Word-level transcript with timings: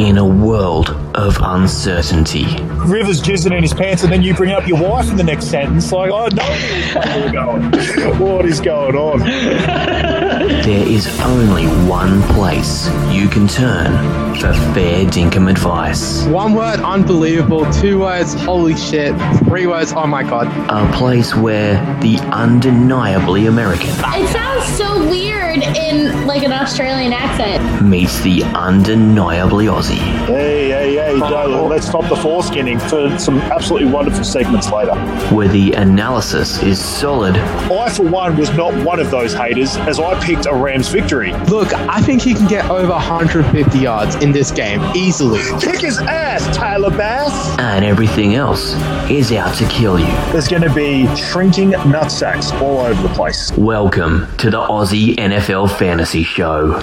In 0.00 0.16
a 0.16 0.24
world 0.24 0.88
of 1.14 1.36
uncertainty, 1.42 2.46
Rivers 2.86 3.20
jizzing 3.20 3.54
in 3.54 3.62
his 3.62 3.74
pants, 3.74 4.02
and 4.02 4.10
then 4.10 4.22
you 4.22 4.34
bring 4.34 4.50
up 4.50 4.66
your 4.66 4.80
wife 4.80 5.10
in 5.10 5.18
the 5.18 5.22
next 5.22 5.48
sentence. 5.48 5.92
Like, 5.92 6.10
oh 6.10 6.26
no, 6.32 6.42
where 6.42 7.26
we're 7.26 7.32
going. 7.32 8.18
What 8.18 8.46
is 8.46 8.60
going 8.60 8.96
on? 8.96 9.18
there 9.18 10.88
is 10.88 11.06
only 11.20 11.66
one 11.86 12.22
place 12.34 12.88
you 13.12 13.28
can 13.28 13.46
turn 13.46 13.92
for 14.36 14.54
fair 14.72 15.04
dinkum 15.04 15.50
advice. 15.50 16.24
One 16.28 16.54
word, 16.54 16.80
unbelievable. 16.80 17.70
Two 17.70 18.00
words, 18.00 18.32
holy 18.32 18.76
shit. 18.76 19.14
Three 19.44 19.66
words, 19.66 19.92
oh 19.92 20.06
my 20.06 20.22
god. 20.22 20.46
A 20.70 20.90
place 20.96 21.34
where 21.36 21.74
the 22.00 22.16
undeniably 22.32 23.44
American 23.44 23.90
It 23.90 24.28
sounds 24.28 24.64
so 24.78 25.06
weird 25.10 25.58
in 25.58 26.09
like 26.40 26.50
an 26.50 26.58
Australian 26.58 27.12
accent. 27.12 27.84
meets 27.86 28.20
the 28.22 28.42
undeniably 28.54 29.66
Aussie. 29.66 29.98
Hey, 30.26 30.70
hey, 30.70 30.94
hey, 30.94 31.18
Joe, 31.18 31.66
let's 31.68 31.86
stop 31.86 32.08
the 32.08 32.14
foreskinning 32.14 32.80
for 32.88 33.18
some 33.18 33.38
absolutely 33.52 33.90
wonderful 33.90 34.24
segments 34.24 34.70
later. 34.70 34.94
Where 35.34 35.48
the 35.48 35.72
analysis 35.72 36.62
is 36.62 36.82
solid 36.82 37.36
I, 37.36 37.90
for 37.90 38.04
one, 38.08 38.38
was 38.38 38.50
not 38.52 38.72
one 38.86 39.00
of 39.00 39.10
those 39.10 39.34
haters 39.34 39.76
as 39.76 40.00
I 40.00 40.18
picked 40.24 40.46
a 40.46 40.54
Rams 40.54 40.88
victory. 40.88 41.34
Look, 41.50 41.74
I 41.74 42.00
think 42.00 42.22
he 42.22 42.32
can 42.32 42.46
get 42.46 42.70
over 42.70 42.88
150 42.88 43.78
yards 43.78 44.14
in 44.16 44.32
this 44.32 44.50
game 44.50 44.80
easily. 44.96 45.42
Kick 45.60 45.80
his 45.80 45.98
ass, 45.98 46.56
Tyler 46.56 46.90
Bass. 46.90 47.58
and 47.58 47.84
everything 47.84 48.34
else 48.34 48.72
is 49.10 49.30
out 49.32 49.54
to 49.56 49.68
kill 49.68 49.98
you. 49.98 50.06
There's 50.32 50.48
going 50.48 50.62
to 50.62 50.72
be 50.72 51.06
shrinking 51.16 51.72
nutsacks 51.72 52.58
all 52.62 52.78
over 52.78 53.02
the 53.02 53.12
place. 53.14 53.52
Welcome 53.58 54.26
to 54.38 54.48
the 54.48 54.60
Aussie 54.60 55.16
NFL 55.16 55.76
Fantasy 55.78 56.29
Show. 56.30 56.80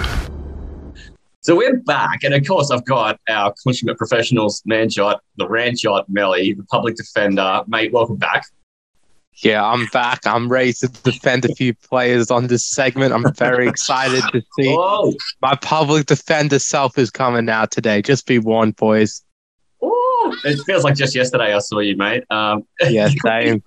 So 1.40 1.56
we're 1.56 1.78
back, 1.78 2.24
and 2.24 2.34
of 2.34 2.46
course, 2.46 2.70
I've 2.70 2.84
got 2.84 3.18
our 3.30 3.54
consummate 3.64 3.98
professionals, 3.98 4.62
Manjot, 4.70 5.20
the 5.38 5.48
Ranchot, 5.48 6.04
Melly, 6.10 6.52
the 6.52 6.64
public 6.64 6.98
defender. 6.98 7.62
Mate, 7.66 7.94
welcome 7.94 8.18
back. 8.18 8.44
Yeah, 9.38 9.66
I'm 9.66 9.86
back. 9.94 10.28
I'm 10.28 10.50
ready 10.50 10.74
to 10.74 10.90
defend 11.04 11.46
a 11.46 11.56
few 11.56 11.74
players 11.74 12.30
on 12.30 12.48
this 12.48 12.66
segment. 12.66 13.14
I'm 13.14 13.32
very 13.36 13.70
excited 13.70 14.22
to 14.34 14.42
see 14.60 14.76
Oh, 14.78 15.14
my 15.42 15.56
public 15.62 16.08
defender 16.08 16.60
self 16.60 16.98
is 16.98 17.10
coming 17.10 17.48
out 17.48 17.72
today. 17.72 18.02
Just 18.02 18.28
be 18.28 18.40
warned, 18.40 18.76
boys. 18.76 19.24
Ooh, 19.82 20.36
it 20.44 20.60
feels 20.66 20.84
like 20.84 20.96
just 20.96 21.16
yesterday 21.16 21.54
I 21.54 21.60
saw 21.60 21.80
you, 21.80 21.96
mate. 21.96 22.26
Um, 22.30 22.64
Yeah, 22.90 23.08
same. 23.26 23.64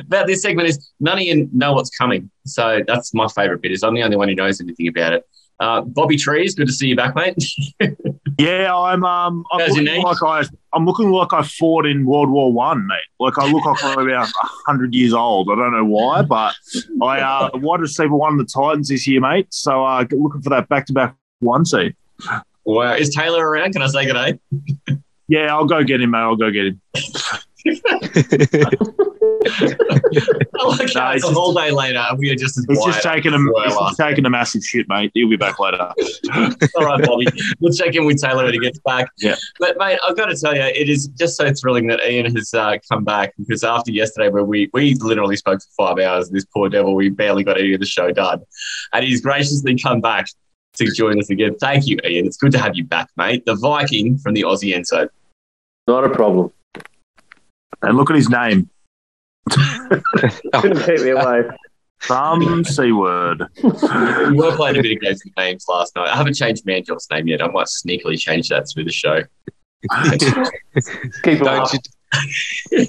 About 0.00 0.26
this 0.26 0.42
segment 0.42 0.68
is 0.68 0.90
none 1.00 1.18
of 1.18 1.24
you 1.24 1.48
know 1.52 1.72
what's 1.72 1.90
coming, 1.90 2.30
so 2.44 2.82
that's 2.86 3.14
my 3.14 3.28
favourite 3.28 3.62
bit. 3.62 3.72
Is 3.72 3.82
I'm 3.82 3.94
the 3.94 4.02
only 4.02 4.16
one 4.16 4.28
who 4.28 4.34
knows 4.34 4.60
anything 4.60 4.88
about 4.88 5.12
it. 5.12 5.24
Uh, 5.58 5.80
Bobby 5.80 6.16
Trees, 6.16 6.54
good 6.54 6.66
to 6.66 6.72
see 6.72 6.88
you 6.88 6.96
back, 6.96 7.14
mate. 7.14 7.36
Yeah, 8.38 8.76
I'm. 8.76 9.02
Um, 9.04 9.44
I'm 9.50 9.60
How's 9.60 9.78
looking 9.78 10.02
like 10.02 10.22
I. 10.22 10.44
I'm 10.74 10.84
looking 10.84 11.10
like 11.10 11.32
I 11.32 11.42
fought 11.42 11.86
in 11.86 12.04
World 12.04 12.28
War 12.28 12.52
One, 12.52 12.86
mate. 12.86 12.98
Like 13.18 13.38
I 13.38 13.50
look 13.50 13.64
like 13.64 13.82
I'm 13.82 13.98
about 13.98 14.28
hundred 14.66 14.94
years 14.94 15.14
old. 15.14 15.48
I 15.50 15.54
don't 15.54 15.72
know 15.72 15.84
why, 15.84 16.20
but 16.28 16.54
I 17.02 17.20
uh, 17.20 17.50
wide 17.54 17.80
receiver 17.80 18.14
one 18.14 18.32
of 18.32 18.38
the 18.38 18.44
Titans 18.44 18.88
this 18.88 19.06
year, 19.06 19.20
mate. 19.20 19.46
So 19.50 19.84
uh, 19.84 20.04
looking 20.10 20.42
for 20.42 20.50
that 20.50 20.68
back-to-back 20.68 21.14
one 21.40 21.64
seed. 21.64 21.96
wow, 22.66 22.92
is 22.92 23.14
Taylor 23.14 23.48
around? 23.48 23.72
Can 23.72 23.80
I 23.80 23.86
say 23.86 24.04
good 24.04 24.38
day? 24.86 24.98
Yeah, 25.28 25.54
I'll 25.54 25.64
go 25.64 25.82
get 25.82 26.02
him, 26.02 26.10
mate. 26.10 26.18
I'll 26.18 26.36
go 26.36 26.50
get 26.50 26.66
him. 26.66 26.80
I 30.58 30.66
like 30.66 30.92
how 30.94 31.12
he's 31.12 31.22
it's 31.22 31.30
a 31.30 31.32
whole 31.32 31.54
day 31.54 31.70
later. 31.70 31.98
and 31.98 32.18
We 32.18 32.30
are 32.30 32.34
just 32.34 32.58
as 32.58 32.64
He's 32.68 32.84
just 32.84 33.02
taking 33.02 33.32
a, 33.34 33.38
he's 33.38 33.76
uh, 33.76 33.88
just 33.88 33.98
taking 33.98 34.26
a 34.26 34.30
massive 34.30 34.62
shit, 34.62 34.88
mate. 34.88 35.10
He'll 35.14 35.28
be 35.28 35.36
back 35.36 35.58
later. 35.58 35.78
All 36.34 36.84
right, 36.84 37.04
Bobby. 37.04 37.26
We'll 37.60 37.72
check 37.72 37.94
in 37.94 38.04
with 38.04 38.20
Taylor 38.20 38.44
when 38.44 38.54
he 38.54 38.60
gets 38.60 38.78
back. 38.80 39.08
Yeah. 39.18 39.36
But, 39.58 39.78
mate, 39.78 39.98
I've 40.06 40.16
got 40.16 40.26
to 40.26 40.36
tell 40.36 40.54
you, 40.54 40.62
it 40.62 40.88
is 40.88 41.08
just 41.08 41.36
so 41.36 41.52
thrilling 41.52 41.86
that 41.88 42.00
Ian 42.08 42.34
has 42.34 42.54
uh, 42.54 42.76
come 42.90 43.04
back 43.04 43.34
because 43.38 43.64
after 43.64 43.90
yesterday, 43.90 44.28
where 44.28 44.44
we, 44.44 44.70
we 44.72 44.94
literally 44.94 45.36
spoke 45.36 45.60
for 45.60 45.88
five 45.88 45.98
hours, 46.04 46.30
this 46.30 46.44
poor 46.44 46.68
devil, 46.68 46.94
we 46.94 47.08
barely 47.08 47.44
got 47.44 47.58
any 47.58 47.74
of 47.74 47.80
the 47.80 47.86
show 47.86 48.10
done. 48.12 48.42
And 48.92 49.04
he's 49.04 49.20
graciously 49.20 49.78
come 49.78 50.00
back 50.00 50.26
to 50.76 50.92
join 50.92 51.18
us 51.18 51.30
again. 51.30 51.56
Thank 51.56 51.86
you, 51.86 51.98
Ian. 52.04 52.26
It's 52.26 52.36
good 52.36 52.52
to 52.52 52.58
have 52.58 52.76
you 52.76 52.84
back, 52.84 53.08
mate. 53.16 53.44
The 53.46 53.54
Viking 53.56 54.18
from 54.18 54.34
the 54.34 54.42
Aussie 54.42 54.74
end 54.74 54.84
Enzo. 54.84 55.08
Not 55.86 56.04
a 56.04 56.10
problem. 56.10 56.52
And 57.86 57.96
look 57.96 58.10
at 58.10 58.16
his 58.16 58.28
name. 58.28 58.68
Couldn't 59.50 60.84
keep 60.84 61.00
me 61.02 61.10
away. 61.10 61.42
Some 62.00 62.64
C 62.64 62.90
word. 62.90 63.44
We 63.62 63.70
were 64.32 64.56
playing 64.56 64.78
a 64.78 64.82
bit 64.82 64.96
of 64.96 65.00
games 65.00 65.22
with 65.24 65.36
names 65.36 65.64
last 65.68 65.94
night. 65.94 66.08
I 66.08 66.16
haven't 66.16 66.34
changed 66.34 66.66
Manjot's 66.66 67.08
name 67.10 67.28
yet. 67.28 67.40
I 67.40 67.46
might 67.46 67.68
sneakily 67.68 68.18
change 68.18 68.48
that 68.48 68.68
through 68.72 68.84
the 68.84 68.92
show. 68.92 69.22
Keep 71.22 71.40
it 71.40 71.44
Don't 71.44 71.72
you? 71.72 72.86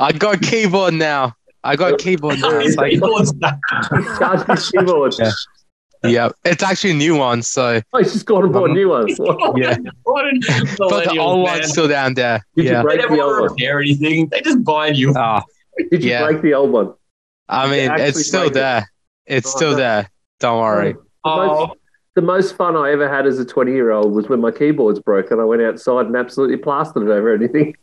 I 0.00 0.12
got 0.12 0.40
keyboard 0.40 0.94
now. 0.94 1.34
I 1.62 1.76
got 1.76 1.98
keyboard 1.98 2.40
now. 2.40 2.48
It's 2.60 2.76
like, 2.76 2.92
Keyboard's 2.92 3.32
back. 3.34 3.58
Charge 4.18 4.72
keyboard. 4.72 5.14
Yeah. 5.18 5.32
yeah, 6.04 6.28
it's 6.44 6.62
actually 6.62 6.90
a 6.92 6.94
new 6.94 7.16
one. 7.16 7.42
So 7.42 7.80
Oh, 7.92 7.98
he's 7.98 8.12
just 8.12 8.26
gone 8.26 8.44
and 8.44 8.52
bought 8.52 8.70
new 8.70 8.88
ones. 8.90 9.18
Yeah, 9.56 9.76
What 10.04 10.26
an 10.26 10.40
but 10.78 11.04
the 11.12 11.18
old 11.18 11.44
man. 11.46 11.58
one's 11.58 11.70
still 11.70 11.88
down 11.88 12.14
there. 12.14 12.44
Did 12.54 12.64
Yeah. 12.66 12.70
you 12.70 12.76
They 12.76 12.82
break 12.82 13.00
never 13.00 13.16
the 13.16 13.22
old 13.22 13.40
one? 13.40 13.50
repair 13.50 13.80
anything. 13.80 14.28
They 14.28 14.40
just 14.40 14.62
buy 14.64 14.88
you. 14.88 15.12
Ah, 15.16 15.42
Did 15.90 16.04
you 16.04 16.10
Yeah. 16.10 16.26
break 16.26 16.42
the 16.42 16.54
old 16.54 16.70
one? 16.70 16.94
I 17.48 17.68
mean, 17.70 17.90
it's 18.00 18.26
still 18.26 18.42
break 18.42 18.50
it. 18.52 18.54
there. 18.54 18.90
It's 19.26 19.46
Oh, 19.54 19.56
still 19.56 19.70
no. 19.72 19.76
there. 19.76 20.10
Don't 20.40 20.60
worry. 20.60 20.92
The, 21.24 21.36
most, 21.36 21.72
the 22.14 22.22
most 22.22 22.56
fun 22.56 22.76
I 22.76 22.90
ever 22.92 23.08
had 23.08 23.26
as 23.26 23.38
a 23.38 23.44
20 23.44 23.72
year 23.72 23.90
old 23.90 24.12
was 24.12 24.28
when 24.28 24.40
my 24.40 24.50
keyboard's 24.50 25.00
broke 25.00 25.30
and 25.30 25.40
I 25.40 25.44
went 25.44 25.62
outside 25.62 26.06
and 26.06 26.16
absolutely 26.16 26.56
plastered 26.58 27.02
it 27.02 27.10
over 27.10 27.32
anything. 27.34 27.74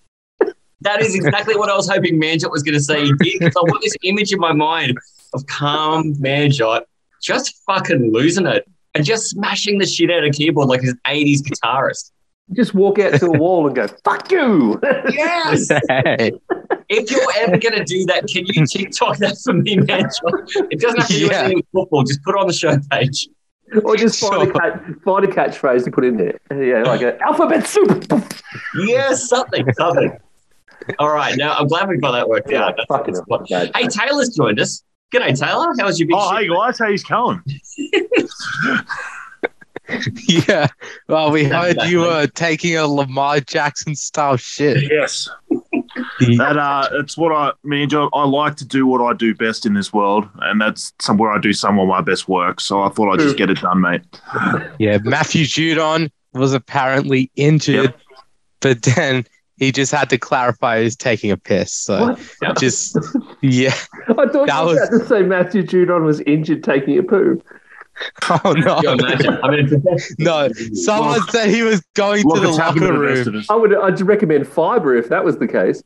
That 0.82 1.02
is 1.02 1.16
exactly 1.16 1.56
what 1.56 1.70
I 1.70 1.76
was 1.76 1.90
hoping 1.90 2.20
Manjot 2.22 2.52
was 2.52 2.62
going 2.64 2.76
to 2.76 2.84
say. 2.84 3.06
He 3.06 3.14
did, 3.14 3.42
'cause 3.42 3.54
I 3.58 3.62
want 3.62 3.82
this 3.82 3.96
image 4.04 4.32
in 4.34 4.40
my 4.40 4.54
mind 4.54 4.98
of 5.34 5.46
calm 5.48 6.14
Manjot 6.16 6.84
just 7.26 7.56
fucking 7.66 8.12
losing 8.14 8.46
it 8.46 8.68
and 8.94 9.04
just 9.04 9.30
smashing 9.32 9.80
the 9.80 9.86
shit 9.86 10.12
out 10.12 10.24
of 10.24 10.34
keyboard 10.34 10.68
like 10.68 10.82
his 10.82 10.96
80s 11.08 11.42
guitarist. 11.42 12.12
Just 12.54 12.76
walk 12.76 13.00
out 13.00 13.20
to 13.20 13.26
a 13.26 13.32
wall 13.40 13.66
and 13.66 13.76
go, 13.76 13.88
fuck 14.04 14.32
you. 14.32 14.80
Yes! 15.12 15.68
Hey. 15.90 16.32
if 16.90 17.10
you're 17.10 17.32
ever 17.38 17.58
going 17.58 17.74
to 17.74 17.84
do 17.84 18.06
that, 18.06 18.28
can 18.32 18.46
you 18.46 18.66
TikTok 18.68 19.18
that 19.18 19.38
for 19.44 19.54
me, 19.54 19.78
man? 19.78 20.08
It 20.70 20.80
doesn't 20.80 21.00
have 21.00 21.08
to 21.08 21.14
do 21.14 21.26
Yeah. 21.26 21.40
anything 21.40 21.58
with 21.58 21.66
football. 21.74 22.04
Just 22.04 22.22
put 22.24 22.36
it 22.36 22.40
on 22.40 22.46
the 22.48 22.54
show 22.54 22.78
page. 22.92 23.28
or 23.84 23.96
just 23.98 24.20
find, 24.20 24.34
Sure. 24.34 24.44
a 24.44 24.54
catch, 24.54 24.82
find 25.04 25.26
a 25.26 25.28
catchphrase 25.28 25.84
to 25.86 25.92
put 25.92 26.06
in 26.06 26.18
there. 26.18 26.38
Yeah, 26.52 26.84
like 26.84 27.02
an 27.02 27.18
alphabet 27.26 27.66
soup. 27.66 28.06
Yes, 28.78 29.28
something, 29.28 29.66
something. 29.74 30.16
All 31.00 31.10
right, 31.10 31.36
now 31.36 31.56
I'm 31.56 31.68
glad 31.68 31.90
we 31.90 31.98
got 31.98 32.12
that 32.12 32.30
worked 32.30 32.54
out. 32.54 32.76
That's, 32.78 32.86
Fucking 32.88 33.16
that's. 33.50 33.72
Hey, 33.76 33.88
Taylor's 33.88 34.30
joined 34.36 34.60
us. 34.60 34.84
G'day, 35.12 35.40
Taylor. 35.40 35.74
How 35.80 35.86
was 35.86 36.00
your 36.00 36.08
big 36.08 36.16
Oh, 36.20 36.32
shit? 36.38 36.50
hey 36.50 36.54
guys, 36.56 36.80
how 36.80 36.90
he's 36.90 37.04
going? 37.04 37.42
Yeah. 40.28 40.66
Well, 41.08 41.30
we 41.30 41.44
heard 41.44 41.76
That's 41.78 41.92
you 41.92 42.00
were 42.00 42.26
taking 42.26 42.76
a 42.76 42.88
Lamar 42.88 43.40
Jackson 43.40 43.94
style 43.96 44.36
shit. 44.36 44.92
Yes. 44.92 45.30
That 46.38 46.58
uh, 46.58 46.90
it's 46.94 47.16
what 47.16 47.32
I 47.32 47.52
me 47.64 47.84
and 47.84 47.92
John. 47.92 48.10
I 48.12 48.26
like 48.26 48.56
to 48.56 48.66
do 48.66 48.88
what 48.88 49.00
I 49.02 49.14
do 49.16 49.36
best 49.36 49.64
in 49.64 49.76
this 49.76 49.94
world, 49.94 50.28
and 50.42 50.60
that's 50.60 50.92
somewhere 51.00 51.32
I 51.32 51.40
do 51.40 51.54
some 51.54 51.78
of 51.80 51.88
my 51.88 52.02
best 52.02 52.28
work. 52.28 52.60
So 52.62 52.82
I 52.82 52.90
thought 52.90 53.14
I'd 53.14 53.20
just 53.20 53.38
get 53.38 53.52
it 53.52 53.62
done, 53.62 53.82
mate. 53.82 54.02
Yeah. 54.80 54.98
Matthew 55.04 55.46
Judon 55.46 56.10
was 56.34 56.54
apparently 56.54 57.30
injured, 57.36 57.94
but 58.62 58.82
then 58.82 59.24
he 59.58 59.72
just 59.72 59.92
had 59.92 60.10
to 60.10 60.18
clarify 60.18 60.80
he 60.80 60.84
was 60.84 60.96
taking 60.96 61.32
a 61.32 61.38
piss. 61.38 61.72
So 61.74 62.16
What? 62.40 62.58
just, 62.60 62.98
yeah. 63.42 63.74
I 64.10 64.14
thought 64.14 64.34
you 64.34 64.46
That 64.48 64.66
were 64.66 64.72
was- 64.74 64.90
about 64.90 65.00
to 65.00 65.06
say 65.08 65.22
Matthew 65.24 65.64
Judon 65.64 66.04
was 66.06 66.20
injured 66.22 66.64
taking 66.64 66.98
a 66.98 67.04
poo. 67.04 67.42
Oh, 68.30 68.52
no. 68.52 68.82
Can 68.82 69.00
you 69.00 69.06
imagine? 69.06 69.40
I 69.42 69.52
mean, 69.52 69.84
No. 70.20 70.50
Someone 70.74 71.22
said 71.30 71.48
he 71.48 71.64
was 71.64 71.82
going 71.94 72.24
to 72.24 72.42
the 72.42 72.50
it's 72.50 72.58
locker 72.58 72.92
room. 72.92 73.36
of. 73.38 73.46
I 73.50 73.56
would 73.56 73.74
I'd 73.74 74.02
recommend 74.02 74.46
fiber 74.50 74.94
if 74.98 75.08
that 75.08 75.24
was 75.24 75.38
the 75.38 75.48
case. 75.48 75.82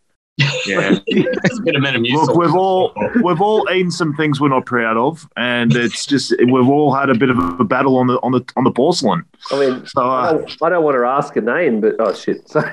Yeah. 0.65 0.97
It's 1.07 1.59
a 1.59 1.61
bit 1.61 1.75
of 1.75 1.81
Metamucil. 1.83 2.13
Look, 2.27 2.35
we've 2.35 2.55
all 2.55 2.93
we've 3.23 3.41
all 3.41 3.67
eaten 3.71 3.91
some 3.91 4.15
things 4.15 4.39
we're 4.39 4.49
not 4.49 4.65
proud 4.65 4.97
of, 4.97 5.27
and 5.35 5.75
it's 5.75 6.05
just 6.05 6.33
we've 6.39 6.67
all 6.67 6.93
had 6.93 7.09
a 7.09 7.15
bit 7.15 7.29
of 7.29 7.37
a 7.59 7.63
battle 7.63 7.97
on 7.97 8.07
the 8.07 8.15
on 8.23 8.31
the 8.31 8.43
on 8.55 8.63
the 8.63 8.71
porcelain. 8.71 9.23
I 9.51 9.59
mean, 9.59 9.85
So 9.85 10.01
I, 10.01 10.27
uh, 10.27 10.31
don't, 10.33 10.63
I 10.63 10.69
don't 10.69 10.83
want 10.83 10.95
to 10.95 11.05
ask 11.05 11.35
a 11.35 11.41
name, 11.41 11.81
but 11.81 11.95
oh 11.99 12.13
shit. 12.13 12.47
So, 12.49 12.61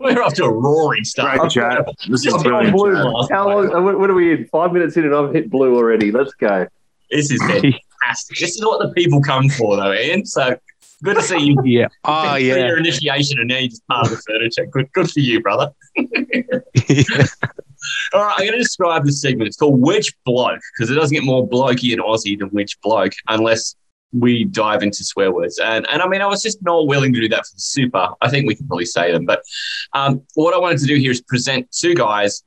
We're 0.00 0.22
off 0.22 0.34
to 0.34 0.44
a 0.44 0.52
roaring 0.52 1.04
start. 1.04 1.38
great 1.38 1.50
chat. 1.52 1.86
This 2.08 2.26
is 2.26 2.42
brilliant. 2.42 2.76
blue 2.76 2.94
chat. 2.94 3.30
how 3.30 3.48
long? 3.48 3.84
What 3.98 4.10
are 4.10 4.14
we 4.14 4.32
in? 4.32 4.46
Five 4.48 4.72
minutes 4.72 4.96
in, 4.96 5.04
and 5.04 5.14
I've 5.14 5.32
hit 5.32 5.50
blue 5.50 5.76
already. 5.76 6.10
Let's 6.10 6.32
go. 6.34 6.66
This 7.10 7.30
is 7.30 7.40
fantastic. 7.42 8.38
This 8.38 8.56
is 8.56 8.64
what 8.64 8.80
the 8.80 8.92
people 8.94 9.22
come 9.22 9.48
for, 9.48 9.76
though, 9.76 9.92
Ian. 9.92 10.26
So 10.26 10.56
good 11.02 11.16
to 11.16 11.22
see 11.22 11.38
you. 11.38 11.56
Yeah. 11.64 11.88
Oh, 12.04 12.34
Been 12.34 12.46
yeah. 12.46 12.66
Your 12.66 12.78
initiation, 12.78 13.38
and 13.38 13.48
now 13.48 13.58
you're 13.58 13.68
just 13.68 13.86
part 13.86 14.06
of 14.06 14.12
the 14.12 14.22
furniture. 14.26 14.66
Good, 14.66 14.92
good 14.92 15.10
for 15.10 15.20
you, 15.20 15.40
brother. 15.40 15.70
All 18.12 18.22
right, 18.22 18.34
I'm 18.38 18.46
going 18.46 18.52
to 18.52 18.58
describe 18.58 19.04
this 19.04 19.20
segment. 19.20 19.48
It's 19.48 19.56
called 19.56 19.80
Which 19.80 20.14
Bloke 20.24 20.60
because 20.72 20.90
it 20.90 20.94
doesn't 20.94 21.14
get 21.14 21.24
more 21.24 21.46
blokey 21.46 21.92
and 21.92 22.02
Aussie 22.02 22.38
than 22.38 22.48
Which 22.48 22.80
Bloke 22.80 23.12
unless 23.28 23.76
we 24.12 24.44
dive 24.44 24.82
into 24.82 25.04
swear 25.04 25.32
words. 25.32 25.58
And 25.58 25.86
and 25.90 26.00
I 26.00 26.08
mean, 26.08 26.22
I 26.22 26.26
was 26.26 26.42
just 26.42 26.62
not 26.62 26.86
willing 26.86 27.12
to 27.12 27.20
do 27.20 27.28
that 27.30 27.46
for 27.46 27.54
the 27.54 27.60
super. 27.60 28.08
I 28.20 28.30
think 28.30 28.46
we 28.46 28.54
can 28.54 28.66
probably 28.66 28.86
say 28.86 29.12
them. 29.12 29.26
But 29.26 29.42
um, 29.92 30.22
what 30.34 30.54
I 30.54 30.58
wanted 30.58 30.78
to 30.78 30.86
do 30.86 30.96
here 30.96 31.10
is 31.10 31.20
present 31.22 31.70
two 31.72 31.94
guys, 31.94 32.42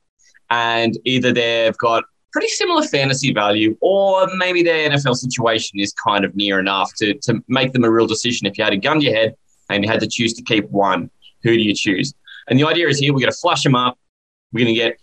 and 0.50 0.96
either 1.04 1.32
they've 1.32 1.76
got 1.78 2.04
pretty 2.38 2.52
similar 2.54 2.82
fantasy 2.84 3.32
value, 3.32 3.76
or 3.80 4.28
maybe 4.36 4.62
their 4.62 4.88
NFL 4.88 5.16
situation 5.16 5.80
is 5.80 5.92
kind 5.92 6.24
of 6.24 6.36
near 6.36 6.60
enough 6.60 6.92
to 6.98 7.14
to 7.14 7.42
make 7.48 7.72
them 7.72 7.82
a 7.82 7.90
real 7.90 8.06
decision. 8.06 8.46
If 8.46 8.56
you 8.56 8.62
had 8.62 8.72
a 8.72 8.76
gun 8.76 9.00
to 9.00 9.06
your 9.06 9.14
head 9.16 9.34
and 9.70 9.82
you 9.84 9.90
had 9.90 9.98
to 9.98 10.06
choose 10.06 10.34
to 10.34 10.42
keep 10.44 10.70
one, 10.70 11.10
who 11.42 11.56
do 11.56 11.60
you 11.60 11.74
choose? 11.74 12.14
And 12.46 12.56
the 12.56 12.64
idea 12.64 12.86
is 12.86 12.96
here 13.00 13.12
we're 13.12 13.18
going 13.18 13.32
to 13.32 13.36
flush 13.38 13.64
them 13.64 13.74
up. 13.74 13.98
We're 14.52 14.64
going 14.64 14.74
to 14.76 14.80
get 14.80 15.00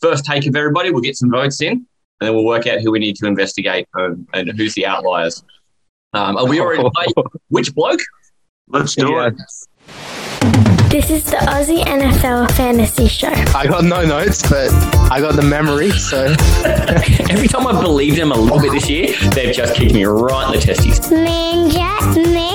first 0.00 0.24
take 0.24 0.46
of 0.46 0.54
everybody. 0.54 0.92
We'll 0.92 1.00
get 1.02 1.16
some 1.16 1.28
votes 1.28 1.60
in, 1.60 1.72
and 1.72 1.86
then 2.20 2.34
we'll 2.36 2.46
work 2.46 2.68
out 2.68 2.80
who 2.80 2.92
we 2.92 3.00
need 3.00 3.16
to 3.16 3.26
investigate 3.26 3.88
um, 3.98 4.28
and 4.32 4.52
who's 4.56 4.74
the 4.74 4.86
outliers. 4.86 5.42
Um, 6.12 6.36
are 6.36 6.46
we 6.46 6.60
already 6.60 6.84
which 7.48 7.74
bloke? 7.74 8.00
Let's 8.68 8.94
do 8.94 9.10
Yeah. 9.10 9.30
it. 9.32 10.85
This 10.88 11.10
is 11.10 11.24
the 11.24 11.36
Aussie 11.36 11.82
NFL 11.84 12.50
Fantasy 12.52 13.08
Show. 13.08 13.28
I 13.54 13.66
got 13.66 13.84
no 13.84 14.04
notes, 14.04 14.40
but 14.48 14.70
I 15.10 15.20
got 15.20 15.36
the 15.36 15.42
memory. 15.42 15.90
So 15.90 16.24
Every 17.28 17.48
time 17.48 17.66
I 17.66 17.80
believed 17.80 18.16
them 18.16 18.32
a 18.32 18.38
little 18.38 18.60
bit 18.60 18.72
this 18.72 18.88
year, 18.88 19.08
they've 19.30 19.54
just 19.54 19.74
kicked 19.74 19.92
me 19.92 20.04
right 20.04 20.46
in 20.46 20.52
the 20.52 20.64
testes. 20.64 21.00
Ninja 21.10 21.96
Myth 22.16 22.45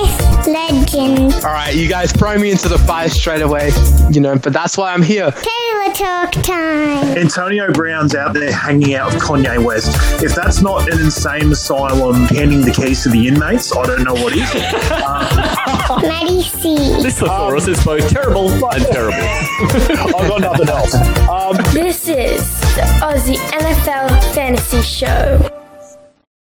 Legend. 0.94 1.34
all 1.44 1.52
right, 1.52 1.74
you 1.74 1.88
guys 1.88 2.12
throw 2.12 2.36
me 2.38 2.50
into 2.50 2.68
the 2.68 2.78
fire 2.78 3.08
straight 3.08 3.42
away. 3.42 3.70
You 4.10 4.20
know, 4.20 4.36
but 4.36 4.52
that's 4.52 4.76
why 4.76 4.92
I'm 4.92 5.02
here. 5.02 5.30
Taylor 5.30 5.94
Talk 5.94 6.32
Time. 6.32 7.16
Antonio 7.16 7.72
Brown's 7.72 8.14
out 8.14 8.34
there 8.34 8.52
hanging 8.52 8.94
out 8.94 9.12
with 9.12 9.22
Kanye 9.22 9.62
West. 9.64 10.22
If 10.22 10.34
that's 10.34 10.60
not 10.60 10.90
an 10.92 11.00
insane 11.00 11.50
asylum 11.52 12.24
handing 12.24 12.62
the 12.62 12.72
keys 12.72 13.02
to 13.04 13.08
the 13.08 13.28
inmates, 13.28 13.74
I 13.76 13.84
don't 13.86 14.04
know 14.04 14.14
what 14.14 14.32
is. 14.34 14.52
Maddie 16.08 16.42
C. 16.42 16.74
This 17.02 17.18
thesaurus 17.20 17.68
is 17.68 17.82
both 17.84 18.08
terrible 18.08 18.50
and 18.50 18.84
terrible. 18.86 19.18
I've 19.18 20.28
got 20.28 20.40
nothing 20.40 20.68
else. 20.68 20.94
Um, 21.28 21.56
This 21.72 22.08
is 22.08 22.60
the 22.74 22.82
Aussie 23.02 23.36
NFL 23.36 24.34
Fantasy 24.34 24.82
Show. 24.82 25.48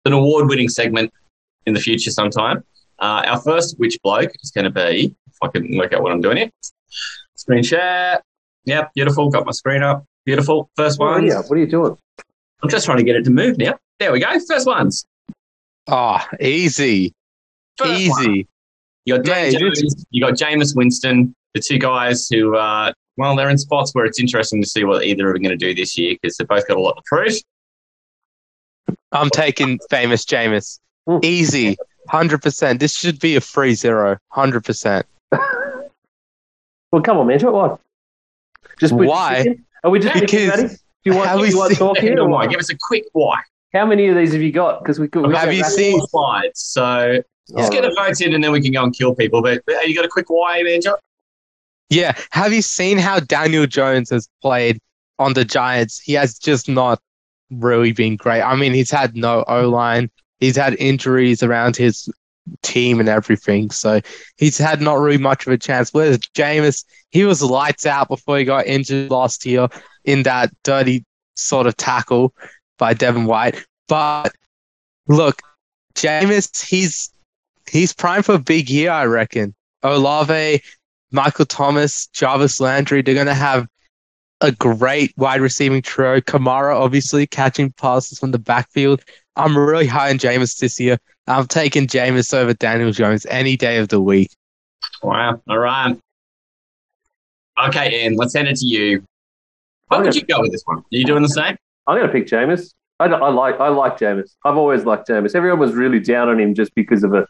An 0.06 0.12
award-winning 0.12 0.68
segment 0.68 1.12
in 1.66 1.74
the 1.74 1.80
future 1.80 2.10
sometime. 2.10 2.64
Uh, 3.00 3.22
our 3.26 3.40
first 3.40 3.78
which 3.78 3.98
bloke 4.02 4.30
is 4.42 4.50
going 4.50 4.64
to 4.64 4.70
be. 4.70 5.14
If 5.28 5.36
I 5.42 5.48
can 5.48 5.76
work 5.76 5.92
out 5.92 6.02
what 6.02 6.12
I'm 6.12 6.20
doing 6.20 6.36
here. 6.36 6.50
Screen 7.36 7.62
share. 7.62 8.20
Yep, 8.66 8.92
beautiful. 8.94 9.30
Got 9.30 9.46
my 9.46 9.52
screen 9.52 9.82
up. 9.82 10.04
Beautiful. 10.26 10.70
First 10.76 10.98
What 10.98 11.06
are 11.06 11.12
one. 11.12 11.24
you, 11.26 11.34
what 11.34 11.52
are 11.52 11.56
you 11.58 11.66
doing? 11.66 11.96
I'm 12.62 12.68
just 12.68 12.84
trying 12.84 12.98
to 12.98 13.04
get 13.04 13.16
it 13.16 13.24
to 13.24 13.30
move 13.30 13.56
now. 13.56 13.78
There 13.98 14.12
we 14.12 14.20
go. 14.20 14.28
First 14.46 14.66
ones. 14.66 15.06
Oh, 15.88 16.20
easy, 16.40 17.14
First 17.78 17.90
one. 17.90 17.98
easy. 18.30 18.48
You 19.06 19.16
got 19.16 19.24
Dan 19.24 19.52
Yeah, 19.52 19.58
it 19.58 19.72
is. 19.72 19.80
Jones, 19.80 20.04
you 20.10 20.22
got 20.22 20.34
Jameis 20.34 20.76
Winston, 20.76 21.34
the 21.54 21.60
two 21.60 21.78
guys 21.78 22.28
who, 22.28 22.54
uh, 22.54 22.92
well, 23.16 23.34
they're 23.34 23.48
in 23.48 23.56
spots 23.58 23.94
where 23.94 24.04
it's 24.04 24.20
interesting 24.20 24.60
to 24.62 24.68
see 24.68 24.84
what 24.84 25.04
either 25.04 25.28
of 25.28 25.34
them 25.34 25.40
are 25.42 25.48
going 25.48 25.58
to 25.58 25.66
do 25.66 25.74
this 25.74 25.96
year 25.96 26.16
because 26.20 26.36
they've 26.36 26.46
both 26.46 26.68
got 26.68 26.76
a 26.76 26.80
lot 26.80 26.96
to 26.96 27.02
prove. 27.06 27.32
I'm 29.12 29.30
taking 29.30 29.78
famous 29.90 30.24
Jameis. 30.24 30.78
Mm. 31.08 31.24
Easy, 31.24 31.76
hundred 32.10 32.42
percent. 32.42 32.80
This 32.80 32.94
should 32.94 33.18
be 33.20 33.36
a 33.36 33.40
free 33.40 33.74
zero, 33.74 34.18
hundred 34.28 34.64
100%. 34.64 35.04
Well, 36.92 37.02
come 37.02 37.18
on, 37.18 37.28
man. 37.28 37.38
What? 37.40 37.80
Just 38.80 38.92
put- 38.96 39.06
Why? 39.06 39.46
Are 39.84 39.90
we 39.90 40.00
just 40.00 40.12
Because- 40.20 40.72
Do 40.72 40.78
you 41.04 41.14
want, 41.16 41.30
do 41.36 41.40
we 41.42 41.50
you 41.50 41.56
want 41.56 41.72
to 41.72 41.78
talk 41.78 41.94
Give 41.94 42.02
here? 42.04 42.18
Or 42.20 42.28
why. 42.28 42.40
what? 42.40 42.50
Give 42.50 42.58
us 42.58 42.68
a 42.70 42.76
quick 42.76 43.04
why. 43.12 43.38
How 43.72 43.86
many 43.86 44.08
of 44.08 44.16
these 44.16 44.32
have 44.32 44.42
you 44.42 44.50
got? 44.50 44.82
Because 44.82 44.98
we 44.98 45.06
could. 45.06 45.26
We 45.28 45.34
Have 45.36 45.46
go 45.46 45.50
you 45.52 45.62
back- 45.62 45.70
seen- 45.70 46.00
Slides. 46.08 46.60
So 46.60 47.22
let's 47.50 47.70
get 47.70 47.84
a 47.84 47.94
vote 47.94 48.20
in 48.20 48.34
and 48.34 48.42
then 48.42 48.50
we 48.50 48.60
can 48.60 48.72
go 48.72 48.82
and 48.82 48.92
kill 48.92 49.14
people. 49.14 49.40
But, 49.40 49.62
but 49.66 49.86
you 49.88 49.94
got 49.94 50.04
a 50.04 50.08
quick 50.08 50.26
why, 50.28 50.62
man? 50.64 50.80
John? 50.80 50.96
Yeah. 51.90 52.16
Have 52.32 52.52
you 52.52 52.60
seen 52.62 52.98
how 52.98 53.20
Daniel 53.20 53.66
Jones 53.66 54.10
has 54.10 54.28
played 54.42 54.78
on 55.20 55.34
the 55.34 55.44
Giants? 55.44 56.00
He 56.00 56.14
has 56.14 56.38
just 56.40 56.68
not 56.68 57.00
really 57.50 57.92
been 57.92 58.16
great. 58.16 58.42
I 58.42 58.56
mean, 58.56 58.74
he's 58.74 58.90
had 58.90 59.14
no 59.16 59.44
O 59.46 59.68
line. 59.68 60.10
He's 60.40 60.56
had 60.56 60.74
injuries 60.78 61.42
around 61.42 61.76
his 61.76 62.08
team 62.62 63.00
and 63.00 63.08
everything. 63.08 63.70
So 63.70 64.00
he's 64.36 64.58
had 64.58 64.80
not 64.80 64.98
really 64.98 65.18
much 65.18 65.46
of 65.46 65.52
a 65.52 65.58
chance. 65.58 65.92
Whereas 65.92 66.18
Jameis, 66.34 66.84
he 67.10 67.24
was 67.24 67.42
lights 67.42 67.86
out 67.86 68.08
before 68.08 68.38
he 68.38 68.44
got 68.44 68.66
injured 68.66 69.10
last 69.10 69.46
year 69.46 69.68
in 70.04 70.22
that 70.24 70.50
dirty 70.64 71.04
sort 71.34 71.66
of 71.66 71.76
tackle 71.76 72.34
by 72.78 72.94
Devin 72.94 73.26
White. 73.26 73.64
But 73.88 74.32
look, 75.08 75.42
Jameis, 75.94 76.64
he's 76.64 77.12
he's 77.68 77.92
primed 77.92 78.24
for 78.24 78.34
a 78.34 78.38
big 78.38 78.70
year, 78.70 78.90
I 78.90 79.04
reckon. 79.04 79.54
Olave, 79.82 80.62
Michael 81.10 81.46
Thomas, 81.46 82.06
Jarvis 82.08 82.60
Landry, 82.60 83.02
they're 83.02 83.14
gonna 83.14 83.34
have 83.34 83.66
a 84.40 84.52
great 84.52 85.12
wide 85.16 85.40
receiving 85.40 85.82
trio. 85.82 86.20
Kamara, 86.20 86.74
obviously, 86.74 87.26
catching 87.26 87.72
passes 87.72 88.18
from 88.18 88.30
the 88.30 88.38
backfield. 88.38 89.02
I'm 89.36 89.56
really 89.56 89.86
high 89.86 90.10
on 90.10 90.18
Jameis 90.18 90.58
this 90.58 90.78
year. 90.80 90.98
I'm 91.26 91.46
taking 91.46 91.86
Jameis 91.86 92.34
over 92.34 92.54
Daniel 92.54 92.90
Jones 92.90 93.26
any 93.26 93.56
day 93.56 93.78
of 93.78 93.88
the 93.88 94.00
week. 94.00 94.30
Wow. 95.02 95.40
All 95.48 95.58
right. 95.58 95.96
Okay, 97.66 98.02
Ian, 98.02 98.16
let's 98.16 98.32
send 98.32 98.48
it 98.48 98.56
to 98.56 98.66
you. 98.66 99.04
What 99.88 100.02
would 100.02 100.14
you 100.14 100.22
go 100.22 100.40
with 100.40 100.52
this 100.52 100.62
one? 100.64 100.78
Are 100.78 100.84
you 100.90 101.04
doing 101.04 101.22
the 101.22 101.28
same? 101.28 101.56
I'm 101.86 101.96
going 101.96 102.06
to 102.06 102.12
pick 102.12 102.26
Jameis. 102.26 102.72
I, 103.00 103.06
I 103.06 103.30
like 103.30 103.58
I 103.58 103.68
like 103.68 103.98
Jameis. 103.98 104.34
I've 104.44 104.56
always 104.56 104.84
liked 104.84 105.08
Jameis. 105.08 105.34
Everyone 105.34 105.58
was 105.58 105.72
really 105.72 106.00
down 106.00 106.28
on 106.28 106.38
him 106.38 106.54
just 106.54 106.74
because 106.74 107.02
of 107.02 107.14
a 107.14 107.26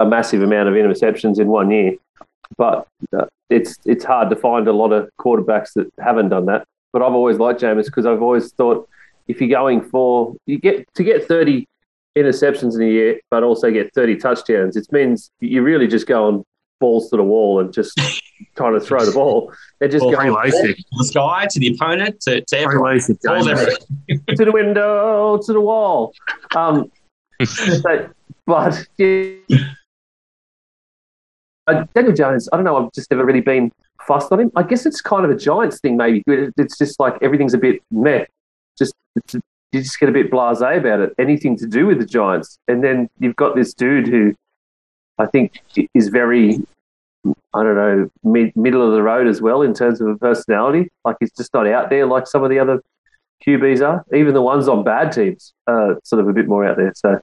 a 0.00 0.06
massive 0.06 0.42
amount 0.42 0.68
of 0.68 0.74
interceptions 0.74 1.38
in 1.38 1.46
one 1.46 1.70
year. 1.70 1.94
But 2.56 2.86
uh, 3.16 3.26
it's 3.48 3.76
it's 3.84 4.04
hard 4.04 4.28
to 4.30 4.36
find 4.36 4.66
a 4.66 4.72
lot 4.72 4.92
of 4.92 5.08
quarterbacks 5.20 5.72
that 5.74 5.90
haven't 6.00 6.30
done 6.30 6.46
that. 6.46 6.64
But 6.92 7.02
I've 7.02 7.14
always 7.14 7.38
liked 7.38 7.60
Jameis 7.60 7.86
because 7.86 8.06
I've 8.06 8.22
always 8.22 8.52
thought 8.52 8.88
if 9.28 9.40
you're 9.40 9.50
going 9.50 9.82
for 9.82 10.34
you 10.46 10.58
get 10.58 10.86
to 10.94 11.02
get 11.04 11.26
30 11.26 11.66
interceptions 12.16 12.76
in 12.76 12.82
a 12.82 12.90
year, 12.90 13.20
but 13.30 13.42
also 13.42 13.70
get 13.70 13.92
30 13.94 14.16
touchdowns, 14.16 14.76
it 14.76 14.86
means 14.90 15.30
you're 15.40 15.62
really 15.62 15.86
just 15.86 16.06
going 16.06 16.42
balls 16.80 17.08
to 17.10 17.16
the 17.16 17.22
wall 17.22 17.60
and 17.60 17.72
just 17.72 17.98
trying 18.56 18.72
to 18.74 18.80
throw 18.80 19.04
the 19.04 19.12
ball. 19.12 19.52
They're 19.78 19.88
just 19.88 20.04
Well, 20.04 20.14
going 20.14 20.32
To 20.34 20.74
the 20.98 21.04
sky, 21.04 21.46
to 21.50 21.58
the 21.60 21.74
opponent, 21.74 22.20
to, 22.22 22.40
to 22.40 22.46
Free 22.56 22.64
everyone. 22.64 22.96
LASIK, 22.96 23.18
Balls 23.22 23.46
James. 23.46 23.60
everywhere. 23.60 24.36
to 24.36 24.44
the 24.44 24.52
window, 24.52 25.38
to 25.44 25.52
the 25.52 25.60
wall. 25.60 26.12
Um, 26.54 26.90
so- 27.44 28.10
but 28.46 28.86
yeah, 28.98 29.32
uh, 31.66 31.84
Daniel 31.94 32.14
Jones, 32.14 32.48
I 32.52 32.56
don't 32.56 32.64
know. 32.64 32.76
I've 32.86 32.92
just 32.92 33.10
never 33.10 33.24
really 33.24 33.40
been 33.40 33.72
fussed 34.06 34.30
on 34.30 34.38
him. 34.40 34.52
I 34.54 34.62
guess 34.62 34.86
it's 34.86 35.00
kind 35.00 35.24
of 35.24 35.30
a 35.30 35.36
Giants 35.36 35.80
thing, 35.80 35.96
maybe. 35.96 36.22
It's 36.28 36.78
just 36.78 37.00
like 37.00 37.16
everything's 37.22 37.54
a 37.54 37.58
bit 37.58 37.82
meh. 37.90 38.24
Just 38.78 38.94
you 39.72 39.82
just 39.82 39.98
get 39.98 40.08
a 40.08 40.12
bit 40.12 40.30
blasé 40.30 40.78
about 40.78 41.00
it. 41.00 41.14
Anything 41.18 41.56
to 41.58 41.66
do 41.66 41.86
with 41.86 41.98
the 41.98 42.06
Giants, 42.06 42.58
and 42.68 42.82
then 42.82 43.08
you've 43.18 43.36
got 43.36 43.56
this 43.56 43.74
dude 43.74 44.06
who 44.06 44.34
I 45.18 45.26
think 45.26 45.60
is 45.94 46.08
very. 46.08 46.58
I 47.52 47.64
don't 47.64 47.74
know, 47.74 48.10
mid, 48.22 48.54
middle 48.54 48.86
of 48.86 48.92
the 48.92 49.02
road 49.02 49.26
as 49.26 49.40
well 49.40 49.62
in 49.62 49.74
terms 49.74 50.00
of 50.00 50.06
a 50.06 50.16
personality. 50.16 50.88
Like 51.04 51.16
he's 51.18 51.32
just 51.32 51.52
not 51.52 51.66
out 51.66 51.90
there 51.90 52.06
like 52.06 52.28
some 52.28 52.44
of 52.44 52.50
the 52.50 52.60
other 52.60 52.80
QBs 53.44 53.84
are. 53.84 54.04
Even 54.14 54.34
the 54.34 54.42
ones 54.42 54.68
on 54.68 54.84
bad 54.84 55.10
teams 55.10 55.52
are 55.66 55.98
sort 56.04 56.20
of 56.20 56.28
a 56.28 56.32
bit 56.32 56.46
more 56.46 56.64
out 56.64 56.76
there. 56.76 56.92
So, 56.94 57.20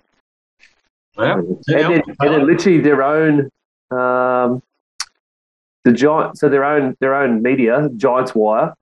Well, 1.15 1.39
and, 1.39 1.63
then, 1.67 2.01
and 2.19 2.33
then 2.33 2.47
literally 2.47 2.81
their 2.81 3.01
own, 3.01 3.49
um, 3.91 4.61
the 5.85 5.93
Giant, 5.93 6.37
so 6.37 6.49
their 6.49 6.63
own 6.63 6.95
their 6.99 7.15
own 7.15 7.41
media, 7.41 7.89
Giants 7.95 8.33
Wire, 8.35 8.73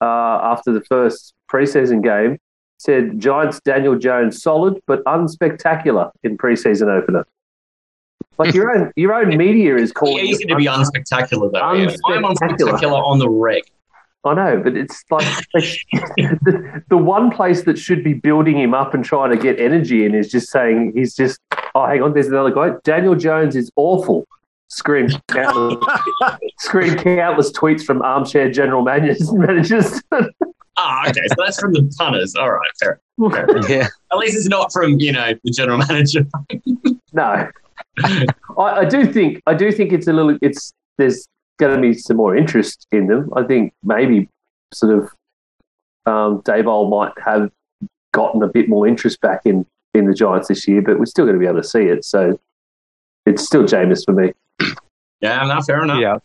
uh, 0.00 0.40
after 0.42 0.72
the 0.72 0.82
first 0.82 1.34
preseason 1.52 2.02
game, 2.02 2.38
said 2.78 3.18
Giants 3.20 3.60
Daniel 3.60 3.96
Jones 3.96 4.42
solid 4.42 4.80
but 4.86 5.02
unspectacular 5.04 6.10
in 6.22 6.36
preseason 6.36 6.88
opener. 6.88 7.24
Like 8.36 8.52
your 8.54 8.76
own 8.76 8.92
your 8.96 9.14
own 9.14 9.36
media 9.36 9.76
is 9.76 9.92
calling. 9.92 10.26
easy 10.26 10.44
it 10.44 10.48
to 10.48 10.56
be 10.56 10.66
unspectacular, 10.66 11.52
though. 11.52 11.74
Ian. 11.74 11.90
I'm 12.08 12.22
Unspectacular. 12.24 12.58
unspectacular 12.58 13.06
on 13.06 13.18
the 13.18 13.28
reg. 13.30 13.62
I 14.26 14.32
know, 14.34 14.60
but 14.62 14.74
it's 14.74 15.04
like 15.10 15.26
the, 15.52 16.82
the 16.88 16.96
one 16.96 17.30
place 17.30 17.64
that 17.64 17.78
should 17.78 18.02
be 18.02 18.14
building 18.14 18.58
him 18.58 18.72
up 18.72 18.94
and 18.94 19.04
trying 19.04 19.30
to 19.30 19.36
get 19.36 19.60
energy 19.60 20.04
in 20.06 20.14
is 20.14 20.30
just 20.30 20.50
saying 20.50 20.92
he's 20.96 21.14
just. 21.14 21.38
Oh, 21.76 21.86
hang 21.86 22.02
on, 22.02 22.14
there's 22.14 22.28
another 22.28 22.50
guy. 22.50 22.70
Daniel 22.84 23.14
Jones 23.16 23.54
is 23.56 23.70
awful. 23.76 24.26
Scream 24.68 25.08
countless, 25.28 25.78
scream 26.58 26.96
countless 26.96 27.52
tweets 27.52 27.84
from 27.84 28.02
armchair 28.02 28.50
general 28.50 28.82
managers. 28.82 29.32
managers. 29.32 30.02
Ah, 30.76 31.08
okay. 31.08 31.26
So 31.28 31.34
that's 31.38 31.60
from 31.60 31.72
the 31.72 31.94
punters. 31.98 32.34
All 32.34 32.50
right, 32.50 32.70
fair. 32.80 33.00
Yeah. 33.68 33.88
At 34.12 34.18
least 34.18 34.36
it's 34.36 34.48
not 34.48 34.72
from, 34.72 34.98
you 34.98 35.12
know, 35.12 35.32
the 35.44 35.50
general 35.50 35.78
manager. 35.78 36.26
no, 37.12 37.48
I, 38.02 38.28
I 38.58 38.84
do 38.84 39.12
think 39.12 39.40
I 39.46 39.54
do 39.54 39.70
think 39.70 39.92
it's 39.92 40.08
a 40.08 40.12
little. 40.12 40.36
It's 40.42 40.72
there's 40.98 41.28
going 41.58 41.74
to 41.74 41.80
be 41.80 41.94
some 41.94 42.16
more 42.16 42.36
interest 42.36 42.86
in 42.90 43.06
them. 43.06 43.30
I 43.36 43.44
think 43.44 43.72
maybe 43.84 44.28
sort 44.72 44.98
of 44.98 45.02
um, 46.06 46.42
Daboll 46.42 46.90
might 46.90 47.12
have 47.24 47.50
gotten 48.12 48.42
a 48.42 48.48
bit 48.48 48.68
more 48.68 48.86
interest 48.86 49.20
back 49.20 49.42
in 49.44 49.64
in 49.94 50.06
the 50.06 50.14
Giants 50.14 50.48
this 50.48 50.66
year, 50.66 50.82
but 50.82 50.98
we're 50.98 51.06
still 51.06 51.24
going 51.24 51.36
to 51.36 51.40
be 51.40 51.46
able 51.46 51.62
to 51.62 51.68
see 51.68 51.84
it. 51.84 52.04
So 52.04 52.38
it's 53.26 53.44
still 53.44 53.62
Jameis 53.62 54.04
for 54.04 54.12
me. 54.12 54.32
Yeah, 55.20 55.44
no, 55.46 55.60
fair 55.62 55.82
enough. 55.82 56.00
Yeah. 56.00 56.18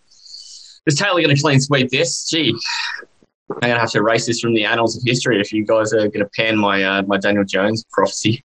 Is 0.85 0.95
Taylor 0.95 1.21
going 1.21 1.35
to 1.35 1.41
clean 1.41 1.59
sweep 1.61 1.89
this? 1.89 2.27
Gee, 2.27 2.53
I'm 3.49 3.59
going 3.59 3.73
to 3.75 3.79
have 3.79 3.91
to 3.91 3.99
erase 3.99 4.25
this 4.25 4.39
from 4.39 4.53
the 4.53 4.65
annals 4.65 4.97
of 4.97 5.03
history 5.05 5.39
if 5.39 5.53
you 5.53 5.65
guys 5.65 5.93
are 5.93 6.07
going 6.07 6.19
to 6.19 6.29
pan 6.35 6.57
my 6.57 6.83
uh, 6.83 7.01
my 7.03 7.17
Daniel 7.17 7.45
Jones 7.45 7.85
prophecy. 7.91 8.43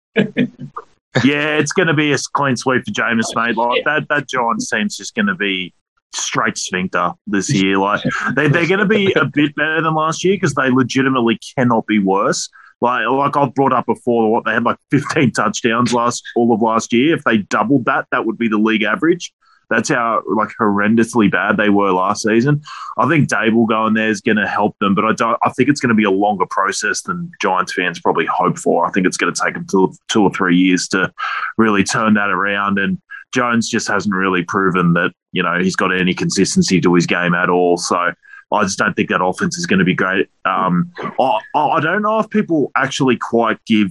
Yeah, 1.24 1.56
it's 1.56 1.72
going 1.72 1.86
to 1.86 1.94
be 1.94 2.12
a 2.12 2.18
clean 2.34 2.56
sweep 2.56 2.84
for 2.84 2.90
Jameis, 2.90 3.34
mate. 3.34 3.56
Like 3.56 3.84
that, 3.84 4.08
that 4.08 4.28
Giants 4.28 4.68
team's 4.70 4.96
just 4.96 5.14
going 5.14 5.26
to 5.26 5.34
be 5.34 5.72
straight 6.14 6.58
sphincter 6.58 7.12
this 7.26 7.52
year. 7.52 7.78
Like 7.78 8.02
they, 8.34 8.48
they're 8.48 8.66
going 8.66 8.80
to 8.80 8.86
be 8.86 9.12
a 9.14 9.24
bit 9.24 9.54
better 9.54 9.80
than 9.82 9.94
last 9.94 10.24
year 10.24 10.34
because 10.34 10.54
they 10.54 10.70
legitimately 10.70 11.38
cannot 11.56 11.86
be 11.86 11.98
worse. 11.98 12.48
Like, 12.80 13.08
like 13.08 13.36
I've 13.36 13.54
brought 13.54 13.72
up 13.72 13.86
before, 13.86 14.30
what 14.30 14.44
they 14.44 14.52
had 14.52 14.64
like 14.64 14.76
15 14.90 15.32
touchdowns 15.32 15.94
last 15.94 16.22
all 16.36 16.52
of 16.52 16.60
last 16.60 16.92
year. 16.92 17.14
If 17.14 17.24
they 17.24 17.38
doubled 17.38 17.86
that, 17.86 18.06
that 18.10 18.26
would 18.26 18.36
be 18.36 18.48
the 18.48 18.58
league 18.58 18.82
average. 18.82 19.32
That's 19.68 19.88
how 19.88 20.22
like 20.26 20.50
horrendously 20.60 21.30
bad 21.30 21.56
they 21.56 21.70
were 21.70 21.92
last 21.92 22.22
season. 22.22 22.62
I 22.98 23.08
think 23.08 23.28
Daboll 23.28 23.68
going 23.68 23.94
there 23.94 24.08
is 24.08 24.20
going 24.20 24.36
to 24.36 24.46
help 24.46 24.76
them, 24.78 24.94
but 24.94 25.04
I 25.04 25.12
don't. 25.12 25.38
I 25.44 25.50
think 25.50 25.68
it's 25.68 25.80
going 25.80 25.90
to 25.90 25.94
be 25.94 26.04
a 26.04 26.10
longer 26.10 26.46
process 26.48 27.02
than 27.02 27.30
Giants 27.40 27.72
fans 27.72 28.00
probably 28.00 28.26
hope 28.26 28.58
for. 28.58 28.86
I 28.86 28.90
think 28.90 29.06
it's 29.06 29.16
going 29.16 29.32
to 29.32 29.40
take 29.44 29.54
them 29.54 29.66
two, 29.68 29.92
two 30.08 30.22
or 30.22 30.30
three 30.32 30.56
years 30.56 30.86
to 30.88 31.12
really 31.56 31.82
turn 31.82 32.14
that 32.14 32.30
around. 32.30 32.78
And 32.78 33.00
Jones 33.34 33.68
just 33.68 33.88
hasn't 33.88 34.14
really 34.14 34.44
proven 34.44 34.92
that 34.92 35.12
you 35.32 35.42
know 35.42 35.58
he's 35.58 35.76
got 35.76 35.94
any 35.94 36.14
consistency 36.14 36.80
to 36.80 36.94
his 36.94 37.06
game 37.06 37.34
at 37.34 37.50
all. 37.50 37.76
So. 37.76 38.12
I 38.52 38.62
just 38.62 38.78
don't 38.78 38.94
think 38.94 39.08
that 39.08 39.24
offense 39.24 39.58
is 39.58 39.66
going 39.66 39.80
to 39.80 39.84
be 39.84 39.92
great. 39.92 40.28
Um, 40.44 40.92
I, 41.18 41.40
I 41.56 41.80
don't 41.80 42.02
know 42.02 42.20
if 42.20 42.30
people 42.30 42.70
actually 42.76 43.16
quite 43.16 43.58
give 43.66 43.90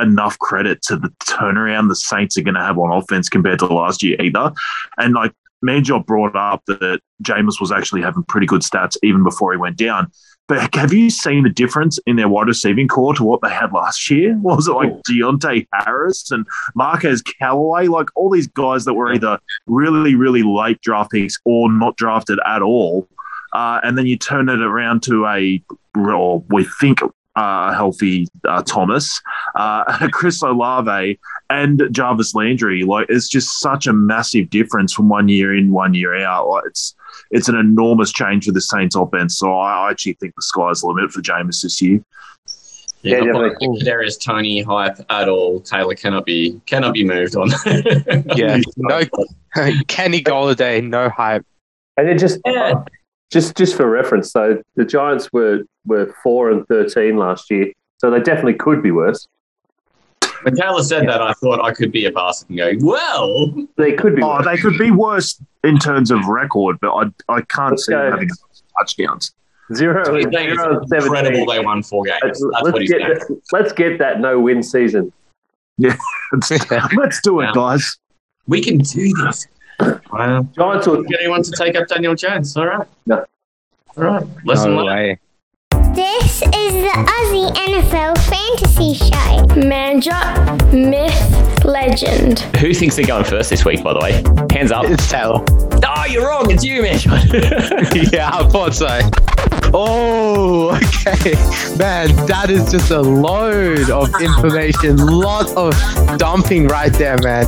enough 0.00 0.38
credit 0.38 0.82
to 0.82 0.96
the 0.96 1.08
turnaround 1.24 1.88
the 1.88 1.96
Saints 1.96 2.36
are 2.36 2.42
going 2.42 2.54
to 2.54 2.60
have 2.60 2.78
on 2.78 2.96
offense 2.96 3.28
compared 3.28 3.58
to 3.60 3.66
last 3.66 4.02
year 4.02 4.20
either. 4.20 4.52
And 4.98 5.14
like 5.14 5.32
Manjot 5.64 6.06
brought 6.06 6.36
up 6.36 6.62
that 6.66 7.00
Jameis 7.22 7.60
was 7.60 7.72
actually 7.72 8.02
having 8.02 8.22
pretty 8.24 8.46
good 8.46 8.62
stats 8.62 8.96
even 9.02 9.22
before 9.22 9.52
he 9.52 9.58
went 9.58 9.76
down. 9.76 10.10
But 10.48 10.74
have 10.74 10.92
you 10.92 11.10
seen 11.10 11.44
the 11.44 11.50
difference 11.50 12.00
in 12.06 12.16
their 12.16 12.28
wide 12.28 12.48
receiving 12.48 12.88
corps 12.88 13.14
to 13.14 13.22
what 13.22 13.40
they 13.40 13.50
had 13.50 13.72
last 13.72 14.10
year? 14.10 14.36
Was 14.42 14.66
it 14.66 14.72
like 14.72 14.90
Deonte 15.02 15.64
Harris 15.72 16.32
and 16.32 16.44
Marquez 16.74 17.22
Callaway? 17.22 17.86
Like 17.86 18.08
all 18.16 18.30
these 18.30 18.48
guys 18.48 18.84
that 18.86 18.94
were 18.94 19.12
either 19.12 19.38
really, 19.68 20.16
really 20.16 20.42
late 20.42 20.80
draft 20.80 21.12
picks 21.12 21.38
or 21.44 21.70
not 21.70 21.96
drafted 21.96 22.40
at 22.44 22.62
all. 22.62 23.06
Uh, 23.52 23.78
and 23.84 23.96
then 23.96 24.06
you 24.06 24.16
turn 24.16 24.48
it 24.48 24.60
around 24.60 25.04
to 25.04 25.24
a, 25.26 25.62
or 25.96 26.42
we 26.48 26.64
think 26.80 26.98
uh, 27.36 27.72
healthy 27.72 28.26
uh, 28.46 28.62
Thomas, 28.62 29.20
uh, 29.54 30.08
Chris 30.12 30.42
Olave, 30.42 31.18
and 31.48 31.82
Jarvis 31.90 32.34
Landry. 32.34 32.82
Like 32.82 33.06
it's 33.08 33.28
just 33.28 33.60
such 33.60 33.86
a 33.86 33.92
massive 33.92 34.50
difference 34.50 34.92
from 34.92 35.08
one 35.08 35.28
year 35.28 35.56
in, 35.56 35.70
one 35.70 35.94
year 35.94 36.16
out. 36.24 36.48
Like 36.48 36.64
it's 36.66 36.94
it's 37.30 37.48
an 37.48 37.56
enormous 37.56 38.12
change 38.12 38.46
for 38.46 38.52
the 38.52 38.60
Saints 38.60 38.94
offense. 38.96 39.38
So 39.38 39.52
I, 39.52 39.86
I 39.86 39.90
actually 39.90 40.14
think 40.14 40.34
the 40.34 40.42
sky's 40.42 40.80
the 40.80 40.88
limit 40.88 41.12
for 41.12 41.20
Jameis 41.22 41.62
this 41.62 41.80
year. 41.80 42.00
Yeah, 43.02 43.18
Yeah, 43.18 43.24
definitely. 43.32 43.68
like 43.68 43.84
there 43.84 44.02
is 44.02 44.18
Tony 44.18 44.62
hype 44.62 44.98
at 45.08 45.28
all. 45.28 45.60
Taylor 45.60 45.94
cannot 45.94 46.26
be 46.26 46.60
cannot 46.66 46.92
be 46.94 47.04
moved 47.04 47.34
on. 47.36 47.48
Yeah. 48.36 48.58
No 48.76 49.02
Kenny 49.88 50.22
Golladay, 50.22 50.86
no 50.86 51.08
hype. 51.08 51.44
And 51.96 52.08
it 52.08 52.18
just 52.18 52.40
Yeah. 52.44 52.84
Just 53.30 53.56
just 53.56 53.76
for 53.76 53.88
reference, 53.88 54.30
so 54.32 54.62
the 54.76 54.84
Giants 54.84 55.32
were 55.32 55.62
were 55.86 56.14
four 56.22 56.50
and 56.50 56.66
thirteen 56.68 57.16
last 57.16 57.50
year, 57.50 57.72
so 57.98 58.10
they 58.10 58.20
definitely 58.20 58.54
could 58.54 58.82
be 58.82 58.90
worse. 58.90 59.26
When 60.42 60.56
Taylor 60.56 60.82
said 60.82 61.06
that, 61.06 61.20
I 61.20 61.32
thought 61.34 61.62
I 61.62 61.72
could 61.72 61.92
be 61.92 62.06
a 62.06 62.12
bastard 62.12 62.48
and 62.48 62.58
go, 62.80 62.86
well, 62.86 63.54
They 63.76 63.92
could 63.92 64.16
be. 64.16 64.22
Oh, 64.22 64.36
worse. 64.36 64.44
they 64.46 64.56
could 64.56 64.78
be 64.78 64.90
worse 64.90 65.40
in 65.64 65.78
terms 65.78 66.10
of 66.10 66.24
record, 66.26 66.78
but 66.80 66.92
I 66.94 67.04
I 67.28 67.42
can't 67.42 67.72
Let's 67.72 67.86
see 67.86 67.92
them 67.92 68.12
having 68.12 68.30
touchdowns. 68.78 69.32
Zero, 69.74 70.02
he's 70.16 70.24
saying 70.32 70.54
zero 70.56 70.80
it's 70.82 70.90
incredible 70.92 71.46
they 71.46 71.60
won 71.60 71.82
four 71.82 72.04
games. 72.04 72.18
Let's, 72.24 72.40
That's 72.40 72.62
let's 72.64 72.72
what 72.72 72.80
he's 72.82 72.90
get 72.90 73.00
saying. 73.02 73.14
that, 73.18 73.40
let's 73.52 73.72
get 73.72 73.98
that 73.98 74.20
no 74.20 74.40
win 74.40 74.62
season. 74.64 75.12
Yeah, 75.78 75.96
Let's 76.96 77.20
do 77.22 77.40
it, 77.40 77.44
Yeah. 77.44 77.52
guys. 77.54 77.96
We 78.48 78.60
can 78.62 78.78
do 78.78 79.12
this. 79.24 79.46
Wow. 80.12 80.42
Giants 80.54 80.86
will 80.86 81.02
Get 81.04 81.20
anyone 81.20 81.42
to 81.42 81.50
take 81.52 81.76
up 81.76 81.88
Daniel 81.88 82.14
Jones. 82.14 82.56
All 82.56 82.66
right. 82.66 82.86
No. 83.06 83.24
All 83.96 84.04
right. 84.04 84.26
Lesson 84.44 84.74
No 84.74 84.84
way. 84.84 85.18
This 85.94 86.42
is 86.42 86.72
the 86.72 86.92
Aussie 86.94 87.52
NFL 87.54 88.16
Fantasy 88.28 88.94
Show. 88.94 89.46
Manjot, 89.60 90.72
myth, 90.72 91.64
legend. 91.64 92.40
Who 92.58 92.72
thinks 92.72 92.96
they're 92.96 93.06
going 93.06 93.24
first 93.24 93.50
this 93.50 93.64
week, 93.64 93.82
by 93.82 93.92
the 93.92 93.98
way? 94.00 94.12
Hands 94.56 94.70
up. 94.70 94.84
It's 94.86 95.10
Taylor. 95.10 95.44
Oh, 95.84 96.04
you're 96.08 96.26
wrong. 96.26 96.50
It's 96.50 96.64
you, 96.64 96.82
man. 96.82 96.98
yeah, 98.12 98.30
I 98.32 98.48
thought 98.48 98.74
so. 98.74 99.00
Oh, 99.72 100.76
okay. 100.76 101.34
Man, 101.76 102.14
that 102.26 102.46
is 102.50 102.70
just 102.70 102.90
a 102.90 103.00
load 103.00 103.90
of 103.90 104.08
information. 104.20 104.96
Lot 104.96 105.50
of 105.56 105.74
dumping 106.18 106.68
right 106.68 106.92
there, 106.92 107.18
man. 107.18 107.46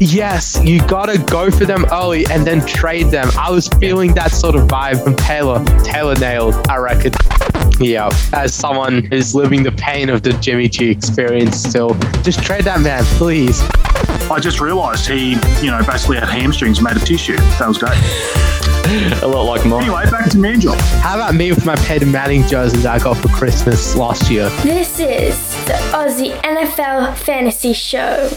Yes, 0.00 0.60
you 0.62 0.80
gotta 0.86 1.18
go 1.18 1.50
for 1.50 1.64
them 1.64 1.86
early 1.90 2.26
and 2.26 2.46
then 2.46 2.64
trade 2.66 3.06
them. 3.06 3.30
I 3.38 3.50
was 3.50 3.68
feeling 3.68 4.12
that 4.14 4.30
sort 4.30 4.54
of 4.54 4.68
vibe 4.68 5.02
from 5.02 5.16
Taylor. 5.16 5.64
Taylor 5.84 6.14
nailed, 6.16 6.54
I 6.68 6.76
reckon. 6.76 7.12
Yeah, 7.80 8.10
as 8.32 8.54
someone 8.54 9.04
who's 9.04 9.34
living 9.34 9.62
the 9.62 9.72
pain 9.72 10.10
of 10.10 10.22
the 10.22 10.32
Jimmy 10.34 10.68
G 10.68 10.90
experience 10.90 11.56
still, 11.56 11.94
just 12.22 12.42
trade 12.42 12.64
that 12.64 12.80
man, 12.80 13.04
please. 13.16 13.62
I 14.30 14.38
just 14.38 14.60
realised 14.60 15.08
he, 15.08 15.30
you 15.62 15.70
know, 15.70 15.82
basically 15.86 16.18
had 16.18 16.28
hamstrings 16.28 16.80
made 16.82 16.96
of 16.96 17.04
tissue. 17.04 17.36
That 17.36 17.68
was 17.68 17.78
great. 17.78 17.96
a 19.22 19.26
lot 19.26 19.44
like 19.44 19.64
mine. 19.64 19.84
Anyway, 19.84 20.10
back 20.10 20.30
to 20.30 20.36
Manjot. 20.36 20.78
How 21.00 21.16
about 21.16 21.34
me 21.34 21.50
with 21.50 21.64
my 21.64 21.74
Peyton 21.76 22.12
Manning 22.12 22.46
jersey 22.46 22.76
that 22.78 23.00
I 23.00 23.02
got 23.02 23.16
for 23.16 23.28
Christmas 23.28 23.96
last 23.96 24.30
year? 24.30 24.48
This 24.62 25.00
is 25.00 25.55
the 25.66 25.72
Aussie 25.92 26.32
NFL 26.42 27.16
Fantasy 27.16 27.72
Show. 27.72 28.30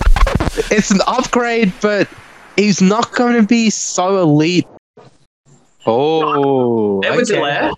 it's 0.71 0.89
an 0.89 1.00
upgrade, 1.05 1.71
but 1.79 2.09
he's 2.55 2.81
not 2.81 3.12
going 3.13 3.36
to 3.36 3.43
be 3.43 3.69
so 3.69 4.19
elite. 4.19 4.67
Oh, 5.86 7.01
Edward 7.01 7.29
okay. 7.29 7.39
Delaire 7.39 7.75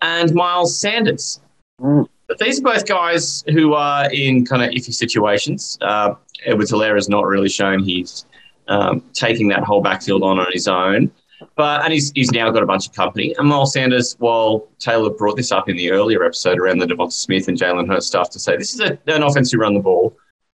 and 0.00 0.32
Miles 0.34 0.78
Sanders. 0.78 1.40
But 1.78 2.38
these 2.38 2.58
are 2.60 2.62
both 2.62 2.86
guys 2.86 3.44
who 3.48 3.74
are 3.74 4.10
in 4.10 4.46
kind 4.46 4.62
of 4.62 4.70
iffy 4.70 4.94
situations. 4.94 5.76
Uh, 5.82 6.14
Edwards-Helaire 6.46 6.94
has 6.94 7.10
not 7.10 7.26
really 7.26 7.50
shown 7.50 7.82
he's 7.82 8.24
um, 8.68 9.02
taking 9.12 9.48
that 9.48 9.62
whole 9.62 9.82
backfield 9.82 10.22
on 10.22 10.38
on 10.38 10.46
his 10.52 10.68
own. 10.68 11.10
But 11.54 11.84
and 11.84 11.92
he's, 11.92 12.12
he's 12.14 12.30
now 12.32 12.50
got 12.50 12.62
a 12.62 12.66
bunch 12.66 12.86
of 12.86 12.94
company. 12.94 13.34
And 13.38 13.48
Miles 13.48 13.72
Sanders, 13.72 14.16
while 14.18 14.68
Taylor 14.78 15.10
brought 15.10 15.36
this 15.36 15.52
up 15.52 15.68
in 15.68 15.76
the 15.76 15.90
earlier 15.90 16.24
episode 16.24 16.58
around 16.58 16.78
the 16.78 16.86
Devonta 16.86 17.12
Smith 17.12 17.48
and 17.48 17.58
Jalen 17.58 17.88
Hurts 17.88 18.06
stuff 18.06 18.30
to 18.30 18.38
say 18.38 18.56
this 18.56 18.74
is 18.74 18.80
a, 18.80 18.98
an 19.06 19.22
offense 19.22 19.52
who 19.52 19.58
run 19.58 19.74
the 19.74 19.80
ball, 19.80 20.16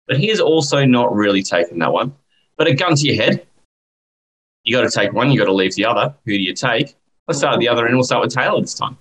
but 0.06 0.18
he 0.18 0.28
has 0.28 0.40
also 0.40 0.85
not 0.85 1.14
really 1.14 1.42
taken 1.42 1.78
that 1.78 1.92
one. 1.92 2.14
But 2.56 2.68
a 2.68 2.75
gun 2.75 2.95
to 2.95 3.06
your 3.06 3.23
head, 3.23 3.47
you 4.64 4.76
got 4.76 4.83
to 4.83 4.90
take 4.90 5.12
one, 5.12 5.30
you 5.30 5.38
got 5.38 5.47
to 5.47 5.54
leave 5.54 5.75
the 5.75 5.85
other. 5.85 6.14
Who 6.25 6.33
do 6.33 6.42
you 6.42 6.54
take? 6.54 6.97
Let's 7.28 7.38
start 7.38 7.54
at 7.54 7.61
the 7.61 7.68
other 7.68 7.87
end. 7.87 7.97
We'll 7.97 8.04
start 8.04 8.23
with 8.23 8.35
Taylor 8.35 8.61
this 8.61 8.75
time. 8.75 8.97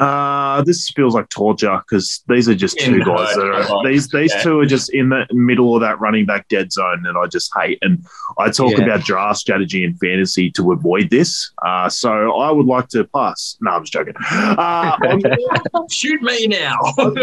Uh, 0.00 0.62
this 0.62 0.88
feels 0.90 1.14
like 1.14 1.28
torture 1.28 1.78
because 1.88 2.22
these 2.28 2.48
are 2.48 2.54
just 2.54 2.78
two 2.78 2.94
In 2.96 3.00
guys 3.04 3.34
that 3.36 3.44
are 3.70 3.84
these 3.88 4.08
these 4.08 4.32
Yeah. 4.34 4.42
two 4.42 4.58
are 4.60 4.66
just 4.66 4.92
in 4.94 5.10
the 5.10 5.26
middle 5.32 5.74
of 5.74 5.82
that 5.82 6.00
running 6.00 6.24
back 6.26 6.48
dead 6.48 6.72
zone 6.72 7.02
that 7.02 7.16
I 7.16 7.26
just 7.26 7.52
hate. 7.58 7.78
And 7.82 8.04
I 8.38 8.48
talk 8.50 8.72
Yeah. 8.78 8.84
about 8.84 9.04
draft 9.04 9.38
strategy 9.38 9.84
and 9.84 9.98
fantasy 10.00 10.50
to 10.52 10.72
avoid 10.72 11.10
this. 11.10 11.50
Uh, 11.64 11.88
so 11.88 12.32
I 12.38 12.50
would 12.50 12.66
like 12.66 12.88
to 12.88 13.04
pass. 13.04 13.58
No, 13.60 13.72
I'm 13.72 13.82
just 13.82 13.92
joking. 13.92 14.14
Uh, 14.30 14.96
Shoot 15.90 16.22
me 16.22 16.46
now. 16.46 16.76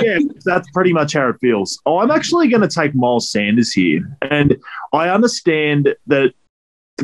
yeah, 0.03 0.19
that's 0.45 0.69
pretty 0.71 0.93
much 0.93 1.13
how 1.13 1.29
it 1.29 1.37
feels. 1.41 1.81
Oh, 1.87 1.97
I'm 1.97 2.11
actually 2.11 2.47
going 2.47 2.61
to 2.61 2.67
take 2.67 2.93
Miles 2.93 3.31
Sanders 3.31 3.71
here, 3.71 4.01
and 4.29 4.55
I 4.93 5.09
understand 5.09 5.95
that 6.07 6.33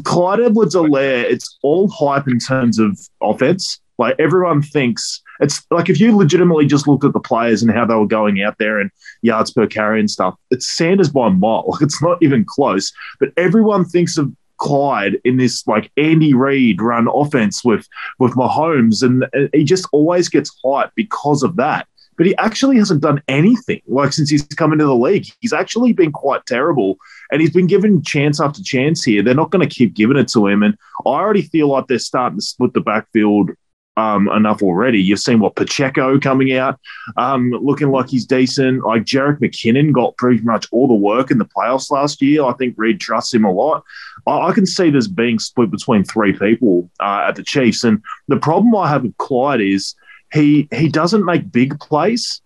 Clyde 0.03 0.39
Edwards-Helaire, 0.41 1.23
it's 1.23 1.57
all 1.63 1.87
hype 1.89 2.27
in 2.27 2.37
terms 2.37 2.77
of 2.79 2.99
offense. 3.21 3.79
Like 3.99 4.15
everyone 4.19 4.61
thinks 4.61 5.21
it's 5.43 5.65
like 5.69 5.89
if 5.89 5.99
you 5.99 6.15
legitimately 6.15 6.65
just 6.65 6.87
looked 6.87 7.03
at 7.03 7.13
the 7.13 7.19
players 7.19 7.61
and 7.61 7.71
how 7.71 7.85
they 7.85 7.95
were 7.95 8.07
going 8.07 8.41
out 8.41 8.57
there 8.57 8.79
and 8.79 8.89
yards 9.21 9.51
per 9.51 9.67
carry 9.67 9.99
and 9.99 10.09
stuff, 10.09 10.35
it's 10.49 10.67
Sanders 10.67 11.09
by 11.09 11.27
a 11.27 11.31
mile. 11.31 11.65
Like 11.67 11.81
it's 11.81 12.01
not 12.01 12.17
even 12.21 12.45
close. 12.45 12.91
But 13.19 13.29
everyone 13.37 13.85
thinks 13.85 14.17
of 14.17 14.33
Clyde 14.57 15.19
in 15.25 15.37
this 15.37 15.67
like 15.67 15.91
Andy 15.97 16.33
Reid 16.33 16.81
run 16.81 17.07
offense 17.13 17.63
with 17.63 17.87
with 18.19 18.33
Mahomes, 18.33 19.03
and 19.03 19.25
he 19.53 19.63
just 19.63 19.87
always 19.91 20.29
gets 20.29 20.55
hype 20.63 20.91
because 20.95 21.43
of 21.43 21.57
that 21.57 21.87
but 22.17 22.25
he 22.25 22.35
actually 22.37 22.77
hasn't 22.77 23.01
done 23.01 23.21
anything 23.27 23.81
like 23.87 24.13
since 24.13 24.29
he's 24.29 24.43
come 24.43 24.71
into 24.71 24.85
the 24.85 24.95
league. 24.95 25.25
He's 25.39 25.53
actually 25.53 25.93
been 25.93 26.11
quite 26.11 26.45
terrible, 26.45 26.97
and 27.31 27.41
he's 27.41 27.51
been 27.51 27.67
given 27.67 28.03
chance 28.03 28.39
after 28.39 28.61
chance 28.63 29.03
here. 29.03 29.23
They're 29.23 29.33
not 29.33 29.49
going 29.49 29.67
to 29.67 29.75
keep 29.75 29.93
giving 29.93 30.17
it 30.17 30.27
to 30.29 30.47
him, 30.47 30.63
and 30.63 30.77
I 31.05 31.09
already 31.09 31.41
feel 31.41 31.69
like 31.69 31.87
they're 31.87 31.99
starting 31.99 32.39
to 32.39 32.45
split 32.45 32.73
the 32.73 32.81
backfield 32.81 33.51
um, 33.97 34.29
enough 34.29 34.61
already. 34.61 35.01
You've 35.01 35.19
seen 35.19 35.39
what 35.39 35.55
Pacheco 35.55 36.19
coming 36.19 36.53
out, 36.53 36.79
um, 37.17 37.51
looking 37.51 37.91
like 37.91 38.09
he's 38.09 38.25
decent. 38.25 38.83
Like 38.83 39.03
Jerick 39.03 39.39
McKinnon 39.39 39.91
got 39.91 40.17
pretty 40.17 40.41
much 40.43 40.67
all 40.71 40.87
the 40.87 40.93
work 40.93 41.31
in 41.31 41.37
the 41.37 41.45
playoffs 41.45 41.91
last 41.91 42.21
year. 42.21 42.43
I 42.43 42.53
think 42.53 42.75
Reid 42.77 42.99
trusts 42.99 43.33
him 43.33 43.45
a 43.45 43.51
lot. 43.51 43.83
I, 44.27 44.49
I 44.49 44.53
can 44.53 44.65
see 44.65 44.89
this 44.89 45.07
being 45.07 45.39
split 45.39 45.71
between 45.71 46.03
three 46.03 46.33
people 46.33 46.89
uh, 46.99 47.25
at 47.27 47.35
the 47.35 47.43
Chiefs. 47.43 47.83
And 47.83 48.01
the 48.27 48.37
problem 48.37 48.75
I 48.75 48.89
have 48.89 49.03
with 49.03 49.17
Clyde 49.17 49.61
is 49.61 49.95
he 50.33 50.67
he 50.73 50.89
doesn't 50.89 51.25
make 51.25 51.51
big 51.51 51.79
plays. 51.79 52.41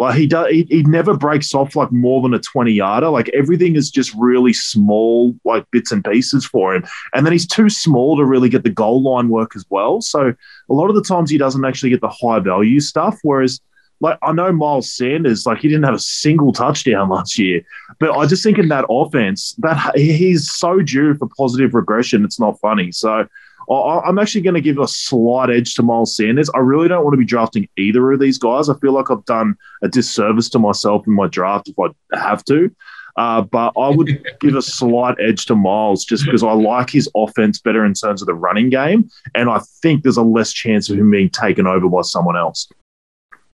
Like 0.00 0.16
he 0.16 0.26
does, 0.26 0.48
he, 0.48 0.66
he 0.70 0.82
never 0.84 1.14
breaks 1.14 1.54
off 1.54 1.76
like 1.76 1.92
more 1.92 2.22
than 2.22 2.32
a 2.32 2.38
twenty 2.38 2.72
yarder. 2.72 3.10
Like 3.10 3.28
everything 3.34 3.76
is 3.76 3.90
just 3.90 4.14
really 4.14 4.54
small, 4.54 5.36
like 5.44 5.70
bits 5.72 5.92
and 5.92 6.02
pieces 6.02 6.46
for 6.46 6.74
him. 6.74 6.86
And 7.12 7.26
then 7.26 7.34
he's 7.34 7.46
too 7.46 7.68
small 7.68 8.16
to 8.16 8.24
really 8.24 8.48
get 8.48 8.62
the 8.62 8.70
goal 8.70 9.02
line 9.02 9.28
work 9.28 9.54
as 9.54 9.66
well. 9.68 10.00
So 10.00 10.32
a 10.70 10.72
lot 10.72 10.88
of 10.88 10.94
the 10.94 11.02
times 11.02 11.28
he 11.28 11.36
doesn't 11.36 11.66
actually 11.66 11.90
get 11.90 12.00
the 12.00 12.08
high 12.08 12.38
value 12.38 12.80
stuff. 12.80 13.18
Whereas, 13.22 13.60
like 14.00 14.16
I 14.22 14.32
know 14.32 14.50
Miles 14.52 14.90
Sanders, 14.90 15.44
like 15.44 15.58
he 15.58 15.68
didn't 15.68 15.84
have 15.84 15.96
a 15.96 15.98
single 15.98 16.54
touchdown 16.54 17.08
last 17.10 17.38
year, 17.38 17.60
but 17.98 18.16
I 18.16 18.24
just 18.24 18.42
think 18.42 18.56
in 18.56 18.68
that 18.68 18.86
offense 18.88 19.54
that 19.58 19.98
he's 19.98 20.50
so 20.50 20.80
due 20.80 21.12
for 21.12 21.28
positive 21.36 21.74
regression. 21.74 22.24
It's 22.24 22.40
not 22.40 22.58
funny. 22.60 22.90
So 22.90 23.26
I'm 23.70 24.18
actually 24.18 24.40
going 24.40 24.54
to 24.54 24.60
give 24.60 24.78
a 24.78 24.88
slight 24.88 25.50
edge 25.50 25.74
to 25.74 25.82
Miles 25.82 26.16
Sanders. 26.16 26.50
I 26.54 26.58
really 26.58 26.88
don't 26.88 27.04
want 27.04 27.14
to 27.14 27.18
be 27.18 27.24
drafting 27.24 27.68
either 27.76 28.12
of 28.12 28.20
these 28.20 28.38
guys. 28.38 28.68
I 28.68 28.74
feel 28.78 28.92
like 28.92 29.10
I've 29.10 29.24
done 29.26 29.56
a 29.82 29.88
disservice 29.88 30.48
to 30.50 30.58
myself 30.58 31.06
in 31.06 31.12
my 31.14 31.28
draft 31.28 31.68
if 31.68 31.78
I 31.78 32.18
have 32.18 32.44
to. 32.46 32.74
Uh, 33.16 33.42
but 33.42 33.72
I 33.78 33.88
would 33.88 34.24
give 34.40 34.56
a 34.56 34.62
slight 34.62 35.16
edge 35.20 35.46
to 35.46 35.54
Miles 35.54 36.04
just 36.04 36.24
because 36.24 36.42
I 36.42 36.52
like 36.52 36.90
his 36.90 37.08
offense 37.14 37.60
better 37.60 37.84
in 37.84 37.94
terms 37.94 38.22
of 38.22 38.26
the 38.26 38.34
running 38.34 38.70
game. 38.70 39.08
And 39.34 39.48
I 39.48 39.60
think 39.82 40.02
there's 40.02 40.16
a 40.16 40.22
less 40.22 40.52
chance 40.52 40.90
of 40.90 40.98
him 40.98 41.10
being 41.10 41.30
taken 41.30 41.66
over 41.66 41.88
by 41.88 42.02
someone 42.02 42.36
else. 42.36 42.68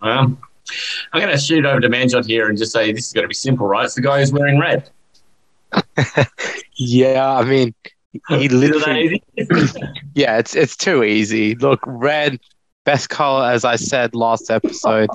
Um, 0.02 0.38
I'm 1.14 1.22
going 1.22 1.34
to 1.34 1.40
shoot 1.40 1.66
over 1.66 1.80
to 1.80 1.90
Manjot 1.90 2.26
here 2.26 2.48
and 2.48 2.58
just 2.58 2.72
say 2.72 2.92
this 2.92 3.08
is 3.08 3.14
going 3.14 3.24
to 3.24 3.30
be 3.30 3.34
simple, 3.34 3.68
right? 3.68 3.86
It's 3.86 3.96
the 3.96 4.02
guy 4.02 4.20
who's 4.20 4.32
wearing 4.32 4.60
red. 4.60 4.90
Yeah, 6.78 7.34
I 7.34 7.44
mean, 7.46 7.74
he 8.30 8.50
literally. 8.50 9.24
Yeah, 10.16 10.38
it's 10.38 10.56
it's 10.56 10.78
too 10.78 11.04
easy. 11.04 11.56
Look, 11.56 11.82
red, 11.86 12.40
best 12.86 13.10
color, 13.10 13.50
as 13.52 13.66
I 13.66 13.76
said 13.76 14.16
last 14.16 14.50
episode, 14.50 15.10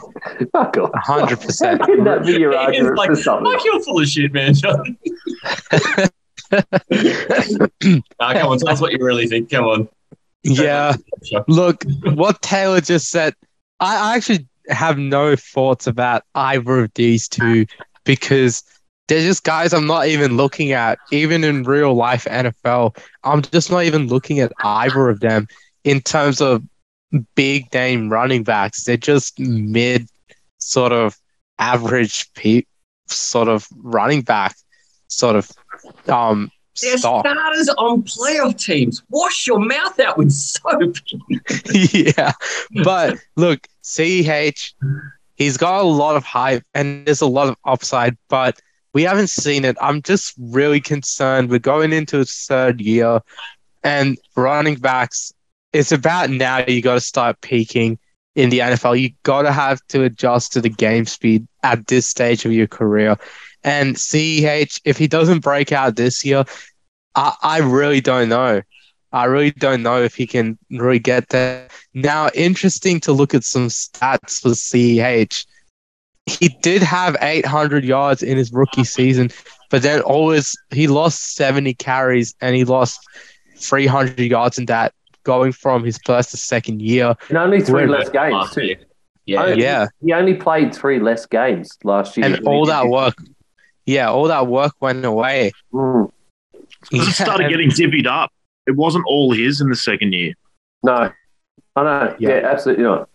Fuck 0.52 0.76
off. 0.76 0.90
hundred 0.94 1.40
percent. 1.40 1.80
How 1.82 1.86
can 1.86 2.04
that 2.04 2.24
be 2.26 2.32
your 2.32 2.50
It's 2.52 2.58
argument 2.58 2.96
like, 2.98 3.10
for 3.10 3.16
something? 3.16 3.50
like 3.50 3.64
you're 3.64 3.82
full 3.82 4.00
of 4.00 4.06
shit, 4.08 4.32
Manjot. 4.32 4.96
Ah, 6.52 8.32
come 8.34 8.48
on, 8.52 8.58
tell 8.58 8.70
us 8.70 8.80
what 8.80 8.92
you 8.92 8.98
really 9.04 9.26
think. 9.26 9.50
Come 9.50 9.64
on. 9.64 9.88
Yeah, 10.42 10.94
look, 11.48 11.84
what 12.02 12.42
Taylor 12.42 12.80
just 12.80 13.08
said. 13.10 13.34
I 13.78 14.12
I 14.12 14.16
actually 14.16 14.46
have 14.68 14.98
no 14.98 15.36
thoughts 15.36 15.86
about 15.86 16.22
either 16.34 16.84
of 16.84 16.90
these 16.94 17.28
two 17.28 17.66
because 18.04 18.62
they're 19.10 19.20
just 19.20 19.42
guys 19.42 19.72
I'm 19.74 19.88
not 19.88 20.06
even 20.06 20.36
looking 20.36 20.70
at, 20.70 21.00
even 21.10 21.42
in 21.42 21.64
real 21.64 21.94
life 21.94 22.26
NFL. 22.26 22.96
I'm 23.24 23.42
just 23.42 23.68
not 23.68 23.82
even 23.82 24.06
looking 24.06 24.38
at 24.38 24.52
either 24.62 25.08
of 25.08 25.18
them 25.18 25.48
in 25.82 26.00
terms 26.00 26.40
of 26.40 26.62
big 27.34 27.74
name 27.74 28.08
running 28.08 28.44
backs. 28.44 28.84
They're 28.84 28.96
just 28.96 29.36
mid 29.40 30.08
sort 30.58 30.92
of 30.92 31.16
average 31.58 32.32
pe- 32.34 32.62
sort 33.08 33.48
of 33.48 33.66
running 33.78 34.22
back 34.22 34.54
sort 35.08 35.34
of 35.34 35.50
um 36.08 36.48
They're 36.80 36.96
stock. 36.96 37.26
starters 37.26 37.68
on 37.70 38.04
playoff 38.04 38.64
teams. 38.64 39.02
Wash 39.10 39.44
your 39.48 39.58
mouth 39.58 39.98
out 39.98 40.18
with 40.18 40.30
soap. 40.30 40.94
yeah. 41.74 42.30
But 42.84 43.18
look, 43.34 43.66
CH, 43.82 44.72
he's 45.34 45.56
got 45.56 45.80
a 45.80 45.88
lot 45.88 46.14
of 46.14 46.22
hype 46.22 46.62
and 46.74 47.04
there's 47.06 47.22
a 47.22 47.26
lot 47.26 47.48
of 47.48 47.56
upside, 47.64 48.16
but 48.28 48.60
we 48.92 49.02
haven't 49.02 49.28
seen 49.28 49.64
it. 49.64 49.76
I'm 49.80 50.02
just 50.02 50.34
really 50.38 50.80
concerned. 50.80 51.50
We're 51.50 51.58
going 51.58 51.92
into 51.92 52.18
his 52.18 52.32
third 52.32 52.80
year 52.80 53.20
and 53.82 54.18
running 54.36 54.76
backs, 54.76 55.32
it's 55.72 55.92
about 55.92 56.30
now 56.30 56.64
you 56.66 56.82
got 56.82 56.94
to 56.94 57.00
start 57.00 57.40
peaking 57.40 57.98
in 58.34 58.50
the 58.50 58.60
NFL. 58.60 59.00
You 59.00 59.10
got 59.22 59.42
to 59.42 59.52
have 59.52 59.80
to 59.88 60.04
adjust 60.04 60.52
to 60.52 60.60
the 60.60 60.68
game 60.68 61.06
speed 61.06 61.46
at 61.62 61.86
this 61.86 62.06
stage 62.06 62.44
of 62.44 62.52
your 62.52 62.66
career. 62.66 63.16
And 63.62 63.96
CEH, 63.96 64.80
if 64.84 64.96
he 64.96 65.06
doesn't 65.06 65.40
break 65.40 65.72
out 65.72 65.96
this 65.96 66.24
year, 66.24 66.44
I, 67.14 67.34
I 67.42 67.58
really 67.58 68.00
don't 68.00 68.28
know. 68.28 68.62
I 69.12 69.24
really 69.24 69.50
don't 69.50 69.82
know 69.82 70.00
if 70.00 70.14
he 70.14 70.26
can 70.26 70.56
really 70.70 71.00
get 71.00 71.28
there. 71.30 71.68
Now, 71.94 72.30
interesting 72.32 73.00
to 73.00 73.12
look 73.12 73.34
at 73.34 73.42
some 73.42 73.68
stats 73.68 74.40
for 74.40 74.50
CEH. 74.50 75.46
He 76.38 76.48
did 76.62 76.82
have 76.82 77.16
800 77.20 77.84
yards 77.84 78.22
in 78.22 78.36
his 78.38 78.52
rookie 78.52 78.84
season, 78.84 79.30
but 79.70 79.82
then 79.82 80.00
always 80.02 80.56
he 80.70 80.86
lost 80.86 81.34
70 81.34 81.74
carries 81.74 82.34
and 82.40 82.54
he 82.56 82.64
lost 82.64 83.00
300 83.56 84.18
yards 84.20 84.58
in 84.58 84.66
that, 84.66 84.92
going 85.24 85.52
from 85.52 85.84
his 85.84 85.98
first 86.06 86.30
to 86.30 86.36
second 86.36 86.80
year. 86.82 87.14
And 87.28 87.38
only 87.38 87.60
three 87.60 87.86
less 87.86 88.08
games 88.08 88.50
too. 88.52 88.76
Yeah. 89.26 89.42
Oh, 89.42 89.46
Yeah, 89.52 89.86
He 90.04 90.12
only 90.12 90.34
played 90.34 90.74
three 90.74 90.98
less 90.98 91.26
games 91.26 91.76
last 91.84 92.16
year. 92.16 92.26
and 92.26 92.46
all 92.48 92.64
that 92.66 92.86
work, 92.88 93.14
yeah, 93.86 94.08
all 94.10 94.24
that 94.28 94.46
work 94.46 94.72
went 94.80 95.04
away. 95.04 95.52
Mm, 95.72 96.10
Because 96.90 97.08
it 97.08 97.12
started 97.12 97.44
and- 97.46 97.50
getting 97.50 97.68
divvied 97.70 98.06
up. 98.06 98.32
It 98.66 98.76
wasn't 98.76 99.04
all 99.06 99.32
his 99.32 99.60
in 99.60 99.68
the 99.68 99.76
second 99.76 100.12
year. 100.14 100.34
no, 100.82 101.12
I 101.76 101.82
know. 101.82 102.16
Yeah. 102.18 102.28
Yeah, 102.30 102.48
absolutely 102.50 102.84
not. 102.84 103.08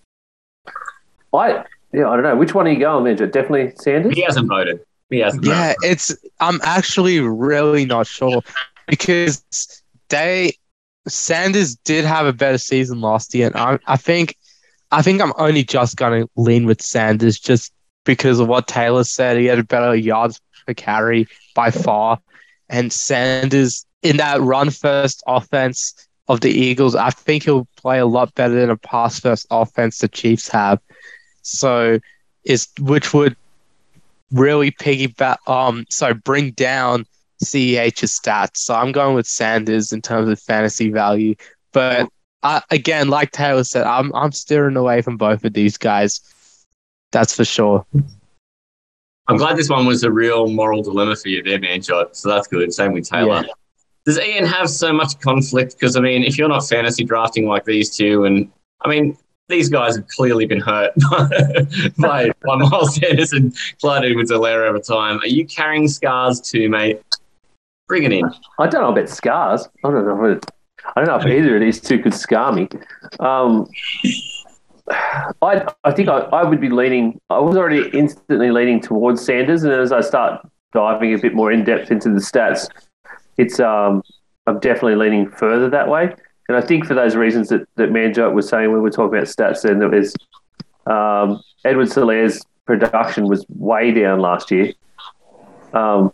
I 1.34 1.64
yeah, 1.96 2.10
I 2.10 2.16
don't 2.16 2.24
know. 2.24 2.36
Which 2.36 2.54
one 2.54 2.68
are 2.68 2.72
you 2.72 2.80
going, 2.80 3.04
Major? 3.04 3.26
Definitely 3.26 3.74
Sanders. 3.78 4.14
He 4.14 4.22
hasn't 4.22 4.48
voted. 4.48 4.80
He 5.10 5.20
hasn't. 5.20 5.46
Yeah, 5.46 5.74
it's 5.82 6.16
I'm 6.40 6.60
actually 6.64 7.20
really 7.20 7.86
not 7.86 8.06
sure 8.06 8.42
because 8.88 9.44
they 10.10 10.58
Sanders 11.08 11.76
did 11.78 12.04
have 12.06 12.26
a 12.26 12.34
better 12.34 12.58
season 12.58 13.00
last 13.02 13.34
year, 13.34 13.48
and 13.48 13.56
I, 13.56 13.80
I 13.88 13.98
think 13.98 14.36
I 14.92 15.02
think 15.02 15.22
I'm 15.22 15.34
only 15.38 15.64
just 15.64 15.96
gonna 15.96 16.28
lean 16.36 16.66
with 16.66 16.82
Sanders 16.82 17.40
just 17.40 17.72
because 18.04 18.40
of 18.40 18.48
what 18.48 18.68
Taylor 18.68 19.04
said. 19.04 19.38
He 19.38 19.46
had 19.46 19.60
a 19.60 19.64
better 19.64 19.96
yards 19.96 20.42
per 20.68 20.74
carry 20.74 21.28
by 21.54 21.72
far, 21.72 22.20
and 22.70 22.92
Sanders 22.92 23.86
in 24.04 24.18
that 24.18 24.42
run 24.42 24.70
first 24.70 25.24
offense 25.28 26.08
of 26.28 26.42
the 26.42 26.50
Eagles, 26.50 26.96
I 26.96 27.12
think 27.12 27.44
he'll 27.44 27.68
play 27.78 28.00
a 28.00 28.06
lot 28.06 28.34
better 28.36 28.56
than 28.56 28.70
a 28.70 28.78
pass 28.78 29.20
first 29.20 29.46
offense 29.52 30.00
the 30.00 30.08
Chiefs 30.08 30.48
have. 30.50 30.80
So 31.46 32.00
is 32.44 32.68
which 32.80 33.14
would 33.14 33.36
really 34.32 34.72
piggyback 34.72 35.38
um 35.48 35.86
so 35.90 36.14
bring 36.14 36.52
down 36.52 37.06
CEH's 37.44 38.20
stats. 38.20 38.58
So 38.58 38.76
I'm 38.76 38.92
going 38.92 39.16
with 39.16 39.28
Sanders 39.28 39.92
in 39.92 40.02
terms 40.02 40.30
of 40.30 40.40
fantasy 40.40 40.90
value. 40.90 41.36
But 41.74 42.10
I, 42.44 42.62
again, 42.72 43.10
like 43.10 43.32
Taylor 43.32 43.64
said, 43.64 43.86
I'm 43.86 44.14
I'm 44.16 44.32
steering 44.32 44.78
away 44.78 45.02
from 45.02 45.18
both 45.18 45.44
of 45.44 45.54
these 45.54 45.78
guys. 45.78 46.22
That's 47.12 47.36
for 47.36 47.46
sure. 47.46 47.86
I'm 49.28 49.38
glad 49.38 49.58
this 49.58 49.70
one 49.70 49.86
was 49.86 50.04
a 50.04 50.12
real 50.12 50.48
moral 50.48 50.84
dilemma 50.84 51.16
for 51.16 51.30
you 51.30 51.42
there, 51.42 51.58
Manjot. 51.58 52.16
So 52.16 52.30
that's 52.30 52.48
good. 52.48 52.72
Same 52.74 52.94
with 52.94 53.10
Taylor. 53.10 53.46
Does 54.06 54.20
Ian 54.20 54.46
have 54.46 54.70
so 54.70 54.94
much 54.94 55.20
conflict? 55.20 55.74
Because, 55.80 55.96
I 55.96 56.00
mean, 56.02 56.24
if 56.24 56.38
you're 56.38 56.48
not 56.48 56.68
fantasy 56.68 57.04
drafting 57.04 57.48
like 57.48 57.66
these 57.66 57.90
two, 57.90 58.26
and 58.26 58.52
I 58.82 58.90
mean, 58.90 59.18
these 59.48 59.70
guys 59.70 59.96
have 59.96 60.08
clearly 60.08 60.46
been 60.46 60.60
hurt 60.60 60.92
by, 61.98 62.32
by 62.46 62.56
Miles 62.56 62.96
Sanders 62.96 63.34
and 63.34 63.56
Clyde 63.80 64.06
Edwards 64.06 64.32
Helaire 64.32 64.68
over 64.68 64.80
time. 64.80 65.20
Are 65.20 65.28
you 65.28 65.46
carrying 65.46 65.88
scars 65.88 66.42
too, 66.42 66.70
mate? 66.70 67.02
Bring 67.88 68.04
it 68.04 68.12
in. 68.12 68.26
I 68.60 68.68
don't 68.68 68.82
know 68.82 68.92
about 68.92 69.10
scars. 69.10 69.68
I 69.84 69.92
don't 69.92 70.06
know. 70.06 70.26
If, 70.26 70.40
I 70.96 71.04
don't 71.04 71.08
know 71.08 71.18
if 71.18 71.26
either 71.26 71.56
of 71.56 71.62
these 71.62 71.80
two 71.80 72.00
could 72.00 72.14
scar 72.14 72.52
me. 72.52 72.68
Um, 73.20 73.70
I 75.42 75.72
I 75.84 75.92
think 75.92 76.10
I, 76.10 76.20
I 76.20 76.44
would 76.44 76.62
be 76.62 76.70
leaning. 76.70 77.20
I 77.30 77.40
was 77.40 77.56
already 77.56 77.90
instantly 77.98 78.52
leaning 78.52 78.82
towards 78.82 79.24
Sanders, 79.24 79.64
and 79.64 79.74
as 79.74 79.92
I 79.92 80.02
start 80.02 80.48
diving 80.74 81.14
a 81.14 81.18
bit 81.18 81.34
more 81.34 81.52
in 81.52 81.64
depth 81.64 81.92
into 81.92 82.10
the 82.10 82.20
stats, 82.20 82.70
it's 83.38 83.60
um 83.60 84.04
I'm 84.48 84.60
definitely 84.60 84.96
leaning 84.96 85.30
further 85.30 85.70
that 85.70 85.88
way. 85.88 86.14
And 86.48 86.58
I 86.58 86.62
think 86.62 86.86
for 86.86 86.94
those 86.94 87.16
reasons 87.16 87.50
that 87.50 87.68
that 87.76 87.90
Manjot 87.90 88.34
was 88.34 88.48
saying 88.48 88.72
when 88.72 88.78
we 88.78 88.84
were 88.84 88.92
talking 88.92 89.18
about 89.18 89.28
stats, 89.28 89.64
then 89.64 89.80
that 89.80 89.90
was 89.90 90.16
um, 90.86 91.42
Edwards-Helaire's 91.64 92.44
production 92.66 93.28
was 93.28 93.46
way 93.50 93.92
down 93.92 94.20
last 94.20 94.52
year. 94.52 94.74
Um, 95.74 96.14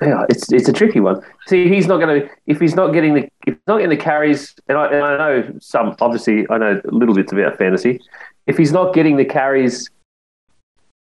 yeah, 0.00 0.24
it's 0.28 0.52
it's 0.52 0.68
a 0.68 0.72
tricky 0.72 1.00
one. 1.00 1.22
See, 1.46 1.68
he's 1.68 1.86
not 1.86 1.98
going 1.98 2.22
to 2.22 2.30
if 2.46 2.60
he's 2.60 2.74
not 2.74 2.92
getting 2.92 3.14
the 3.14 3.28
if 3.46 3.56
not 3.66 3.78
getting 3.78 3.90
the 3.90 3.96
carries, 3.96 4.54
and 4.68 4.76
I, 4.76 4.86
and 4.86 5.04
I 5.04 5.16
know 5.16 5.54
some 5.60 5.94
obviously 6.00 6.46
I 6.50 6.58
know 6.58 6.80
little 6.84 7.14
bits 7.14 7.32
about 7.32 7.56
fantasy. 7.56 8.00
If 8.46 8.56
he's 8.56 8.72
not 8.72 8.94
getting 8.94 9.16
the 9.16 9.24
carries 9.24 9.88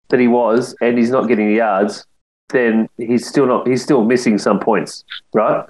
that 0.09 0.19
he 0.19 0.27
was, 0.27 0.75
and 0.81 0.97
he's 0.97 1.11
not 1.11 1.27
getting 1.27 1.49
the 1.49 1.55
yards, 1.55 2.05
then 2.49 2.89
he's 2.97 3.27
still 3.27 3.45
not 3.45 3.67
he's 3.67 3.83
still 3.83 4.03
missing 4.03 4.39
some 4.39 4.59
points, 4.59 5.03
right? 5.33 5.67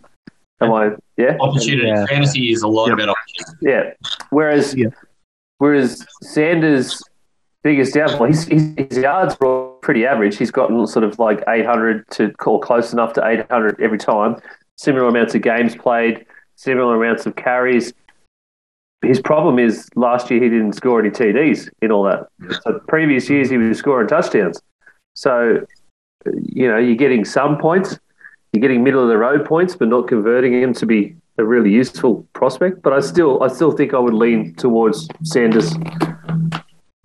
Am 0.61 0.71
I? 0.73 0.91
Yeah. 1.17 1.37
Opportunity. 1.39 1.87
Yeah. 1.87 2.05
Fantasy 2.07 2.51
is 2.51 2.61
a 2.63 2.67
lot 2.67 2.87
Yep. 2.89 2.93
about 2.99 3.09
opportunity. 3.09 3.57
Yeah. 3.61 3.93
Whereas, 4.29 4.75
Yeah. 4.75 4.87
whereas 5.59 6.05
Sanders' 6.21 7.01
biggest 7.63 7.93
downfall, 7.93 8.27
his, 8.27 8.45
his, 8.45 8.73
his 8.77 8.97
yards 8.97 9.37
were 9.39 9.69
pretty 9.81 10.05
average. 10.05 10.37
He's 10.37 10.51
gotten 10.51 10.85
sort 10.87 11.03
of 11.05 11.17
like 11.19 11.43
800 11.47 12.07
to 12.11 12.31
call 12.33 12.59
close 12.59 12.93
enough 12.93 13.13
to 13.13 13.25
800 13.25 13.79
every 13.81 13.97
time. 13.97 14.35
Similar 14.77 15.07
amounts 15.07 15.35
of 15.35 15.41
games 15.41 15.75
played, 15.75 16.25
similar 16.55 16.95
amounts 17.01 17.25
of 17.25 17.35
carries. 17.35 17.93
His 19.01 19.21
problem 19.21 19.59
is 19.59 19.87
last 19.95 20.29
year 20.29 20.41
he 20.43 20.49
didn't 20.49 20.73
score 20.73 20.99
any 20.99 21.09
TDs 21.09 21.69
in 21.81 21.91
all 21.91 22.03
that. 22.03 22.27
So 22.63 22.79
previous 22.87 23.29
years 23.29 23.49
he 23.49 23.57
was 23.57 23.77
scoring 23.77 24.07
touchdowns. 24.09 24.61
So, 25.15 25.65
you 26.43 26.67
know, 26.67 26.77
you're 26.77 26.95
getting 26.97 27.23
some 27.23 27.57
points, 27.57 27.97
you're 28.53 28.61
getting 28.61 28.83
middle 28.83 29.01
of 29.03 29.09
the 29.09 29.17
road 29.17 29.45
points, 29.45 29.75
but 29.75 29.87
not 29.87 30.07
converting 30.07 30.53
him 30.53 30.73
to 30.73 30.85
be 30.85 31.15
a 31.37 31.43
really 31.45 31.71
useful 31.71 32.27
prospect. 32.33 32.81
But 32.81 32.93
I 32.93 32.99
still, 32.99 33.41
I 33.43 33.47
still 33.47 33.71
think 33.71 33.93
I 33.93 33.99
would 33.99 34.13
lean 34.13 34.55
towards 34.55 35.07
Sanders 35.23 35.73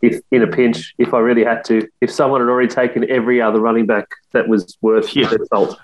if 0.02 0.20
in 0.30 0.42
a 0.42 0.46
pinch, 0.46 0.94
if 0.98 1.14
I 1.14 1.18
really 1.18 1.44
had 1.44 1.64
to. 1.64 1.88
If 2.00 2.10
someone 2.10 2.40
had 2.40 2.48
already 2.48 2.68
taken 2.68 3.08
every 3.10 3.40
other 3.40 3.60
running 3.60 3.86
back 3.86 4.06
that 4.32 4.48
was 4.48 4.76
worth 4.82 5.14
Yeah. 5.16 5.28
their 5.28 5.38
salt. 5.46 5.78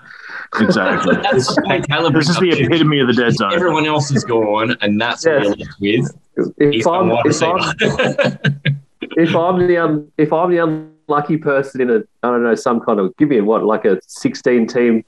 Exactly. 0.59 1.15
That's 1.23 1.55
the 1.55 1.61
point 1.63 1.87
this 2.13 2.29
is 2.29 2.35
the 2.35 2.49
brings 2.51 2.59
epitome 2.59 2.99
of 2.99 3.07
the 3.07 3.13
dead 3.13 3.33
zone. 3.33 3.53
Everyone 3.53 3.85
else 3.85 4.11
is 4.11 4.23
gone, 4.23 4.75
and 4.81 4.99
that's 4.99 5.25
what 5.25 5.33
Yes. 5.33 5.43
you're 5.79 6.01
left 6.03 6.15
with. 6.37 6.53
If 6.59 6.87
I'm, 6.87 7.09
the 7.09 7.21
if 7.25 7.41
I'm, 7.41 8.75
if 9.17 9.35
I'm 9.35 9.67
the 9.67 9.77
un, 9.77 10.11
if 10.17 10.33
I'm 10.33 10.51
the 10.51 10.57
unlucky 10.57 11.37
person 11.37 11.81
in 11.81 11.89
a 11.89 11.95
I 12.23 12.29
don't 12.29 12.43
know 12.43 12.55
some 12.55 12.79
kind 12.81 12.99
of 12.99 13.15
give 13.17 13.29
me 13.29 13.41
what 13.41 13.63
like 13.65 13.85
a 13.85 13.99
16 14.07 14.67
team 14.67 15.03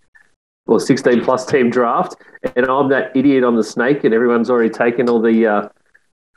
or 0.67 0.79
16 0.79 1.23
plus 1.23 1.45
team 1.45 1.69
draft, 1.69 2.15
and 2.55 2.65
I'm 2.67 2.89
that 2.89 3.15
idiot 3.15 3.43
on 3.43 3.55
the 3.55 3.63
snake, 3.63 4.03
and 4.03 4.13
everyone's 4.13 4.49
already 4.49 4.69
taken 4.69 5.09
all 5.09 5.21
the 5.21 5.45
uh, 5.47 5.69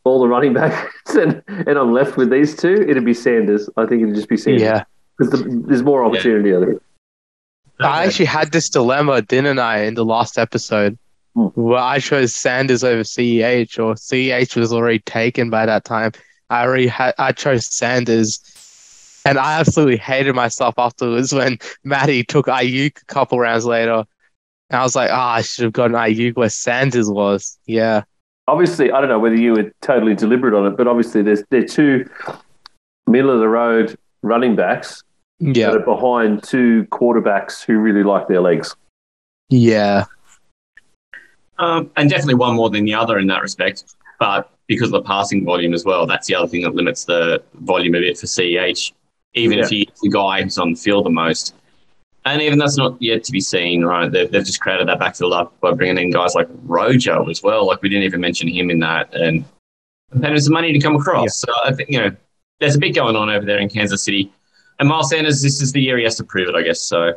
all 0.05 0.21
the 0.21 0.29
running 0.29 0.53
backs, 0.55 1.15
and, 1.15 1.43
and 1.49 1.71
I'm 1.79 1.93
left 1.93 2.17
with 2.17 2.31
these 2.31 2.57
two, 2.57 2.85
it'd 2.89 3.05
be 3.05 3.15
Sanders. 3.15 3.69
I 3.77 3.87
think 3.87 4.03
it'd 4.03 4.15
just 4.15 4.29
be 4.29 4.37
Sanders 4.37 4.63
Yeah. 4.63 4.85
because 5.19 5.43
the, 5.43 5.63
there's 5.67 5.83
more 5.83 6.05
opportunity. 6.05 6.55
I 6.55 6.61
think. 6.65 6.83
I 7.81 8.07
actually 8.07 8.25
had 8.27 8.53
this 8.53 8.69
dilemma, 8.71 9.21
didn't 9.23 9.59
I, 9.59 9.83
in 9.83 9.95
the 9.95 10.05
last 10.05 10.39
episode, 10.39 10.99
Hmm. 11.35 11.49
where 11.55 11.79
I 11.79 11.99
chose 11.99 12.35
Sanders 12.35 12.83
over 12.83 13.03
CEH, 13.03 13.79
or 13.79 13.95
CEH 13.95 14.57
was 14.57 14.73
already 14.73 15.01
taken 15.01 15.51
by 15.51 15.67
that 15.67 15.85
time. 15.85 16.13
I 16.49 16.63
already 16.65 16.87
had, 16.87 17.15
I 17.19 17.33
chose 17.33 17.67
Sanders, 17.67 18.41
and 19.27 19.37
I 19.39 19.59
absolutely 19.59 19.99
hated 19.99 20.35
myself 20.35 20.77
afterwards 20.79 21.33
when 21.35 21.59
Matty 21.85 22.23
took 22.25 22.47
Ayuk 22.47 23.03
a 23.03 23.05
couple 23.07 23.39
rounds 23.39 23.67
later. 23.67 24.05
And 24.71 24.81
I 24.81 24.83
was 24.83 24.97
like, 24.97 25.11
ah, 25.13 25.35
I 25.35 25.43
should 25.43 25.65
have 25.65 25.73
gotten 25.73 25.97
Ayuk 25.97 26.37
where 26.37 26.49
Sanders 26.49 27.09
was. 27.11 27.59
Yeah. 27.67 28.03
obviously, 28.49 28.91
I 28.93 29.01
don't 29.01 29.09
know 29.11 29.19
whether 29.19 29.37
you 29.37 29.53
were 29.53 29.73
totally 29.81 30.15
deliberate 30.15 30.55
on 30.55 30.67
it, 30.67 30.77
but 30.77 30.87
obviously, 30.87 31.23
there's 31.23 31.43
they're 31.51 31.65
two 31.65 32.09
middle 33.07 33.31
of 33.31 33.39
the 33.41 33.49
road 33.49 33.97
running 34.23 34.57
backs 34.57 35.03
Yeah. 35.39 35.71
that 35.71 35.77
are 35.77 35.85
behind 35.85 36.43
two 36.43 36.85
quarterbacks 36.91 37.65
who 37.65 37.79
really 37.79 38.03
like 38.03 38.27
their 38.29 38.41
legs. 38.41 38.75
Yeah. 39.49 40.05
Um, 41.59 41.91
and 41.97 42.11
definitely 42.11 42.35
one 42.35 42.57
more 42.57 42.69
than 42.71 42.85
the 42.85 42.95
other 42.95 43.19
in 43.19 43.29
that 43.29 43.43
respect. 43.43 43.85
But 44.19 44.51
because 44.67 44.89
of 44.89 44.93
the 44.93 45.03
passing 45.03 45.45
volume 45.45 45.73
as 45.75 45.85
well, 45.85 46.07
that's 46.07 46.27
the 46.27 46.35
other 46.35 46.49
thing 46.49 46.63
that 46.63 46.75
limits 46.75 47.05
the 47.05 47.43
volume 47.55 47.95
a 47.95 48.01
bit 48.01 48.19
for 48.19 48.27
CEH, 48.27 48.93
even 49.35 49.59
if 49.61 49.69
he's 49.69 49.87
the 50.03 50.09
guy 50.09 50.43
who's 50.43 50.59
on 50.59 50.73
the 50.73 50.77
field 50.79 51.07
the 51.07 51.11
most. 51.11 51.55
And 52.27 52.43
even 52.43 52.59
that's 52.59 52.77
not 52.77 53.01
yet 53.01 53.23
to 53.25 53.33
be 53.33 53.41
seen, 53.41 53.85
right? 53.85 54.11
They've, 54.11 54.31
they've 54.31 54.45
just 54.45 54.61
crowded 54.61 54.89
that 54.89 54.99
backfield 54.99 55.33
up 55.33 55.59
by 55.61 55.73
bringing 55.73 55.97
in 55.97 56.11
guys 56.11 56.35
like 56.35 56.49
Rojo 56.65 57.31
as 57.31 57.41
well. 57.41 57.67
Like 57.67 57.81
we 57.83 57.89
didn't 57.89 58.03
even 58.03 58.21
mention 58.21 58.49
him 58.49 58.69
in 58.69 58.81
that. 58.81 59.15
And 59.15 59.45
and 60.11 60.25
him 60.25 60.39
some 60.41 60.53
money 60.53 60.73
to 60.73 60.79
come 60.81 60.97
across. 60.97 61.37
So 61.37 61.53
I 61.65 61.73
think, 61.73 61.89
you 61.89 61.99
know, 61.99 62.11
there's 62.59 62.75
a 62.75 62.79
bit 62.79 62.97
going 62.97 63.15
on 63.15 63.31
over 63.31 63.47
there 63.47 63.59
in 63.59 63.69
Kansas 63.69 64.03
City. 64.03 64.33
And 64.81 64.89
Miles 64.89 65.11
Sanders, 65.11 65.41
this 65.41 65.63
is 65.63 65.71
the 65.71 65.81
year 65.81 65.99
he 65.99 66.05
has 66.05 66.17
to 66.17 66.25
prove 66.25 66.49
it, 66.49 66.57
I 66.57 66.63
guess. 66.63 66.81
So 66.81 67.15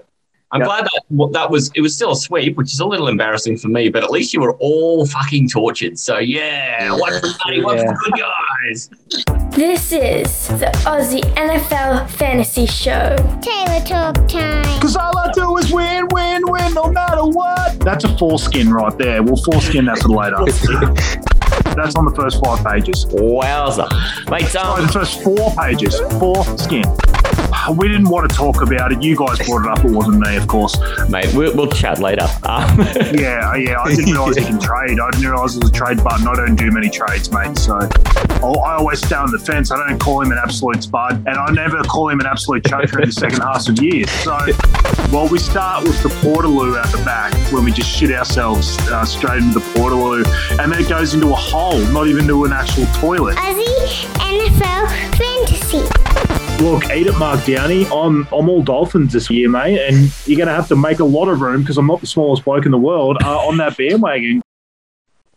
I'm 0.51 0.61
Yeah. 0.61 0.65
glad 0.65 0.85
that 0.85 1.31
that 1.33 1.51
was. 1.51 1.69
It 1.75 1.81
was 1.81 1.95
still 1.95 2.11
a 2.11 2.15
sweep, 2.15 2.57
which 2.57 2.73
is 2.73 2.79
a 2.79 2.85
little 2.85 3.07
embarrassing 3.07 3.57
for 3.57 3.67
me. 3.67 3.89
But 3.89 4.03
at 4.03 4.09
least 4.09 4.33
you 4.33 4.41
were 4.41 4.53
all 4.55 5.05
fucking 5.05 5.49
tortured. 5.49 5.99
So 5.99 6.17
yeah, 6.17 6.91
one 6.91 7.19
for 7.19 7.27
money, 7.45 7.63
one 7.63 7.77
for 7.77 7.93
good 8.03 8.13
guys. 8.17 8.89
This 9.51 9.91
is 9.91 10.47
the 10.47 10.71
Aussie 10.85 11.21
NFL 11.35 12.09
Fantasy 12.09 12.65
Show. 12.65 13.15
Taylor 13.41 13.85
talk 13.85 14.27
time. 14.27 14.63
Because 14.79 14.95
all 14.95 15.15
I 15.17 15.31
do 15.33 15.55
is 15.57 15.71
win, 15.71 16.07
win, 16.11 16.41
win, 16.47 16.73
no 16.73 16.91
matter 16.91 17.25
what. 17.25 17.79
That's 17.81 18.05
a 18.05 18.17
foreskin 18.17 18.71
right 18.71 18.97
there. 18.97 19.21
We'll 19.21 19.37
foreskin 19.43 19.85
that 19.85 19.99
for 19.99 20.09
later. 20.09 20.37
That's 21.75 21.95
on 21.95 22.05
the 22.05 22.13
first 22.15 22.43
five 22.43 22.65
pages. 22.65 23.05
Wowza. 23.05 23.87
Mate, 24.31 24.55
um, 24.55 24.81
the 24.81 24.91
first 24.91 25.21
four 25.23 25.51
pages. 25.55 25.99
Foreskin. 26.19 26.83
We 27.75 27.87
didn't 27.87 28.09
want 28.09 28.29
to 28.29 28.35
talk 28.35 28.61
about 28.61 28.91
it. 28.91 29.01
You 29.03 29.15
guys 29.15 29.37
brought 29.47 29.65
it 29.65 29.71
up. 29.71 29.85
It 29.85 29.91
wasn't 29.91 30.19
me, 30.19 30.35
of 30.37 30.47
course. 30.47 30.77
mate, 31.09 31.33
we'll, 31.33 31.55
we'll 31.55 31.67
chat 31.71 31.99
later. 31.99 32.27
Um, 32.43 32.79
Yeah, 33.13 33.55
yeah. 33.55 33.79
I 33.81 33.89
didn't 33.95 34.05
realize 34.13 34.37
you 34.37 34.45
can 34.45 34.59
trade. 34.69 34.99
I 34.99 35.09
didn't 35.11 35.27
realize 35.29 35.55
it 35.55 35.63
was 35.63 35.69
a 35.69 35.73
trade 35.73 36.03
button. 36.03 36.27
I 36.27 36.35
don't 36.35 36.55
do 36.55 36.71
many 36.71 36.89
trades, 36.89 37.31
mate. 37.31 37.57
So 37.57 37.77
I'll- 38.43 38.59
I 38.61 38.75
always 38.75 39.05
stay 39.05 39.15
on 39.15 39.31
the 39.31 39.39
fence. 39.39 39.71
I 39.71 39.75
don't 39.87 39.99
call 39.99 40.21
him 40.21 40.31
an 40.31 40.37
absolute 40.41 40.83
spud, 40.83 41.15
and 41.27 41.37
I 41.37 41.51
never 41.51 41.81
call 41.83 42.09
him 42.09 42.19
an 42.19 42.25
absolute 42.25 42.65
choker 42.65 43.01
in 43.01 43.07
the 43.09 43.13
second 43.13 43.41
half 43.41 43.67
of 43.67 43.81
years. 43.81 44.09
So, 44.11 44.37
well, 45.11 45.27
we 45.27 45.39
start 45.39 45.83
with 45.83 46.01
the 46.03 46.09
Portaloo 46.09 46.81
at 46.81 46.91
the 46.91 47.03
back 47.03 47.33
when 47.51 47.65
we 47.65 47.71
just 47.71 47.89
shit 47.89 48.11
ourselves 48.11 48.77
uh, 48.89 49.03
straight 49.05 49.39
into 49.43 49.59
the 49.59 49.65
Portaloo, 49.73 50.25
and 50.59 50.71
then 50.71 50.81
it 50.81 50.87
goes 50.89 51.13
into 51.13 51.27
a 51.31 51.35
hole, 51.35 51.79
not 51.91 52.07
even 52.07 52.27
to 52.27 52.45
an 52.45 52.53
actual 52.53 52.85
toilet. 52.99 53.35
Aussie 53.37 54.05
NFL 54.17 54.87
Fantasy. 55.17 56.08
Look, 56.61 56.89
eat 56.91 57.07
it, 57.07 57.17
Mark 57.17 57.45
Downey. 57.45 57.85
I'm 57.85 58.27
I'm 58.33 58.49
all 58.49 58.61
Dolphins 58.61 59.13
this 59.13 59.29
year, 59.29 59.49
mate, 59.49 59.79
and 59.79 60.11
you're 60.27 60.35
going 60.35 60.49
to 60.49 60.53
have 60.53 60.67
to 60.67 60.75
make 60.75 60.99
a 60.99 61.05
lot 61.05 61.29
of 61.29 61.39
room 61.39 61.61
because 61.61 61.77
I'm 61.77 61.87
not 61.87 62.01
the 62.01 62.07
smallest 62.07 62.43
bloke 62.43 62.65
in 62.65 62.71
the 62.71 62.77
world 62.77 63.17
uh, 63.23 63.47
on 63.47 63.55
that 63.57 63.77
bandwagon. 63.77 64.41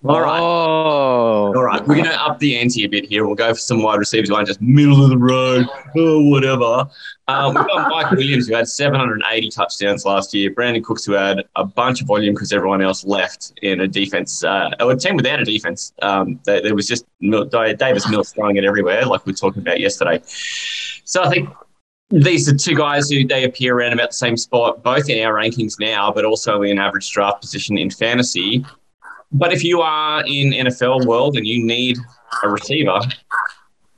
All 0.05 0.21
right. 0.21 0.41
Oh. 0.41 1.55
All 1.55 1.63
right, 1.63 1.81
we're 1.87 1.97
going 1.97 2.07
to 2.07 2.21
up 2.23 2.39
the 2.39 2.59
ante 2.59 2.85
a 2.85 2.89
bit 2.89 3.05
here. 3.05 3.27
We'll 3.27 3.37
go 3.37 3.53
for 3.53 3.61
some 3.61 3.83
wide 3.83 3.99
receivers 3.99 4.31
who 4.31 4.35
aren't 4.35 4.49
just 4.49 4.61
middle 4.61 5.05
of 5.05 5.11
the 5.11 5.19
road 5.19 5.67
or 5.95 6.31
whatever. 6.31 6.89
Um, 7.29 7.55
we've 7.55 7.67
got 7.67 7.91
Mike 7.91 8.11
Williams, 8.11 8.49
who 8.49 8.55
had 8.55 8.67
780 8.67 9.51
touchdowns 9.51 10.05
last 10.05 10.35
year. 10.35 10.51
Brandin 10.51 10.83
Cooks, 10.83 11.05
who 11.05 11.13
had 11.13 11.45
a 11.57 11.65
bunch 11.65 12.01
of 12.01 12.07
volume 12.09 12.35
because 12.35 12.53
everyone 12.53 12.83
else 12.83 13.05
left 13.05 13.53
in 13.63 13.81
a 13.81 13.89
defense, 13.89 14.43
uh, 14.43 14.71
a 14.81 14.97
team 14.97 15.17
without 15.17 15.41
a 15.41 15.45
defense. 15.45 15.93
Um, 16.03 16.41
there, 16.45 16.63
there 16.63 16.75
was 16.75 16.89
just 16.89 17.05
Mil- 17.21 17.45
Davis 17.45 18.09
Mills 18.09 18.33
throwing 18.33 18.57
it 18.57 18.65
everywhere, 18.65 19.05
like 19.07 19.25
we 19.25 19.33
were 19.33 19.37
talking 19.37 19.63
about 19.63 19.79
yesterday. 19.79 20.21
So 21.05 21.23
I 21.23 21.29
think 21.29 21.49
these 22.11 22.49
are 22.49 22.57
two 22.57 22.75
guys 22.75 23.09
who 23.09 23.27
they 23.27 23.45
appear 23.45 23.77
around 23.77 23.93
about 23.93 24.11
the 24.11 24.17
same 24.17 24.37
spot, 24.37 24.83
both 24.83 25.09
in 25.09 25.25
our 25.25 25.35
rankings 25.35 25.79
now, 25.79 26.11
but 26.13 26.25
also 26.25 26.63
in 26.63 26.79
average 26.79 27.11
draft 27.11 27.41
position 27.41 27.79
in 27.79 27.91
fantasy. 27.91 28.65
But 29.33 29.53
if 29.53 29.65
you 29.65 29.81
are 29.81 30.23
in 30.27 30.53
NFL 30.53 31.07
world 31.07 31.37
and 31.37 31.47
you 31.47 31.65
need 31.65 31.97
a 32.43 32.49
receiver, 32.49 33.01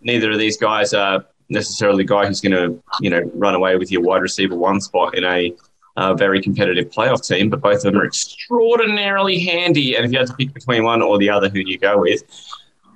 neither 0.00 0.30
of 0.30 0.38
these 0.38 0.56
guys 0.56 0.94
are 0.94 1.24
necessarily 1.48 2.04
the 2.04 2.08
guy 2.08 2.26
who's 2.26 2.40
going 2.40 2.52
to, 2.52 2.82
you 3.00 3.10
know, 3.10 3.22
run 3.34 3.54
away 3.54 3.76
with 3.76 3.90
your 3.90 4.02
wide 4.02 4.22
receiver 4.22 4.54
one 4.54 4.80
spot 4.80 5.16
in 5.16 5.24
a 5.24 5.52
uh, 5.96 6.14
very 6.14 6.40
competitive 6.40 6.90
playoff 6.90 7.26
team. 7.26 7.50
But 7.50 7.60
both 7.60 7.76
of 7.76 7.82
them 7.82 7.98
are 7.98 8.06
extraordinarily 8.06 9.40
handy. 9.40 9.96
And 9.96 10.04
if 10.04 10.12
you 10.12 10.18
had 10.18 10.28
to 10.28 10.34
pick 10.34 10.52
between 10.54 10.84
one 10.84 11.02
or 11.02 11.18
the 11.18 11.30
other, 11.30 11.48
who 11.48 11.64
do 11.64 11.70
you 11.70 11.78
go 11.78 11.98
with? 11.98 12.22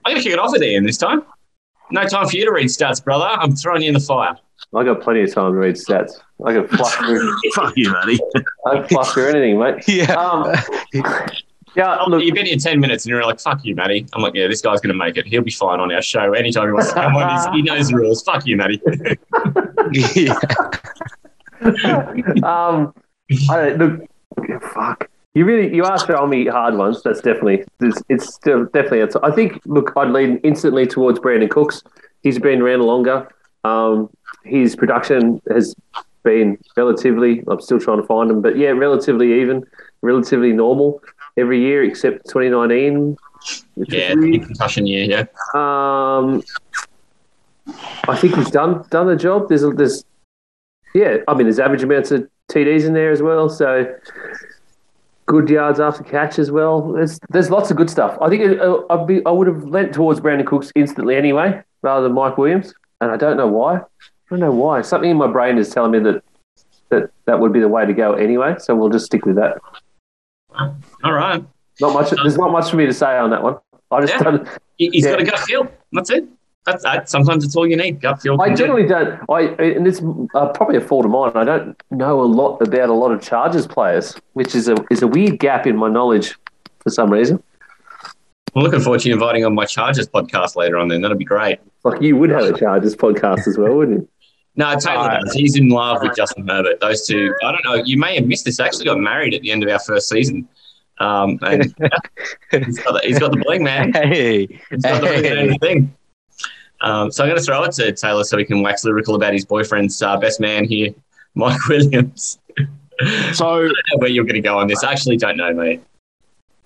I'm 0.04 0.12
going 0.12 0.22
to 0.22 0.22
kick 0.22 0.32
it 0.32 0.38
off 0.38 0.52
with 0.52 0.62
Ian 0.62 0.84
this 0.84 0.96
time. 0.96 1.22
No 1.90 2.04
time 2.04 2.28
for 2.28 2.36
you 2.36 2.44
to 2.44 2.52
read 2.52 2.68
stats, 2.68 3.02
brother. 3.02 3.24
I'm 3.24 3.56
throwing 3.56 3.82
you 3.82 3.88
in 3.88 3.94
the 3.94 4.00
fire. 4.00 4.36
I 4.74 4.84
got 4.84 5.00
plenty 5.00 5.22
of 5.22 5.32
time 5.32 5.52
to 5.52 5.58
read 5.58 5.76
stats. 5.76 6.12
I 6.44 6.52
can 6.52 6.68
flush 6.68 6.94
through, 6.94 7.34
Fuck 7.54 7.74
you, 7.76 7.90
matey. 7.92 8.20
I 8.66 8.76
can 8.76 8.88
flush 8.88 9.12
through 9.12 9.28
anything, 9.28 9.58
mate. 9.58 9.84
Yeah. 9.88 10.12
Um, 10.14 10.54
yeah, 11.76 11.96
look, 12.06 12.22
You've 12.22 12.34
been 12.34 12.46
here 12.46 12.56
10 12.56 12.80
minutes 12.80 13.04
and 13.04 13.10
you're 13.10 13.24
like, 13.24 13.40
fuck 13.40 13.64
you, 13.64 13.74
Matty. 13.74 14.06
I'm 14.14 14.22
like, 14.22 14.34
yeah, 14.34 14.48
this 14.48 14.60
guy's 14.60 14.80
going 14.80 14.92
to 14.92 14.98
make 14.98 15.16
it. 15.16 15.26
He'll 15.26 15.42
be 15.42 15.50
fine 15.50 15.80
on 15.80 15.92
our 15.92 16.02
show. 16.02 16.32
Anytime 16.32 16.68
he 16.68 16.72
wants 16.72 16.88
to 16.88 16.94
come 16.94 17.16
on, 17.16 17.54
he 17.54 17.62
knows 17.62 17.88
the 17.88 17.96
rules. 17.96 18.22
Fuck 18.22 18.46
you, 18.46 18.56
Matty. 18.56 18.80
um, 22.42 22.94
I 23.50 23.70
look, 23.70 24.02
fuck. 24.74 25.10
You 25.34 25.44
really, 25.44 25.74
you 25.74 25.84
are 25.84 25.98
throwing 25.98 26.30
me 26.30 26.46
hard 26.46 26.74
ones. 26.74 27.02
That's 27.02 27.20
definitely, 27.20 27.64
it's, 27.80 28.02
it's 28.08 28.34
still 28.34 28.64
definitely. 28.66 29.00
It's, 29.00 29.16
I 29.16 29.30
think, 29.30 29.60
look, 29.66 29.92
I'd 29.96 30.10
lean 30.10 30.38
instantly 30.38 30.86
towards 30.86 31.20
Brandin 31.20 31.50
Cooks. 31.50 31.82
He's 32.22 32.38
been 32.38 32.60
around 32.60 32.82
longer. 32.82 33.28
Um, 33.64 34.10
his 34.44 34.74
production 34.74 35.40
has 35.50 35.74
been 36.24 36.58
relatively. 36.76 37.44
I'm 37.46 37.60
still 37.60 37.78
trying 37.78 38.00
to 38.00 38.06
find 38.06 38.30
him, 38.30 38.42
but 38.42 38.56
yeah, 38.56 38.70
relatively 38.70 39.40
even, 39.40 39.64
relatively 40.02 40.52
normal 40.52 41.00
every 41.38 41.60
year 41.60 41.82
except 41.84 42.26
2019. 42.28 43.16
yeah, 43.76 44.12
concussion 44.14 44.86
year, 44.86 45.04
yeah. 45.04 45.24
Um, 45.54 46.42
I 48.08 48.16
think 48.16 48.36
he's 48.36 48.50
done 48.50 48.84
done 48.90 49.06
the 49.06 49.16
job. 49.16 49.48
There's 49.48 49.62
there's 49.74 50.04
yeah. 50.94 51.18
I 51.28 51.34
mean, 51.34 51.46
there's 51.46 51.58
average 51.58 51.82
amounts 51.82 52.10
of 52.10 52.28
TDs 52.50 52.84
in 52.84 52.94
there 52.94 53.10
as 53.10 53.22
well. 53.22 53.48
So 53.48 53.94
good 55.26 55.48
yards 55.50 55.78
after 55.78 56.02
catch 56.02 56.38
as 56.38 56.50
well. 56.50 56.92
There's 56.92 57.20
there's 57.28 57.50
lots 57.50 57.70
of 57.70 57.76
good 57.76 57.90
stuff. 57.90 58.18
I 58.20 58.28
think 58.28 58.42
it, 58.42 58.60
uh, 58.60 58.82
I'd 58.90 59.06
be 59.06 59.24
I 59.24 59.30
would 59.30 59.46
have 59.46 59.64
lent 59.64 59.92
towards 59.92 60.20
Brandin 60.20 60.46
Cooks 60.46 60.72
instantly 60.74 61.14
anyway, 61.14 61.62
rather 61.82 62.04
than 62.04 62.14
Mike 62.14 62.38
Williams, 62.38 62.74
and 63.00 63.10
I 63.10 63.16
don't 63.16 63.36
know 63.36 63.46
why. 63.46 63.76
I 63.76 63.82
don't 64.30 64.40
know 64.40 64.50
why. 64.50 64.82
Something 64.82 65.10
in 65.10 65.16
my 65.16 65.28
brain 65.28 65.58
is 65.58 65.70
telling 65.70 65.92
me 65.92 66.00
that 66.00 66.24
that 66.88 67.10
that 67.26 67.38
would 67.38 67.52
be 67.52 67.60
the 67.60 67.68
way 67.68 67.86
to 67.86 67.92
go 67.92 68.14
anyway. 68.14 68.56
So 68.58 68.74
we'll 68.74 68.88
just 68.88 69.06
stick 69.06 69.26
with 69.26 69.36
that. 69.36 69.58
All 71.04 71.12
right. 71.12 71.44
Not 71.80 71.92
much. 71.94 72.10
There's 72.10 72.36
not 72.36 72.50
much 72.50 72.70
for 72.70 72.76
me 72.76 72.86
to 72.86 72.92
say 72.92 73.16
on 73.16 73.30
that 73.30 73.42
one. 73.42 73.56
I 73.90 74.00
just 74.00 74.14
Yeah. 74.14 74.22
don't. 74.22 74.48
He- 74.76 74.90
He's 74.92 75.06
got 75.06 75.20
a 75.20 75.24
gut 75.24 75.38
feel. 75.40 75.68
That's 75.92 76.10
it. 76.10 76.24
That's 76.66 76.82
that. 76.82 77.08
Sometimes 77.08 77.44
it's 77.44 77.56
all 77.56 77.66
you 77.66 77.76
need. 77.76 78.00
Gut 78.00 78.20
feel. 78.20 78.38
I 78.40 78.46
can 78.48 78.54
do 78.56 78.62
generally 78.64 78.86
don't. 78.86 79.18
I 79.30 79.40
and 79.62 79.86
it's 79.86 80.02
uh, 80.34 80.48
probably 80.48 80.76
a 80.76 80.80
fault 80.80 81.04
of 81.06 81.10
mine. 81.12 81.32
I 81.34 81.44
don't 81.44 81.80
know 81.90 82.20
a 82.20 82.24
lot 82.26 82.60
about 82.60 82.88
a 82.90 82.92
lot 82.92 83.10
of 83.12 83.22
Chargers 83.22 83.66
players, 83.66 84.14
which 84.34 84.54
is 84.54 84.68
a 84.68 84.76
is 84.90 85.02
a 85.02 85.06
weird 85.06 85.38
gap 85.38 85.66
in 85.66 85.76
my 85.76 85.88
knowledge 85.88 86.36
for 86.80 86.90
some 86.90 87.10
reason. 87.10 87.42
I'm 88.54 88.62
looking 88.62 88.80
forward 88.80 89.00
to 89.02 89.08
you 89.08 89.14
inviting 89.14 89.44
on 89.44 89.54
my 89.54 89.64
Chargers 89.64 90.08
podcast 90.08 90.56
later 90.56 90.76
on. 90.78 90.88
Then 90.88 91.00
that'll 91.00 91.16
be 91.16 91.24
great. 91.24 91.58
Like 91.84 92.02
you 92.02 92.16
would 92.16 92.30
have 92.30 92.44
a 92.44 92.58
Chargers 92.58 92.94
podcast 92.96 93.46
as 93.46 93.56
well, 93.56 93.74
wouldn't 93.74 94.00
you? 94.00 94.08
No, 94.58 94.76
Taylor 94.76 95.20
does. 95.20 95.32
He's 95.34 95.54
in 95.54 95.68
love 95.68 96.02
with 96.02 96.16
Justin 96.16 96.48
Herbert. 96.48 96.80
Those 96.80 97.06
two. 97.06 97.32
I 97.44 97.52
don't 97.52 97.64
know. 97.64 97.74
You 97.84 97.96
may 97.96 98.16
have 98.16 98.26
missed 98.26 98.44
this. 98.44 98.58
Actually, 98.58 98.86
got 98.86 98.98
married 98.98 99.32
at 99.32 99.40
the 99.42 99.52
end 99.52 99.62
of 99.62 99.70
our 99.70 99.78
first 99.78 100.08
season. 100.08 100.48
Um, 100.98 101.38
and 101.42 101.72
yeah, 101.78 101.88
he's, 102.64 102.80
got 102.80 102.94
the, 102.94 103.00
he's 103.04 103.20
got 103.20 103.30
the 103.30 103.36
bling, 103.36 103.62
man. 103.62 103.92
Hey, 103.92 104.48
He's 104.68 104.82
got 104.82 105.00
the 105.00 105.10
ring 105.10 105.60
and 105.70 105.90
Um, 106.80 107.12
so 107.12 107.22
I'm 107.22 107.30
going 107.30 107.38
to 107.38 107.44
throw 107.44 107.62
it 107.62 107.72
to 107.74 107.92
Taylor 107.92 108.24
so 108.24 108.36
he 108.36 108.44
can 108.44 108.60
wax 108.60 108.84
lyrical 108.84 109.14
about 109.14 109.32
his 109.32 109.44
boyfriend's 109.44 110.02
uh, 110.02 110.16
best 110.16 110.40
man 110.40 110.64
here, 110.64 110.92
Mike 111.36 111.64
Williams. 111.68 112.40
So 113.34 113.46
I 113.48 113.58
don't 113.60 113.68
know 113.68 113.98
where 113.98 114.10
you're 114.10 114.24
going 114.24 114.34
to 114.34 114.40
go 114.40 114.58
on 114.58 114.66
this. 114.66 114.82
I 114.82 114.90
actually 114.90 115.18
don't 115.18 115.36
know, 115.36 115.54
mate. 115.54 115.84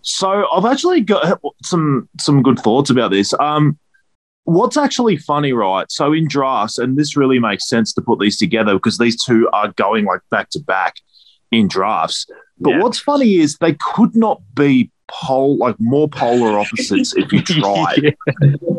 So 0.00 0.50
I've 0.50 0.64
actually 0.64 1.02
got 1.02 1.42
some 1.62 2.08
some 2.18 2.42
good 2.42 2.58
thoughts 2.58 2.88
about 2.88 3.10
this. 3.10 3.34
Um, 3.38 3.78
what's 4.44 4.76
actually 4.76 5.16
funny, 5.16 5.52
right? 5.52 5.90
So 5.90 6.12
in 6.12 6.26
drafts, 6.28 6.78
and 6.78 6.96
this 6.96 7.16
really 7.16 7.38
makes 7.38 7.68
sense 7.68 7.92
to 7.94 8.00
put 8.00 8.18
these 8.18 8.36
together 8.36 8.74
because 8.74 8.98
these 8.98 9.22
two 9.22 9.48
are 9.52 9.72
going 9.72 10.04
like 10.04 10.20
back 10.30 10.50
to 10.50 10.60
back 10.60 10.96
in 11.50 11.68
drafts. 11.68 12.26
But 12.58 12.70
Yeah. 12.70 12.78
what's 12.80 12.98
funny 12.98 13.36
is 13.36 13.56
they 13.58 13.74
could 13.74 14.14
not 14.16 14.40
be 14.54 14.90
pole 15.08 15.58
like 15.58 15.76
more 15.78 16.08
polar 16.08 16.58
opposites 16.58 17.14
if 17.16 17.32
you 17.32 17.42
tried. 17.42 18.14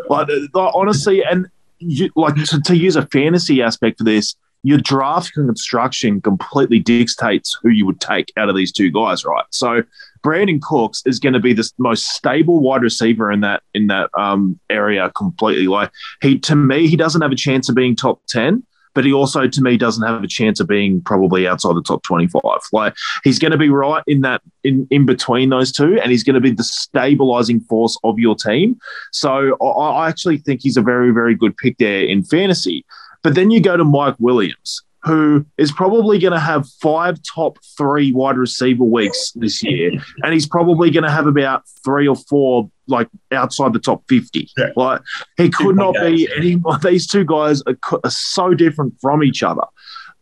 Like, 0.09 0.27
like, 0.53 0.71
honestly, 0.73 1.23
and 1.23 1.47
you, 1.79 2.09
like 2.15 2.35
to, 2.35 2.61
to 2.61 2.75
use 2.75 2.95
a 2.95 3.05
fantasy 3.07 3.61
aspect 3.61 3.99
for 3.99 4.03
this, 4.03 4.35
your 4.63 4.77
draft 4.77 5.33
construction 5.33 6.21
completely 6.21 6.79
dictates 6.79 7.57
who 7.61 7.69
you 7.69 7.85
would 7.85 7.99
take 7.99 8.31
out 8.37 8.49
of 8.49 8.55
these 8.55 8.71
two 8.71 8.89
guys, 8.89 9.25
right? 9.25 9.43
So 9.49 9.83
Brandin 10.23 10.61
Cooks 10.61 11.03
is 11.05 11.19
going 11.19 11.33
to 11.33 11.39
be 11.39 11.53
the 11.53 11.69
most 11.77 12.07
stable 12.09 12.61
wide 12.61 12.81
receiver 12.81 13.31
in 13.31 13.41
that 13.41 13.61
in 13.73 13.87
that 13.87 14.09
um, 14.17 14.59
area 14.69 15.11
completely. 15.17 15.67
Like 15.67 15.91
he, 16.21 16.39
to 16.39 16.55
me, 16.55 16.87
he 16.87 16.95
doesn't 16.95 17.21
have 17.21 17.31
a 17.31 17.35
chance 17.35 17.67
of 17.69 17.75
being 17.75 17.95
top 17.95 18.21
ten, 18.27 18.63
but 18.93 19.03
he 19.03 19.11
also, 19.11 19.47
to 19.47 19.61
me, 19.61 19.75
doesn't 19.75 20.07
have 20.07 20.23
a 20.23 20.27
chance 20.27 20.59
of 20.59 20.67
being 20.67 21.01
probably 21.01 21.47
outside 21.47 21.75
the 21.75 21.83
top 21.83 22.03
twenty-five. 22.03 22.61
Like 22.71 22.95
he's 23.23 23.37
going 23.37 23.51
to 23.51 23.57
be 23.57 23.69
right 23.69 24.03
in 24.07 24.21
that 24.21 24.41
in 24.63 24.87
in 24.91 25.05
between 25.05 25.49
those 25.49 25.71
two, 25.71 25.99
and 25.99 26.09
he's 26.09 26.23
going 26.23 26.35
to 26.35 26.41
be 26.41 26.51
the 26.51 26.63
stabilizing 26.63 27.59
force 27.61 27.97
of 28.03 28.17
your 28.17 28.35
team. 28.35 28.79
So 29.11 29.57
I, 29.61 29.65
I 29.65 30.09
actually 30.09 30.37
think 30.37 30.61
he's 30.61 30.77
a 30.77 30.81
very 30.81 31.11
very 31.11 31.35
good 31.35 31.57
pick 31.57 31.77
there 31.79 32.03
in 32.05 32.23
fantasy. 32.23 32.85
But 33.23 33.35
then 33.35 33.51
you 33.51 33.61
go 33.61 33.77
to 33.77 33.83
Mike 33.83 34.15
Williams, 34.19 34.83
who 35.03 35.45
is 35.57 35.71
probably 35.71 36.17
going 36.17 36.33
to 36.33 36.39
have 36.39 36.67
five 36.81 37.19
top 37.23 37.57
three 37.77 38.11
wide 38.11 38.37
receiver 38.37 38.83
weeks 38.83 39.31
this 39.33 39.61
year, 39.63 39.91
and 40.23 40.33
he's 40.33 40.47
probably 40.47 40.89
going 40.91 41.03
to 41.03 41.11
have 41.11 41.27
about 41.27 41.63
three 41.83 42.07
or 42.07 42.15
four 42.15 42.69
like 42.87 43.07
outside 43.31 43.73
the 43.73 43.79
top 43.79 44.03
fifty. 44.07 44.49
Yeah. 44.57 44.69
Like 44.75 45.01
he 45.37 45.49
could 45.49 45.75
not 45.75 45.95
be 45.95 46.27
any. 46.35 46.61
These 46.83 47.07
two 47.07 47.25
guys 47.25 47.61
are, 47.67 47.77
are 48.03 48.09
so 48.09 48.53
different 48.53 48.95
from 49.01 49.23
each 49.23 49.43
other. 49.43 49.63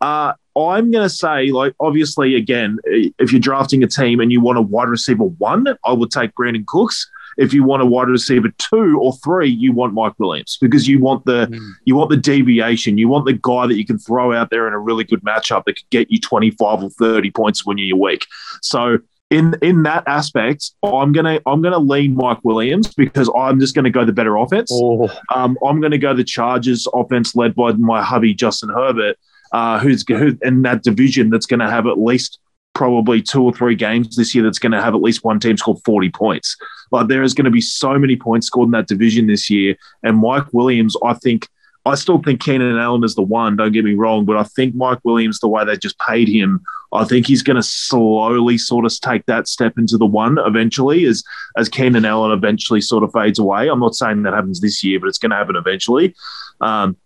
Uh, 0.01 0.33
I'm 0.57 0.91
going 0.91 1.07
to 1.07 1.09
say, 1.09 1.51
like, 1.51 1.75
obviously, 1.79 2.35
again, 2.35 2.79
if 2.85 3.31
you're 3.31 3.39
drafting 3.39 3.83
a 3.83 3.87
team 3.87 4.19
and 4.19 4.31
you 4.31 4.41
want 4.41 4.57
a 4.57 4.61
wide 4.61 4.89
receiver 4.89 5.23
one, 5.23 5.67
I 5.85 5.93
would 5.93 6.11
take 6.11 6.33
Brandin 6.33 6.65
Cooks. 6.65 7.09
If 7.37 7.53
you 7.53 7.63
want 7.63 7.81
a 7.81 7.85
wide 7.85 8.07
receiver 8.09 8.49
two 8.57 8.99
or 9.01 9.13
three, 9.23 9.49
you 9.49 9.71
want 9.73 9.93
Mike 9.93 10.13
Williams 10.19 10.57
because 10.59 10.87
you 10.87 10.99
want 10.99 11.25
the 11.25 11.47
Mm. 11.47 11.59
you 11.85 11.95
want 11.95 12.09
the 12.09 12.17
deviation. 12.17 12.97
You 12.97 13.07
want 13.07 13.25
the 13.25 13.33
guy 13.41 13.67
that 13.67 13.75
you 13.77 13.85
can 13.85 13.97
throw 13.97 14.33
out 14.33 14.49
there 14.49 14.67
in 14.67 14.73
a 14.73 14.79
really 14.79 15.03
good 15.03 15.21
matchup 15.21 15.63
that 15.65 15.75
could 15.77 15.89
get 15.89 16.11
you 16.11 16.19
25 16.19 16.83
or 16.83 16.89
30 16.89 17.31
points 17.31 17.65
when 17.65 17.77
you're 17.77 17.97
weak. 17.97 18.25
So 18.61 18.97
in 19.29 19.55
in 19.61 19.83
that 19.83 20.03
aspect, 20.07 20.71
I'm 20.83 21.13
gonna 21.13 21.39
I'm 21.45 21.61
gonna 21.61 21.79
lean 21.79 22.15
Mike 22.15 22.39
Williams 22.43 22.93
because 22.93 23.29
I'm 23.35 23.59
just 23.61 23.73
gonna 23.73 23.89
go 23.89 24.03
the 24.03 24.11
better 24.11 24.35
offense. 24.35 24.69
Oh, 24.73 25.09
Um, 25.33 25.57
I'm 25.65 25.79
going 25.79 25.91
to 25.91 25.97
go 25.97 26.13
the 26.13 26.25
Chargers 26.25 26.85
offense 26.93 27.33
led 27.33 27.55
by 27.55 27.71
my 27.73 28.01
hubby 28.03 28.33
Justin 28.33 28.69
Herbert, 28.69 29.15
uh, 29.53 29.79
who's 29.79 30.03
who, 30.05 30.37
in 30.41 30.63
that 30.63 30.83
division 30.83 31.29
that's 31.29 31.45
going 31.45 31.61
to 31.61 31.69
have 31.69 31.87
at 31.87 31.97
least 31.97 32.39
probably 32.73 33.21
two 33.21 33.43
or 33.43 33.53
three 33.53 33.75
games 33.75 34.15
this 34.15 34.33
year 34.33 34.43
that's 34.43 34.59
going 34.59 34.71
to 34.71 34.81
have 34.81 34.95
at 34.95 35.01
least 35.01 35.23
one 35.23 35.39
team 35.39 35.57
score 35.57 35.77
40 35.85 36.09
points. 36.09 36.57
Like 36.91 37.07
there 37.07 37.23
is 37.23 37.33
going 37.33 37.45
to 37.45 37.51
be 37.51 37.61
so 37.61 37.97
many 37.97 38.15
points 38.15 38.47
scored 38.47 38.67
in 38.67 38.71
that 38.71 38.87
division 38.87 39.27
this 39.27 39.49
year, 39.49 39.75
and 40.03 40.17
Mike 40.17 40.53
Williams, 40.53 40.95
I 41.03 41.13
think. 41.15 41.47
I 41.83 41.95
still 41.95 42.19
think 42.19 42.43
Keenan 42.43 42.77
Allen 42.77 43.03
is 43.03 43.15
the 43.15 43.23
one. 43.23 43.55
Don't 43.55 43.71
get 43.71 43.83
me 43.83 43.95
wrong, 43.95 44.23
but 44.23 44.37
I 44.37 44.43
think 44.43 44.75
Mike 44.75 44.99
Williams, 45.03 45.39
the 45.39 45.47
way 45.47 45.65
they 45.65 45.75
just 45.75 45.97
paid 45.97 46.27
him, 46.27 46.61
I 46.93 47.05
think 47.05 47.25
he's 47.25 47.41
going 47.41 47.55
to 47.55 47.63
slowly 47.63 48.59
sort 48.59 48.85
of 48.85 48.99
take 48.99 49.25
that 49.25 49.47
step 49.47 49.79
into 49.79 49.97
the 49.97 50.05
one 50.05 50.37
eventually, 50.45 51.05
as 51.05 51.23
as 51.57 51.69
Keenan 51.69 52.05
Allen 52.05 52.31
eventually 52.31 52.81
sort 52.81 53.03
of 53.03 53.11
fades 53.11 53.39
away. 53.39 53.67
I'm 53.67 53.79
not 53.79 53.95
saying 53.95 54.21
that 54.23 54.33
happens 54.33 54.61
this 54.61 54.83
year, 54.83 54.99
but 54.99 55.07
it's 55.07 55.17
going 55.17 55.31
to 55.31 55.37
happen 55.37 55.55
eventually. 55.55 56.13
Um, 56.59 56.97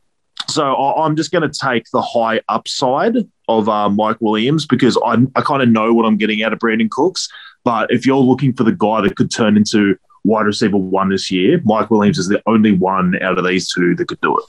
so 0.47 0.73
I, 0.73 1.05
I'm 1.05 1.15
just 1.15 1.31
going 1.31 1.49
to 1.49 1.59
take 1.59 1.89
the 1.91 2.01
high 2.01 2.41
upside 2.49 3.15
of 3.47 3.69
uh, 3.69 3.89
Mike 3.89 4.17
Williams 4.19 4.65
because 4.65 4.97
I, 5.05 5.17
I 5.35 5.41
kind 5.41 5.61
of 5.61 5.69
know 5.69 5.93
what 5.93 6.05
I'm 6.05 6.17
getting 6.17 6.43
out 6.43 6.53
of 6.53 6.59
Brandin 6.59 6.89
Cooks. 6.89 7.29
But 7.63 7.91
if 7.91 8.05
you're 8.05 8.17
looking 8.17 8.53
for 8.53 8.63
the 8.63 8.71
guy 8.71 9.01
that 9.01 9.15
could 9.15 9.31
turn 9.31 9.57
into 9.57 9.97
wide 10.23 10.45
receiver 10.45 10.77
one 10.77 11.09
this 11.09 11.31
year, 11.31 11.61
Mike 11.63 11.89
Williams 11.89 12.17
is 12.17 12.27
the 12.27 12.41
only 12.45 12.71
one 12.71 13.21
out 13.21 13.37
of 13.37 13.45
these 13.45 13.71
two 13.71 13.95
that 13.95 14.07
could 14.07 14.21
do 14.21 14.37
it. 14.37 14.45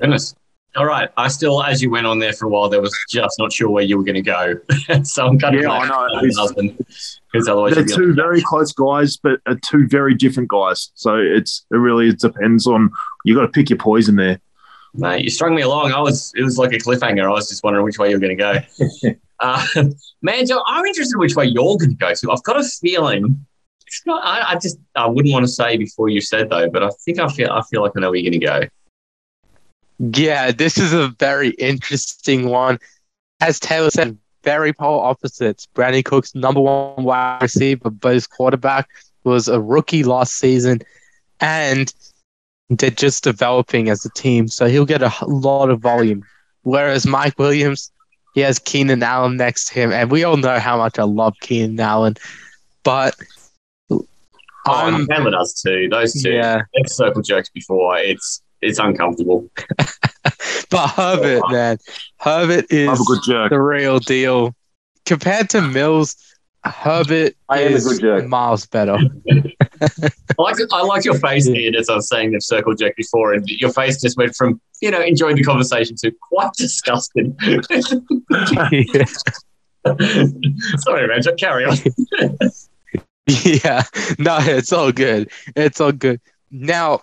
Goodness. 0.00 0.34
All 0.76 0.84
right. 0.84 1.08
I 1.16 1.28
still, 1.28 1.62
as 1.62 1.80
you 1.80 1.90
went 1.90 2.06
on 2.06 2.18
there 2.18 2.34
for 2.34 2.46
a 2.46 2.48
while, 2.48 2.68
there 2.68 2.82
was 2.82 2.94
just 3.08 3.38
not 3.38 3.52
sure 3.52 3.70
where 3.70 3.82
you 3.82 3.96
were 3.96 4.04
going 4.04 4.22
to 4.22 4.22
go. 4.22 4.54
so 5.04 5.26
I'm 5.26 5.38
kind 5.38 5.56
of 5.56 5.62
Yeah, 5.62 5.70
I 5.70 5.88
know. 5.88 6.30
husband 6.36 6.76
because 7.32 7.48
otherwise 7.48 7.74
They're 7.74 7.84
two 7.84 8.08
like, 8.08 8.16
very 8.16 8.42
close 8.42 8.72
guys, 8.72 9.16
but 9.16 9.40
are 9.46 9.56
two 9.56 9.88
very 9.88 10.14
different 10.14 10.48
guys. 10.48 10.90
So 10.94 11.16
it's 11.16 11.64
it 11.70 11.76
really 11.76 12.12
depends 12.12 12.66
on 12.66 12.90
you 13.24 13.34
got 13.34 13.42
to 13.42 13.48
pick 13.48 13.70
your 13.70 13.78
poison 13.78 14.16
there. 14.16 14.40
Mate, 14.94 15.24
you 15.24 15.30
strung 15.30 15.54
me 15.54 15.62
along. 15.62 15.92
I 15.92 16.00
was 16.00 16.32
it 16.36 16.42
was 16.42 16.58
like 16.58 16.72
a 16.72 16.78
cliffhanger. 16.78 17.24
I 17.24 17.30
was 17.30 17.48
just 17.48 17.64
wondering 17.64 17.84
which 17.84 17.98
way 17.98 18.10
you 18.10 18.16
were 18.16 18.20
going 18.20 18.36
to 18.36 18.42
go. 19.02 19.14
uh, 19.40 19.66
man, 20.22 20.46
Joe, 20.46 20.62
I'm 20.66 20.84
interested 20.84 21.14
in 21.14 21.20
which 21.20 21.36
way 21.36 21.46
you're 21.46 21.76
going 21.76 21.90
to 21.90 21.96
go 21.96 22.14
to. 22.14 22.32
I've 22.32 22.42
got 22.42 22.58
a 22.58 22.64
feeling. 22.64 23.46
It's 23.86 24.02
not. 24.04 24.24
I, 24.24 24.52
I 24.52 24.54
just 24.58 24.78
I 24.94 25.06
wouldn't 25.06 25.32
want 25.32 25.44
to 25.44 25.50
say 25.50 25.76
before 25.76 26.08
you 26.08 26.20
said 26.20 26.50
though, 26.50 26.68
but 26.68 26.82
I 26.82 26.90
think 27.04 27.18
I 27.18 27.28
feel 27.28 27.50
I 27.50 27.62
feel 27.70 27.82
like 27.82 27.92
I 27.96 28.00
know 28.00 28.10
where 28.10 28.18
you're 28.18 28.30
going 28.30 28.40
to 28.40 28.46
go. 28.46 28.68
Yeah, 29.98 30.50
this 30.52 30.78
is 30.78 30.92
a 30.92 31.08
very 31.18 31.50
interesting 31.50 32.48
one. 32.48 32.78
As 33.40 33.58
Taylor 33.58 33.90
said, 33.90 34.16
very 34.44 34.72
polar 34.72 35.04
opposites. 35.04 35.66
Brandin 35.74 36.04
Cook's 36.04 36.34
number 36.34 36.60
one 36.60 37.04
wide 37.04 37.42
receiver, 37.42 37.90
but 37.90 38.14
his 38.14 38.26
quarterback 38.26 38.88
was 39.24 39.48
a 39.48 39.60
rookie 39.60 40.04
last 40.04 40.34
season, 40.34 40.80
and 41.40 41.92
they're 42.70 42.90
just 42.90 43.24
developing 43.24 43.88
as 43.88 44.04
a 44.04 44.10
team, 44.10 44.48
so 44.48 44.66
he'll 44.66 44.84
get 44.86 45.02
a 45.02 45.12
lot 45.26 45.70
of 45.70 45.80
volume. 45.80 46.22
Whereas 46.62 47.06
Mike 47.06 47.38
Williams, 47.38 47.90
he 48.34 48.40
has 48.42 48.58
Keenan 48.58 49.02
Allen 49.02 49.36
next 49.36 49.66
to 49.68 49.74
him, 49.74 49.92
and 49.92 50.10
we 50.10 50.24
all 50.24 50.36
know 50.36 50.58
how 50.58 50.76
much 50.76 50.98
I 50.98 51.04
love 51.04 51.34
Keenan 51.40 51.80
Allen, 51.80 52.14
but 52.84 53.14
Oh, 54.68 55.06
Taylor 55.08 55.30
does 55.30 55.62
too. 55.62 55.88
Those 55.88 56.20
two. 56.20 56.32
yeah. 56.32 56.62
They've 56.74 56.88
circle 56.88 57.22
jerks 57.22 57.48
before. 57.50 57.98
It's 57.98 58.42
it's 58.62 58.78
uncomfortable. 58.78 59.50
But 60.70 60.88
Herbert, 60.90 61.42
oh. 61.44 61.52
man, 61.52 61.78
Herbert 62.18 62.66
is 62.70 63.00
a 63.00 63.04
good 63.04 63.20
jerk. 63.24 63.50
the 63.50 63.60
real 63.60 63.98
deal. 63.98 64.54
Compared 65.04 65.48
to 65.50 65.60
Mills, 65.60 66.16
Herbert 66.64 67.34
I 67.48 67.60
am 67.60 67.72
a 67.72 67.76
is 67.76 67.86
good 67.86 68.00
jerk. 68.00 68.26
miles 68.26 68.66
better. 68.66 68.98
I 69.30 70.10
like 70.38 70.56
I 70.72 70.82
like 70.82 71.04
your 71.04 71.18
face, 71.18 71.48
Ian, 71.48 71.76
as 71.76 71.88
I 71.88 71.94
was 71.96 72.08
saying 72.08 72.32
they've 72.32 72.42
circle 72.42 72.74
jerk 72.74 72.96
before, 72.96 73.32
and 73.32 73.46
your 73.48 73.70
face 73.72 74.00
just 74.00 74.16
went 74.16 74.34
from 74.34 74.60
you 74.80 74.90
know 74.90 75.00
enjoying 75.00 75.36
the 75.36 75.44
conversation 75.44 75.94
to 75.96 76.10
quite 76.20 76.52
disgusting. 76.54 77.36
Sorry, 80.78 81.06
man. 81.06 81.22
just 81.22 81.38
Carry 81.38 81.64
on. 81.64 81.76
yeah, 83.28 83.82
no, 84.18 84.38
it's 84.40 84.72
all 84.72 84.90
good. 84.90 85.30
It's 85.54 85.80
all 85.80 85.92
good. 85.92 86.20
Now, 86.50 87.02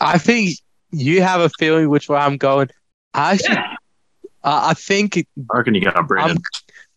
I 0.00 0.18
think 0.18 0.56
you 0.90 1.22
have 1.22 1.40
a 1.40 1.48
feeling 1.58 1.88
which 1.88 2.08
way 2.08 2.18
I'm 2.18 2.36
going. 2.36 2.68
I 3.14 3.32
actually, 3.32 3.54
Yeah. 3.54 3.76
uh, 4.44 4.60
I 4.70 4.74
think 4.74 5.16
I 5.18 5.24
reckon 5.56 5.74
you 5.74 5.82
got 5.82 5.94
Brandin. 6.08 6.38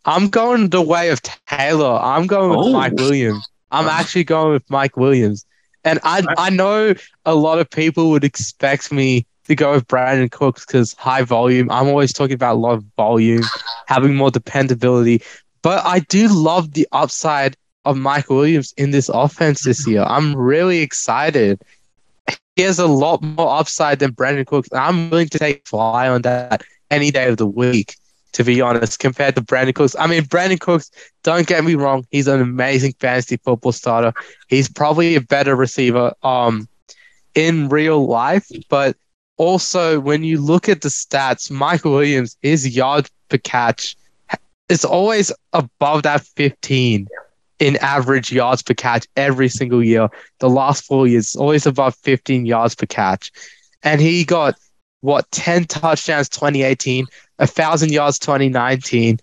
I'm 0.05 0.29
going 0.29 0.69
the 0.69 0.81
way 0.81 1.09
of 1.09 1.21
Taylor. 1.47 1.97
I'm 2.01 2.27
going 2.27 2.49
with 2.49 2.59
Oh. 2.59 2.73
Mike 2.73 2.93
Williams. 2.93 3.47
I'm 3.71 3.87
actually 3.87 4.23
going 4.25 4.53
with 4.53 4.69
Mike 4.69 4.97
Williams. 4.97 5.45
And 5.83 5.99
I 6.03 6.23
I 6.37 6.49
know 6.49 6.93
a 7.25 7.35
lot 7.35 7.59
of 7.59 7.69
people 7.69 8.09
would 8.11 8.23
expect 8.23 8.91
me 8.91 9.25
to 9.47 9.55
go 9.55 9.73
with 9.73 9.87
Brandin 9.87 10.31
Cooks 10.31 10.65
because 10.65 10.93
high 10.93 11.23
volume. 11.23 11.69
I'm 11.71 11.87
always 11.87 12.13
talking 12.13 12.35
about 12.35 12.55
a 12.55 12.59
lot 12.59 12.73
of 12.73 12.85
volume, 12.95 13.43
having 13.87 14.15
more 14.15 14.31
dependability. 14.31 15.21
But 15.61 15.83
I 15.85 15.99
do 15.99 16.27
love 16.29 16.73
the 16.73 16.87
upside 16.93 17.57
of 17.85 17.97
Mike 17.97 18.29
Williams 18.29 18.73
in 18.77 18.91
this 18.91 19.09
offense 19.09 19.63
this 19.63 19.85
year. 19.87 20.03
I'm 20.03 20.35
really 20.35 20.79
excited. 20.79 21.61
He 22.55 22.61
has 22.63 22.79
a 22.79 22.87
lot 22.87 23.23
more 23.23 23.57
upside 23.57 23.99
than 23.99 24.11
Brandin 24.13 24.45
Cooks. 24.45 24.69
I'm 24.73 25.09
willing 25.09 25.29
to 25.29 25.39
take 25.39 25.67
fly 25.67 26.07
on 26.07 26.21
that 26.21 26.63
any 26.91 27.09
day 27.09 27.27
of 27.27 27.37
the 27.37 27.47
week, 27.47 27.95
to 28.33 28.43
be 28.43 28.61
honest, 28.61 28.99
compared 28.99 29.35
to 29.35 29.41
Brandin 29.41 29.73
Cooks. 29.73 29.95
I 29.97 30.07
mean, 30.07 30.23
Brandin 30.23 30.59
Cooks, 30.59 30.91
don't 31.23 31.47
get 31.47 31.63
me 31.63 31.75
wrong, 31.75 32.05
he's 32.11 32.27
an 32.27 32.41
amazing 32.41 32.93
fantasy 32.99 33.37
football 33.37 33.71
starter. 33.71 34.13
He's 34.47 34.69
probably 34.69 35.15
a 35.15 35.21
better 35.21 35.55
receiver 35.55 36.13
um 36.23 36.67
in 37.35 37.69
real 37.69 38.05
life, 38.05 38.47
but 38.69 38.95
also 39.37 39.99
when 39.99 40.23
you 40.23 40.39
look 40.39 40.69
at 40.69 40.81
the 40.81 40.89
stats, 40.89 41.49
Mike 41.49 41.83
Williams, 41.83 42.37
his 42.43 42.75
yards 42.75 43.09
per 43.29 43.37
catch 43.39 43.95
is 44.69 44.85
always 44.85 45.31
above 45.53 46.03
that 46.03 46.21
15 46.21 47.07
in 47.59 47.77
average 47.77 48.31
yards 48.31 48.61
per 48.61 48.73
catch 48.73 49.07
every 49.15 49.49
single 49.49 49.83
year. 49.83 50.09
The 50.39 50.49
last 50.49 50.85
four 50.85 51.07
years, 51.07 51.35
always 51.35 51.65
above 51.65 51.95
15 51.95 52.45
yards 52.45 52.75
per 52.75 52.85
catch. 52.85 53.31
And 53.83 54.01
he 54.01 54.23
got 54.25 54.55
what 55.01 55.29
10 55.31 55.65
touchdowns 55.65 56.29
2018, 56.29 57.05
a 57.39 57.47
thousand 57.47 57.91
yards 57.91 58.19
2019. 58.19 59.19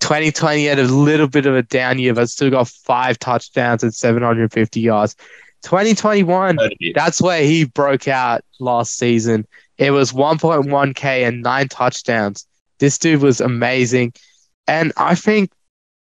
2020 0.00 0.64
had 0.66 0.78
a 0.78 0.84
little 0.84 1.26
bit 1.26 1.46
of 1.46 1.56
a 1.56 1.62
down 1.62 1.98
year, 1.98 2.14
but 2.14 2.28
still 2.30 2.50
got 2.50 2.68
five 2.68 3.18
touchdowns 3.18 3.82
and 3.82 3.92
750 3.92 4.80
yards. 4.80 5.16
2021, 5.62 6.56
Heard 6.56 6.72
of 6.72 6.76
it. 6.78 6.94
that's 6.94 7.20
where 7.20 7.42
he 7.42 7.64
broke 7.64 8.06
out 8.06 8.42
last 8.60 8.96
season. 8.96 9.44
It 9.76 9.90
was 9.90 10.12
1.1K 10.12 11.26
and 11.26 11.42
nine 11.42 11.68
touchdowns. 11.68 12.46
This 12.78 12.96
dude 12.98 13.22
was 13.22 13.40
amazing. 13.40 14.12
And 14.68 14.92
I 14.96 15.14
think 15.16 15.50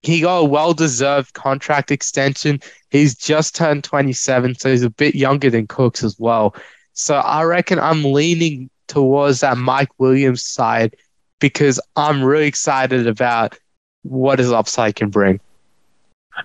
he 0.02 0.20
got 0.20 0.38
a 0.38 0.44
well 0.44 0.74
deserved 0.74 1.34
contract 1.34 1.90
extension. 1.90 2.60
He's 2.90 3.14
just 3.14 3.54
turned 3.54 3.84
27, 3.84 4.56
so 4.56 4.70
he's 4.70 4.82
a 4.82 4.90
bit 4.90 5.14
younger 5.14 5.48
than 5.50 5.66
Cooks 5.66 6.02
as 6.02 6.18
well. 6.18 6.54
So 6.92 7.14
I 7.14 7.44
reckon 7.44 7.78
I'm 7.78 8.04
leaning 8.04 8.68
towards 8.88 9.40
that 9.40 9.56
Mike 9.56 9.88
Williams 9.98 10.42
side 10.42 10.96
because 11.38 11.80
I'm 11.96 12.22
really 12.22 12.46
excited 12.46 13.06
about 13.06 13.58
what 14.02 14.38
his 14.38 14.52
upside 14.52 14.96
can 14.96 15.08
bring. 15.08 15.40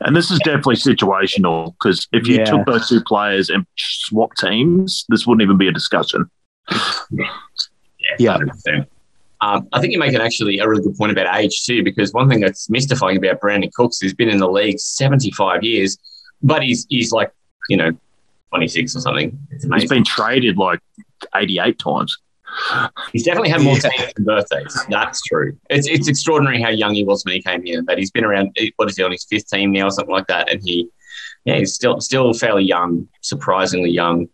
And 0.02 0.16
this 0.16 0.32
is 0.32 0.40
definitely 0.40 0.76
situational 0.76 1.74
because 1.74 2.08
if 2.12 2.28
you 2.28 2.38
Yeah. 2.38 2.46
took 2.46 2.66
those 2.66 2.90
two 2.90 3.02
players 3.04 3.50
and 3.50 3.66
swapped 3.78 4.38
teams, 4.38 5.06
this 5.10 5.26
wouldn't 5.26 5.42
even 5.42 5.58
be 5.58 5.68
a 5.68 5.72
discussion. 5.72 6.30
Yeah. 8.20 8.38
100%. 8.38 8.86
Um, 9.42 9.68
I 9.74 9.80
think 9.80 9.94
you 9.94 10.00
make 10.00 10.14
an 10.14 10.22
actually 10.22 10.58
a 10.60 10.68
really 10.68 10.82
good 10.84 10.96
point 10.96 11.12
about 11.12 11.36
age 11.38 11.64
too, 11.64 11.84
because 11.84 12.12
one 12.14 12.28
thing 12.30 12.40
that's 12.40 12.70
mystifying 12.70 13.18
about 13.18 13.40
Brandin 13.40 13.72
Cooks 13.74 13.98
is 13.98 14.02
he's 14.02 14.14
been 14.16 14.30
in 14.30 14.40
the 14.40 14.50
league 14.50 14.80
75 14.80 15.64
years, 15.64 15.98
but 16.42 16.64
he's 16.64 16.86
he's 16.90 17.12
like, 17.12 17.32
you 17.70 17.78
know, 17.78 17.92
26 18.50 18.96
or 18.96 19.00
something. 19.02 19.38
He's 19.52 19.90
been 19.90 20.04
traded 20.04 20.58
like 20.58 20.80
88 21.36 21.78
times. 21.78 22.18
He's 23.12 23.24
definitely 23.24 23.50
had 23.50 23.62
more 23.62 23.76
Yeah. 23.76 23.90
teams 23.90 24.14
than 24.16 24.26
birthdays. 24.26 24.86
That's 24.90 25.22
true. 25.24 25.58
It's 25.70 25.88
it's 25.88 26.08
extraordinary 26.08 26.62
how 26.62 26.70
young 26.70 26.94
he 26.96 27.04
was 27.04 27.24
when 27.26 27.34
he 27.36 27.42
came 27.42 27.64
here. 27.64 27.84
That 27.88 27.98
he's 27.98 28.10
been 28.12 28.24
around. 28.26 28.58
What 28.78 28.90
is 28.90 28.98
he 28.98 29.04
on 29.04 29.12
his 29.12 29.26
fifth 29.30 29.50
team 29.50 29.72
now, 29.72 29.88
or 29.88 29.92
something 29.92 30.14
like 30.14 30.28
that? 30.28 30.50
And 30.52 30.62
he, 30.64 30.88
yeah, 31.46 31.58
he's 31.58 31.74
still 31.74 32.00
still 32.02 32.34
fairly 32.34 32.64
young, 32.64 33.08
surprisingly 33.22 33.92
young. 33.92 34.28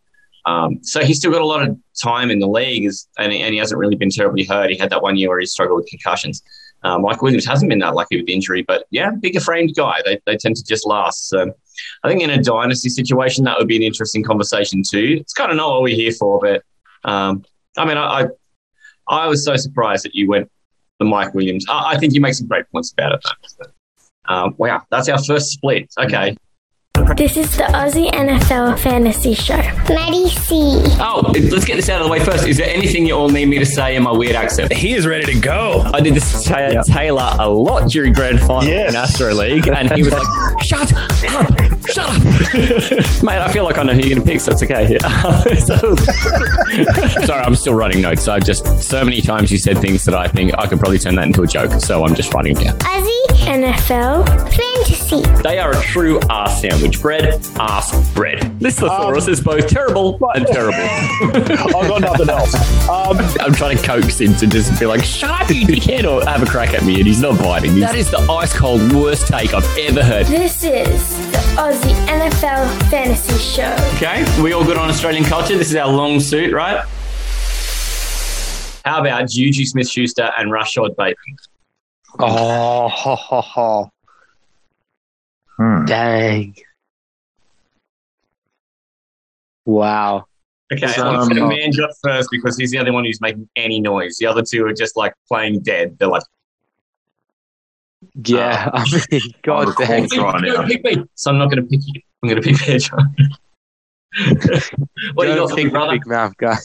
Um, 0.45 0.79
so 0.83 1.01
he's 1.03 1.17
still 1.17 1.31
got 1.31 1.41
a 1.41 1.45
lot 1.45 1.61
of 1.67 1.77
time 2.01 2.29
in 2.29 2.39
the 2.39 2.47
league, 2.47 2.85
is, 2.85 3.07
and, 3.17 3.31
he- 3.31 3.39
and 3.41 3.53
he 3.53 3.59
hasn't 3.59 3.79
really 3.79 3.95
been 3.95 4.09
terribly 4.09 4.43
hurt. 4.43 4.69
He 4.69 4.77
had 4.77 4.89
that 4.89 5.01
one 5.01 5.15
year 5.17 5.29
where 5.29 5.39
he 5.39 5.45
struggled 5.45 5.77
with 5.77 5.87
concussions. 5.87 6.43
Uh, 6.83 6.99
Mike 6.99 7.21
Williams 7.21 7.45
hasn't 7.45 7.69
been 7.69 7.79
that 7.79 7.95
lucky 7.95 8.17
with 8.19 8.27
injury, 8.27 8.61
but 8.61 8.85
yeah, 8.91 9.11
bigger 9.11 9.39
framed 9.39 9.73
guy. 9.73 10.01
They, 10.03 10.19
they 10.25 10.35
tend 10.35 10.57
to 10.57 10.63
just 10.65 10.85
last. 10.85 11.29
So 11.29 11.53
I 12.03 12.09
think 12.09 12.21
in 12.21 12.29
a 12.29 12.41
dynasty 12.43 12.89
situation, 12.89 13.45
that 13.45 13.57
would 13.57 13.69
be 13.69 13.77
an 13.77 13.83
interesting 13.83 14.21
conversation 14.21 14.83
too. 14.87 15.17
It's 15.21 15.31
kind 15.33 15.49
of 15.49 15.55
not 15.55 15.69
what 15.71 15.83
we're 15.83 15.95
here 15.95 16.11
for, 16.11 16.39
but 16.41 16.61
um, 17.09 17.45
I 17.77 17.85
mean, 17.85 17.97
I, 17.97 18.23
I 18.23 18.27
I 19.07 19.27
was 19.27 19.45
so 19.45 19.55
surprised 19.55 20.03
that 20.05 20.13
you 20.13 20.27
went 20.27 20.49
the 20.99 21.05
Mike 21.05 21.33
Williams. 21.33 21.65
I, 21.69 21.93
I 21.93 21.97
think 21.97 22.13
you 22.13 22.19
make 22.21 22.33
some 22.33 22.47
great 22.47 22.69
points 22.69 22.91
about 22.91 23.13
it. 23.13 23.21
Um, 24.25 24.55
wow, 24.57 24.81
that's 24.91 25.07
our 25.09 25.21
first 25.23 25.51
split. 25.51 25.89
Okay. 25.97 26.35
This 27.17 27.37
is 27.37 27.55
the 27.55 27.63
Aussie 27.63 28.09
NFL 28.11 28.79
Fantasy 28.79 29.33
Show. 29.35 29.55
Maddie 29.93 30.27
C. 30.29 30.55
Oh, 30.99 31.31
let's 31.51 31.63
get 31.63 31.75
this 31.75 31.87
out 31.89 32.01
of 32.01 32.07
the 32.07 32.11
way 32.11 32.19
first. 32.19 32.47
Is 32.47 32.57
there 32.57 32.67
anything 32.69 33.05
you 33.05 33.13
all 33.13 33.29
need 33.29 33.45
me 33.45 33.59
to 33.59 33.65
say 33.65 33.95
in 33.95 34.03
my 34.03 34.11
weird 34.11 34.35
accent? 34.35 34.73
He 34.73 34.93
is 34.93 35.05
ready 35.05 35.31
to 35.33 35.39
go. 35.39 35.81
I 35.93 36.01
did 36.01 36.15
this 36.15 36.43
to 36.43 36.49
Ta- 36.49 36.81
Taylor 36.83 37.35
a 37.39 37.47
lot 37.47 37.89
during 37.89 38.13
grand 38.13 38.39
final 38.41 38.63
Yes. 38.65 38.89
in 38.89 38.95
Astro 38.95 39.33
League, 39.35 39.67
and 39.67 39.91
he 39.93 40.01
was 40.03 40.11
like, 40.11 40.27
"Shut 40.63 40.91
up, 40.93 41.11
shut 41.13 42.09
up, 42.09 42.23
mate." 43.23 43.37
I 43.39 43.51
feel 43.53 43.63
like 43.63 43.77
I 43.77 43.83
know 43.83 43.93
who 43.93 43.99
you're 43.99 44.15
going 44.15 44.21
to 44.25 44.31
pick, 44.31 44.41
so 44.41 44.51
it's 44.51 44.63
okay. 44.63 44.97
So- 45.65 45.95
Sorry, 47.25 47.41
I'm 47.43 47.55
still 47.55 47.75
writing 47.75 48.01
notes. 48.01 48.27
I've 48.27 48.43
just 48.43 48.65
so 48.81 49.03
many 49.05 49.21
times 49.21 49.51
you 49.51 49.57
said 49.59 49.77
things 49.77 50.03
that 50.05 50.15
I 50.15 50.27
think 50.27 50.53
I 50.57 50.65
could 50.67 50.79
probably 50.79 50.97
turn 50.99 51.15
that 51.15 51.25
into 51.27 51.43
a 51.43 51.47
joke, 51.47 51.71
so 51.79 52.03
I'm 52.05 52.15
just 52.15 52.33
writing 52.33 52.57
it 52.57 52.63
down. 52.63 52.77
Aussie 52.79 53.09
NFL 53.45 54.25
Fantasy. 54.51 55.21
They 55.43 55.59
are 55.59 55.71
a 55.71 55.81
true 55.81 56.19
ass 56.29 56.61
sandwich. 56.61 57.02
Bread, 57.03 57.45
ass, 57.59 58.13
bread. 58.13 58.57
This 58.61 58.79
thesaurus 58.79 59.27
is 59.27 59.41
both 59.41 59.67
terrible 59.67 60.17
and 60.35 60.47
terrible. 60.47 60.79
I've 60.79 61.89
got 61.89 61.99
nothing 61.99 62.29
else. 62.29 62.55
Um, 62.87 63.17
I'm 63.41 63.53
trying 63.53 63.75
to 63.75 63.83
coax 63.83 64.21
him 64.21 64.33
to 64.35 64.47
just 64.47 64.79
be 64.79 64.85
like, 64.85 65.03
shut 65.03 65.29
up, 65.29 65.49
you 65.49 65.67
dickhead, 65.67 66.09
or 66.09 66.23
have 66.25 66.41
a 66.41 66.45
crack 66.45 66.73
at 66.73 66.83
me, 66.83 66.95
and 66.99 67.05
he's 67.05 67.19
not 67.19 67.37
biting. 67.39 67.77
That 67.81 67.95
is 67.95 68.09
the 68.09 68.19
ice 68.19 68.57
cold 68.57 68.93
worst 68.93 69.27
take 69.27 69.53
I've 69.53 69.67
ever 69.79 70.01
heard. 70.01 70.27
This 70.27 70.63
is 70.63 71.31
the 71.33 71.39
Aussie 71.57 71.93
NFL 72.05 72.89
Fantasy 72.89 73.37
Show. 73.37 73.75
Okay, 73.95 74.23
we 74.41 74.53
all 74.53 74.63
good 74.63 74.77
on 74.77 74.87
Australian 74.87 75.25
culture. 75.25 75.57
This 75.57 75.71
is 75.71 75.75
our 75.75 75.91
long 75.91 76.21
suit, 76.21 76.53
right? 76.53 76.85
How 78.85 79.01
about 79.01 79.27
Juju 79.29 79.65
Smith 79.65 79.89
Schuster 79.89 80.31
and 80.37 80.53
Rashod 80.53 80.95
Bateman? 80.95 81.35
Oh, 82.19 82.87
ho, 82.87 83.15
ho, 83.15 83.41
ho. 83.41 83.89
Hmm. 85.57 85.83
dang. 85.83 86.55
Wow. 89.65 90.25
Okay, 90.71 90.87
So, 90.87 91.07
I'm 91.07 91.19
um, 91.19 91.29
going 91.29 91.41
to 91.41 91.47
man 91.47 91.71
got 91.71 91.91
first 92.01 92.29
because 92.31 92.57
he's 92.57 92.71
the 92.71 92.79
only 92.79 92.91
one 92.91 93.05
who's 93.05 93.21
making 93.21 93.47
any 93.55 93.79
noise. 93.79 94.17
The 94.17 94.25
other 94.25 94.41
two 94.41 94.65
are 94.65 94.73
just 94.73 94.97
like 94.97 95.13
playing 95.27 95.61
dead. 95.61 95.97
They're 95.99 96.07
like, 96.07 96.23
Yeah, 98.25 98.69
I 98.73 98.85
mean, 99.11 99.21
God 99.43 99.67
recall 99.67 99.85
dang. 99.85 100.05
it. 100.05 100.11
Try 100.11 100.67
pick 100.67 100.83
me. 100.83 101.03
So 101.15 101.31
I'm 101.31 101.37
not 101.37 101.51
going 101.51 101.63
to 101.63 101.69
pick 101.69 101.81
you. 101.85 102.01
I'm 102.21 102.29
going 102.29 102.41
to 102.41 102.47
pick 102.47 102.59
Pedro. 102.59 102.97
what 105.13 105.25
do 105.25 105.31
you 105.31 105.35
Don't 105.35 105.47
got 105.47 105.49
for 105.49 105.55
me, 105.55 105.63
pick 105.63 105.71
brother? 105.71 105.91
Big 105.93 106.07
mouth 106.07 106.37
guy. 106.37 106.57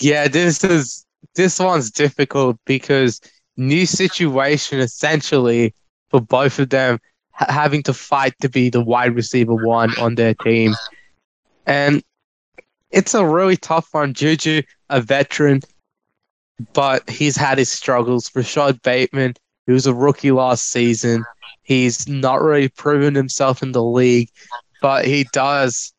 Yeah, 0.00 0.28
this 0.28 0.64
is 0.64 1.06
this 1.34 1.58
one's 1.58 1.90
difficult 1.90 2.58
because 2.66 3.20
new 3.56 3.86
situation 3.86 4.80
essentially 4.80 5.74
for 6.10 6.20
both 6.20 6.58
of 6.58 6.70
them 6.70 6.98
ha- 7.32 7.46
having 7.48 7.82
to 7.84 7.94
fight 7.94 8.34
to 8.40 8.48
be 8.48 8.68
the 8.68 8.82
wide 8.82 9.14
receiver 9.14 9.54
one 9.54 9.96
on 9.98 10.16
their 10.16 10.34
team, 10.34 10.74
and 11.66 12.02
it's 12.94 13.14
a 13.14 13.26
really 13.26 13.56
tough 13.56 13.88
one. 13.92 14.14
Juju, 14.14 14.62
a 14.88 15.00
veteran, 15.00 15.60
but 16.72 17.08
he's 17.10 17.36
had 17.36 17.58
his 17.58 17.70
struggles. 17.70 18.30
Rashod 18.34 18.80
Bateman, 18.82 19.34
he 19.66 19.72
was 19.72 19.86
a 19.86 19.94
rookie 19.94 20.30
last 20.30 20.70
season. 20.70 21.24
He's 21.62 22.06
not 22.08 22.42
really 22.42 22.68
proven 22.68 23.14
himself 23.14 23.62
in 23.62 23.72
the 23.72 23.82
league, 23.82 24.30
but 24.80 25.04
he 25.04 25.26
does 25.32 25.92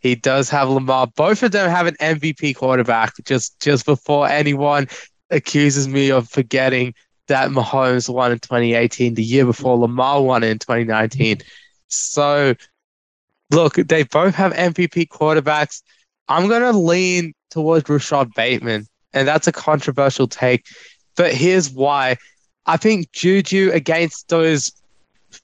he 0.00 0.14
does 0.14 0.50
have 0.50 0.68
Lamar. 0.68 1.06
Both 1.16 1.42
of 1.42 1.52
them 1.52 1.70
have 1.70 1.86
an 1.86 1.96
MVP 1.98 2.56
quarterback. 2.56 3.14
Just 3.24 3.58
just 3.60 3.86
before 3.86 4.28
anyone 4.28 4.86
accuses 5.30 5.88
me 5.88 6.10
of 6.10 6.28
forgetting 6.28 6.94
that 7.28 7.50
Mahomes 7.50 8.12
won 8.12 8.32
in 8.32 8.38
2018, 8.38 9.14
the 9.14 9.24
year 9.24 9.46
before 9.46 9.78
Lamar 9.78 10.22
won 10.22 10.42
in 10.42 10.58
2019. 10.58 11.38
So, 11.88 12.54
look, 13.50 13.76
they 13.76 14.02
both 14.02 14.34
have 14.34 14.52
MVP 14.52 15.08
quarterbacks. 15.08 15.80
I'm 16.28 16.48
gonna 16.48 16.72
lean 16.72 17.34
towards 17.50 17.88
Rashod 17.88 18.32
Bateman, 18.34 18.86
and 19.12 19.28
that's 19.28 19.46
a 19.46 19.52
controversial 19.52 20.26
take. 20.26 20.66
But 21.16 21.32
here's 21.32 21.70
why: 21.70 22.16
I 22.66 22.76
think 22.76 23.12
Juju 23.12 23.70
against 23.72 24.28
those 24.28 24.72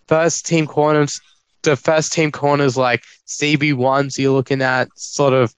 first 0.07 0.47
team 0.47 0.67
corners 0.67 1.21
the 1.63 1.77
first 1.77 2.13
team 2.13 2.31
corners 2.33 2.77
like 2.77 3.05
CB 3.27 3.75
ones 3.75 4.19
you're 4.19 4.33
looking 4.33 4.63
at, 4.63 4.89
sort 4.97 5.33
of 5.33 5.55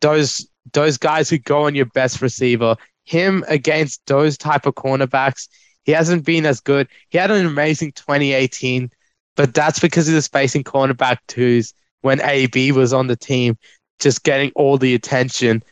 those 0.00 0.46
those 0.72 0.96
guys 0.96 1.28
who 1.28 1.38
go 1.38 1.64
on 1.64 1.74
your 1.74 1.86
best 1.86 2.22
receiver. 2.22 2.76
Him 3.04 3.44
against 3.48 4.00
those 4.06 4.38
type 4.38 4.64
of 4.64 4.74
cornerbacks, 4.74 5.48
He 5.84 5.92
hasn't 5.92 6.24
been 6.24 6.46
as 6.46 6.60
good. 6.60 6.88
He 7.10 7.18
had 7.18 7.30
an 7.30 7.44
amazing 7.44 7.92
2018, 7.92 8.90
but 9.36 9.52
that's 9.52 9.78
because 9.78 10.06
he 10.06 10.14
was 10.14 10.26
facing 10.26 10.64
cornerback 10.64 11.18
twos 11.28 11.74
when 12.00 12.22
AB 12.22 12.72
was 12.72 12.92
on 12.94 13.06
the 13.06 13.16
team, 13.16 13.58
just 13.98 14.22
getting 14.24 14.52
all 14.54 14.78
the 14.78 14.94
attention. 14.94 15.62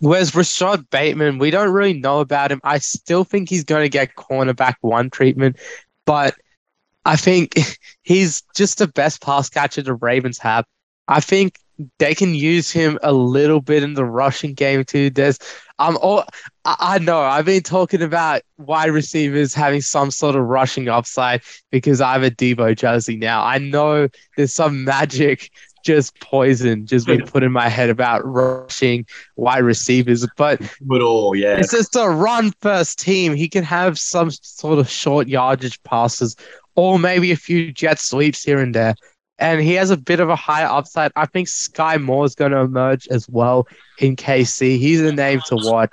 Whereas 0.00 0.34
Rashod 0.34 0.88
Bateman, 0.90 1.38
we 1.38 1.50
don't 1.50 1.72
really 1.72 1.94
know 1.94 2.20
about 2.20 2.52
him. 2.52 2.60
I 2.64 2.78
still 2.78 3.24
think 3.24 3.48
he's 3.48 3.64
going 3.64 3.82
to 3.82 3.88
get 3.88 4.14
cornerback 4.14 4.74
one 4.82 5.08
treatment, 5.08 5.56
but 6.04 6.34
I 7.04 7.16
think 7.16 7.54
he's 8.02 8.42
just 8.54 8.78
the 8.78 8.88
best 8.88 9.22
pass 9.22 9.48
catcher 9.48 9.82
the 9.82 9.94
Ravens 9.94 10.38
have. 10.38 10.64
I 11.08 11.20
think 11.20 11.58
they 11.98 12.14
can 12.14 12.34
use 12.34 12.70
him 12.70 12.98
a 13.02 13.12
little 13.12 13.60
bit 13.60 13.82
in 13.82 13.94
the 13.94 14.04
rushing 14.04 14.54
game 14.54 14.84
too. 14.84 15.10
There's, 15.10 15.38
um, 15.78 15.98
all 16.00 16.24
I, 16.64 16.76
I 16.80 16.98
know 16.98 17.20
I've 17.20 17.44
been 17.44 17.62
talking 17.62 18.02
about 18.02 18.42
wide 18.58 18.90
receivers 18.90 19.54
having 19.54 19.82
some 19.82 20.10
sort 20.10 20.36
of 20.36 20.44
rushing 20.44 20.88
upside 20.88 21.42
because 21.70 22.00
I 22.00 22.12
have 22.12 22.22
a 22.22 22.30
Deebo 22.30 22.76
jersey 22.76 23.16
now. 23.16 23.44
I 23.44 23.58
know 23.58 24.08
there's 24.36 24.54
some 24.54 24.84
magic 24.84 25.50
just 25.86 26.18
poison 26.20 26.84
just 26.84 27.06
been 27.06 27.24
put 27.26 27.44
in 27.44 27.52
my 27.52 27.68
head 27.68 27.88
about 27.88 28.26
rushing 28.26 29.06
wide 29.36 29.62
receivers. 29.62 30.26
But 30.36 30.60
But 30.82 31.00
all, 31.00 31.34
yeah. 31.34 31.56
it's 31.56 31.70
just 31.70 31.94
a 31.96 32.08
run 32.08 32.52
first 32.60 32.98
team. 32.98 33.34
He 33.34 33.48
can 33.48 33.64
have 33.64 33.98
some 33.98 34.30
sort 34.30 34.78
of 34.78 34.90
short 34.90 35.28
yardage 35.28 35.82
passes 35.84 36.36
or 36.74 36.98
maybe 36.98 37.30
a 37.30 37.36
few 37.36 37.72
jet 37.72 37.98
sweeps 38.00 38.42
here 38.42 38.58
and 38.58 38.74
there. 38.74 38.94
And 39.38 39.60
he 39.60 39.74
has 39.74 39.90
a 39.90 39.96
bit 39.96 40.18
of 40.18 40.28
a 40.28 40.36
higher 40.36 40.66
upside. 40.66 41.12
I 41.14 41.26
think 41.26 41.46
Skyy 41.46 42.02
Moore 42.02 42.24
is 42.24 42.34
going 42.34 42.52
to 42.52 42.58
emerge 42.58 43.06
as 43.08 43.28
well 43.28 43.68
in 43.98 44.16
KC. 44.16 44.78
He's 44.78 45.00
a 45.00 45.12
name 45.12 45.40
to 45.46 45.56
watch. 45.56 45.92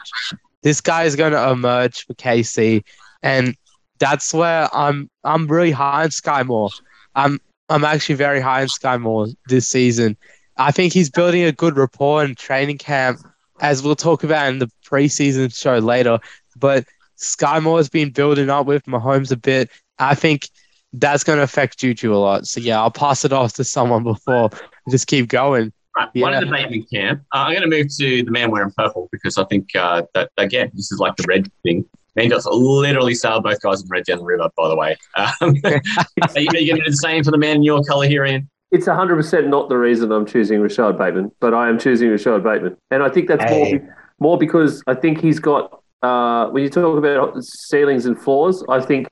This 0.62 0.82
guy 0.82 1.04
is 1.04 1.16
going 1.16 1.34
to 1.34 1.50
emerge 1.50 2.06
for 2.06 2.14
KC, 2.14 2.84
and 3.22 3.58
that's 4.00 4.34
where 4.34 4.74
I'm. 4.74 5.10
I'm 5.26 5.48
really 5.48 5.72
high 5.72 6.04
on 6.04 6.10
Skyy 6.10 6.46
Moore. 6.46 6.70
I'm. 7.16 7.42
I'm 7.70 7.84
actually 7.84 8.16
very 8.16 8.42
high 8.42 8.62
on 8.62 8.68
Skyy 8.68 9.00
Moore 9.00 9.28
this 9.48 9.68
season. 9.68 10.18
I 10.58 10.72
think 10.72 10.94
he's 10.94 11.10
building 11.10 11.44
a 11.44 11.52
good 11.52 11.78
rapport 11.78 12.24
in 12.24 12.36
training 12.36 12.78
camp, 12.78 13.20
as 13.62 13.82
we'll 13.82 13.96
talk 13.96 14.24
about 14.24 14.50
in 14.50 14.60
the 14.60 14.70
preseason 14.86 15.56
show 15.56 15.78
later. 15.78 16.20
But 16.56 16.86
Skyy 17.18 17.62
Moore 17.64 17.78
has 17.78 17.90
been 17.90 18.12
building 18.12 18.50
up 18.50 18.66
with 18.66 18.84
Mahomes 18.86 19.32
a 19.32 19.38
bit. 19.38 19.72
I 20.00 20.16
think 20.16 20.50
that's 20.94 21.24
going 21.24 21.38
to 21.38 21.44
affect 21.44 21.80
Juju 21.80 22.14
a 22.14 22.18
lot. 22.18 22.48
So 22.48 22.60
yeah, 22.60 22.80
I'll 22.80 22.92
pass 22.92 23.26
it 23.26 23.34
off 23.34 23.54
to 23.54 23.64
someone 23.64 24.04
before 24.04 24.50
just 24.90 25.08
keep 25.08 25.30
going. 25.30 25.74
Right, 25.96 26.10
one 26.16 26.34
in 26.34 26.44
the 26.44 26.52
Bateman 26.52 26.86
camp. 26.92 27.22
Uh, 27.34 27.38
I'm 27.38 27.52
going 27.52 27.70
to 27.70 27.78
move 27.78 27.88
to 27.98 28.24
the 28.24 28.32
man 28.32 28.50
wearing 28.50 28.72
purple 28.76 29.10
because 29.12 29.38
I 29.38 29.44
think 29.46 29.76
uh, 29.76 30.04
that 30.14 30.32
again, 30.38 30.72
this 30.74 30.92
is 30.92 31.00
like 31.00 31.16
the 31.18 31.26
red 31.28 31.52
thing. 31.62 31.86
Man 32.16 32.30
literally 32.30 33.16
sailed 33.16 33.44
both 33.44 33.62
guys 33.62 33.82
in 33.82 33.88
red 33.90 34.06
down 34.06 34.20
the 34.20 34.24
river. 34.24 34.50
By 34.56 34.68
the 34.70 34.76
way, 34.76 34.96
um, 35.16 35.26
are 35.42 36.40
you, 36.40 36.50
are 36.50 36.58
you 36.58 36.68
going 36.68 36.80
to 36.80 36.86
do 36.86 36.92
the 36.92 36.98
same 36.98 37.24
for 37.24 37.32
the 37.32 37.38
man 37.38 37.58
in 37.58 37.64
your 37.64 37.84
colour 37.84 38.08
here, 38.08 38.26
Ian? 38.26 38.50
It's 38.72 38.88
100% 38.88 39.48
not 39.48 39.70
the 39.70 39.78
reason 39.78 40.12
I'm 40.12 40.26
choosing 40.26 40.60
Rashod 40.60 40.98
Bateman, 40.98 41.32
but 41.40 41.54
I 41.54 41.70
am 41.70 41.78
choosing 41.78 42.10
Rashod 42.10 42.44
Bateman. 42.44 42.76
And 42.92 43.04
I 43.04 43.10
think 43.10 43.28
that's 43.28 43.44
Hey. 43.44 43.74
more, 43.74 43.96
more 44.20 44.38
because 44.38 44.82
I 44.88 44.96
think 44.96 45.22
he's 45.22 45.40
got, 45.40 45.80
uh, 46.02 46.48
when 46.50 46.64
you 46.64 46.70
talk 46.70 46.98
about 46.98 47.36
ceilings 47.44 48.08
and 48.08 48.20
floors, 48.20 48.64
I 48.70 48.82
think 48.82 49.08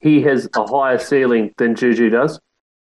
he 0.00 0.20
has 0.22 0.48
a 0.56 0.66
higher 0.66 0.98
ceiling 0.98 1.52
than 1.56 1.76
Juju 1.76 2.10
does. 2.10 2.40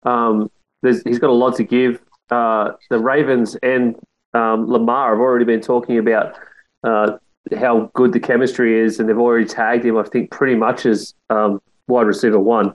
Um, 0.03 0.51
there's, 0.82 1.03
he's 1.03 1.18
got 1.18 1.30
a 1.30 1.32
lot 1.32 1.57
to 1.57 1.64
give. 1.64 2.01
Uh, 2.31 2.72
the 2.91 2.99
Ravens 2.99 3.57
and 3.62 3.97
um, 4.35 4.70
Lamar 4.70 5.11
have 5.11 5.20
already 5.20 5.45
been 5.45 5.61
talking 5.61 5.99
about 5.99 6.37
uh, 6.85 7.18
how 7.59 7.91
good 7.95 8.12
the 8.12 8.20
chemistry 8.20 8.79
is, 8.79 9.01
and 9.01 9.09
they've 9.09 9.18
already 9.18 9.47
tagged 9.47 9.85
him, 9.85 9.97
I 9.97 10.03
think, 10.03 10.31
pretty 10.31 10.55
much 10.55 10.87
as 10.87 11.14
um, 11.31 11.61
wide 11.87 12.07
receiver 12.07 12.39
one. 12.39 12.74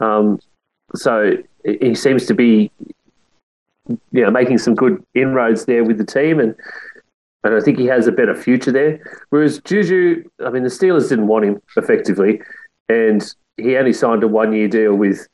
Um, 0.00 0.40
so 0.94 1.32
he 1.64 1.94
seems 1.94 2.26
to 2.26 2.34
be 2.34 2.70
you 3.88 3.98
know, 4.12 4.30
making 4.30 4.58
some 4.58 4.74
good 4.74 5.02
inroads 5.14 5.64
there 5.66 5.84
with 5.84 5.98
the 5.98 6.04
team, 6.04 6.40
and 6.40 6.54
and 7.44 7.54
I 7.54 7.60
think 7.60 7.78
he 7.78 7.86
has 7.86 8.06
a 8.06 8.12
better 8.12 8.34
future 8.34 8.72
there. 8.72 8.98
Whereas 9.30 9.60
Juju, 9.60 10.24
I 10.44 10.50
mean, 10.50 10.64
the 10.64 10.68
Steelers 10.68 11.08
didn't 11.08 11.28
want 11.28 11.44
him 11.44 11.62
effectively, 11.76 12.40
and 12.88 13.22
he 13.56 13.76
only 13.76 13.92
signed 13.92 14.24
a 14.24 14.28
one-year 14.28 14.68
deal 14.68 14.94
with 14.94 15.28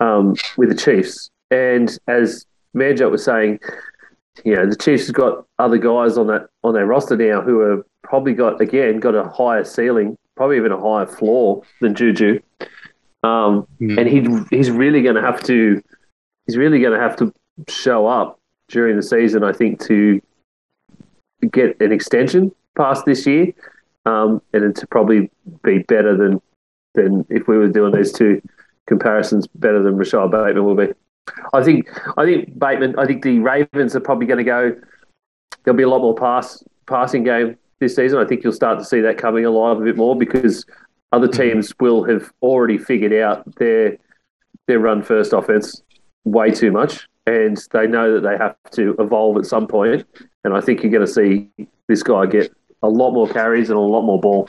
um, 0.00 0.34
with 0.56 0.68
the 0.68 0.74
Chiefs. 0.74 1.30
And 1.50 1.96
as 2.08 2.44
Manjot 2.76 3.10
was 3.10 3.24
saying, 3.24 3.58
you 4.44 4.54
know, 4.54 4.68
the 4.68 4.76
Chiefs 4.76 5.06
have 5.06 5.16
got 5.16 5.46
other 5.58 5.78
guys 5.78 6.18
on 6.18 6.26
that 6.28 6.48
on 6.62 6.74
their 6.74 6.86
roster 6.86 7.16
now 7.16 7.40
who 7.40 7.60
have 7.60 7.82
probably 8.02 8.34
got 8.34 8.60
again 8.60 9.00
got 9.00 9.14
a 9.14 9.24
higher 9.24 9.64
ceiling, 9.64 10.16
probably 10.36 10.56
even 10.56 10.72
a 10.72 10.80
higher 10.80 11.06
floor 11.06 11.62
than 11.80 11.94
Juju. 11.94 12.40
Um, 13.22 13.66
Hmm. 13.78 13.98
And 13.98 14.08
he 14.08 14.56
he's 14.56 14.70
really 14.70 15.02
going 15.02 15.16
to 15.16 15.22
have 15.22 15.42
to 15.44 15.82
he's 16.46 16.56
really 16.56 16.80
going 16.80 16.92
to 16.92 17.00
have 17.00 17.16
to 17.16 17.32
show 17.68 18.06
up 18.06 18.38
during 18.68 18.96
the 18.96 19.02
season, 19.02 19.42
I 19.44 19.52
think, 19.52 19.80
to 19.86 20.20
get 21.50 21.80
an 21.80 21.92
extension 21.92 22.52
past 22.76 23.04
this 23.04 23.26
year, 23.26 23.52
um, 24.04 24.42
and 24.52 24.74
to 24.76 24.86
probably 24.86 25.30
be 25.62 25.78
better 25.78 26.16
than 26.16 26.40
than 26.94 27.26
if 27.28 27.48
we 27.48 27.56
were 27.56 27.68
doing 27.68 27.94
these 27.94 28.12
two 28.12 28.40
comparisons, 28.86 29.46
better 29.46 29.82
than 29.82 29.96
Rashod 29.96 30.30
Bateman 30.30 30.64
will 30.64 30.74
be. 30.74 30.92
I 31.52 31.62
think 31.62 31.88
I 32.16 32.24
think 32.24 32.58
Bateman. 32.58 32.98
I 32.98 33.06
think 33.06 33.22
the 33.22 33.38
Ravens 33.38 33.96
are 33.96 34.00
probably 34.00 34.26
going 34.26 34.38
to 34.38 34.44
go. 34.44 34.74
There'll 35.64 35.76
be 35.76 35.82
a 35.82 35.88
lot 35.88 36.00
more 36.00 36.14
pass 36.14 36.62
passing 36.86 37.24
game 37.24 37.56
this 37.80 37.96
season. 37.96 38.18
I 38.18 38.24
think 38.24 38.44
you'll 38.44 38.52
start 38.52 38.78
to 38.78 38.84
see 38.84 39.00
that 39.00 39.18
coming 39.18 39.44
alive 39.44 39.80
a 39.80 39.84
bit 39.84 39.96
more 39.96 40.16
because 40.16 40.64
other 41.12 41.28
teams 41.28 41.72
will 41.80 42.04
have 42.04 42.32
already 42.42 42.78
figured 42.78 43.12
out 43.12 43.54
their 43.56 43.96
their 44.66 44.78
run 44.78 45.02
first 45.02 45.32
offense 45.32 45.82
way 46.24 46.50
too 46.50 46.70
much, 46.72 47.08
and 47.26 47.58
they 47.72 47.86
know 47.86 48.14
that 48.14 48.28
they 48.28 48.36
have 48.36 48.56
to 48.72 48.94
evolve 48.98 49.36
at 49.36 49.46
some 49.46 49.66
point. 49.66 50.06
And 50.44 50.54
I 50.54 50.60
think 50.60 50.82
you're 50.82 50.92
going 50.92 51.06
to 51.06 51.12
see 51.12 51.50
this 51.88 52.02
guy 52.02 52.26
get 52.26 52.52
a 52.82 52.88
lot 52.88 53.12
more 53.12 53.28
carries 53.28 53.70
and 53.70 53.78
a 53.78 53.80
lot 53.80 54.02
more 54.02 54.20
ball. 54.20 54.48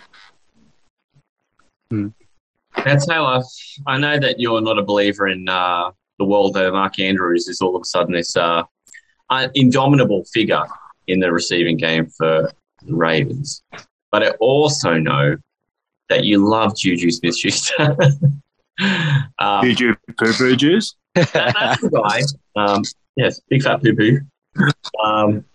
That's 2.84 3.10
how 3.10 3.26
I. 3.26 3.42
I 3.86 3.98
know 3.98 4.20
that 4.20 4.40
you're 4.40 4.62
not 4.62 4.78
a 4.78 4.84
believer 4.84 5.28
in 5.28 5.48
uh, 5.50 5.92
the 6.18 6.26
world 6.26 6.54
that 6.56 6.72
Mark 6.72 7.00
Andrews 7.00 7.48
is 7.48 7.62
all 7.62 7.76
of 7.76 7.82
a 7.82 7.86
sudden 7.86 8.14
this 8.14 8.36
uh, 8.36 8.64
indomitable 9.56 10.24
figure 10.26 10.64
in 11.08 11.20
the 11.20 11.32
receiving 11.32 11.78
game 11.78 12.08
for 12.08 12.52
the 12.86 12.96
Ravens. 12.96 13.64
But 14.12 14.24
I 14.24 14.30
also 14.40 14.98
know 14.98 15.38
that 16.10 16.24
you 16.24 16.48
love 16.48 16.78
Juju 16.78 17.12
Smith 17.12 17.38
Schuster. 17.38 17.96
um, 19.40 19.64
Juju 19.64 19.96
poo 20.18 20.34
poo 20.34 20.56
juice. 20.56 20.96
that, 21.16 21.32
that's 21.34 21.82
the 21.82 21.90
guy. 21.90 22.22
Um, 22.62 22.84
yes, 23.16 23.42
big 23.50 23.64
fat 23.64 23.82
poo 23.84 23.96
poo. 23.96 24.20
Um, 25.04 25.46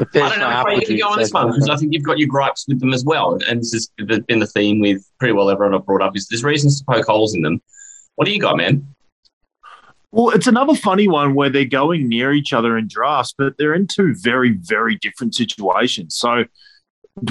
I 0.00 0.04
don't 0.14 0.38
know 0.38 0.50
how 0.50 0.68
you 0.70 0.86
can 0.86 0.98
go 0.98 1.08
on 1.08 1.18
this 1.18 1.32
one 1.32 1.48
because 1.48 1.68
I 1.68 1.76
think 1.76 1.92
you've 1.92 2.02
got 2.02 2.18
your 2.18 2.28
gripes 2.28 2.64
with 2.66 2.80
them 2.80 2.92
as 2.92 3.04
well, 3.04 3.38
and 3.48 3.60
this 3.60 3.72
has 3.72 3.90
been 3.96 4.38
the 4.38 4.46
theme 4.46 4.80
with 4.80 5.04
pretty 5.18 5.32
well 5.32 5.50
everyone 5.50 5.74
I've 5.74 5.84
brought 5.84 6.02
up. 6.02 6.16
Is 6.16 6.26
there's 6.28 6.44
reasons 6.44 6.78
to 6.80 6.84
poke 6.88 7.06
holes 7.06 7.34
in 7.34 7.42
them. 7.42 7.60
What 8.16 8.24
do 8.24 8.32
you 8.32 8.40
got, 8.40 8.56
man? 8.56 8.86
Well, 10.12 10.30
it's 10.30 10.46
another 10.46 10.74
funny 10.74 11.06
one 11.06 11.34
where 11.34 11.50
they're 11.50 11.64
going 11.64 12.08
near 12.08 12.32
each 12.32 12.52
other 12.52 12.76
in 12.76 12.88
drafts, 12.88 13.32
but 13.36 13.54
they're 13.58 13.74
in 13.74 13.86
two 13.86 14.14
very, 14.16 14.58
very 14.62 14.96
different 14.96 15.34
situations. 15.34 16.16
So 16.16 16.44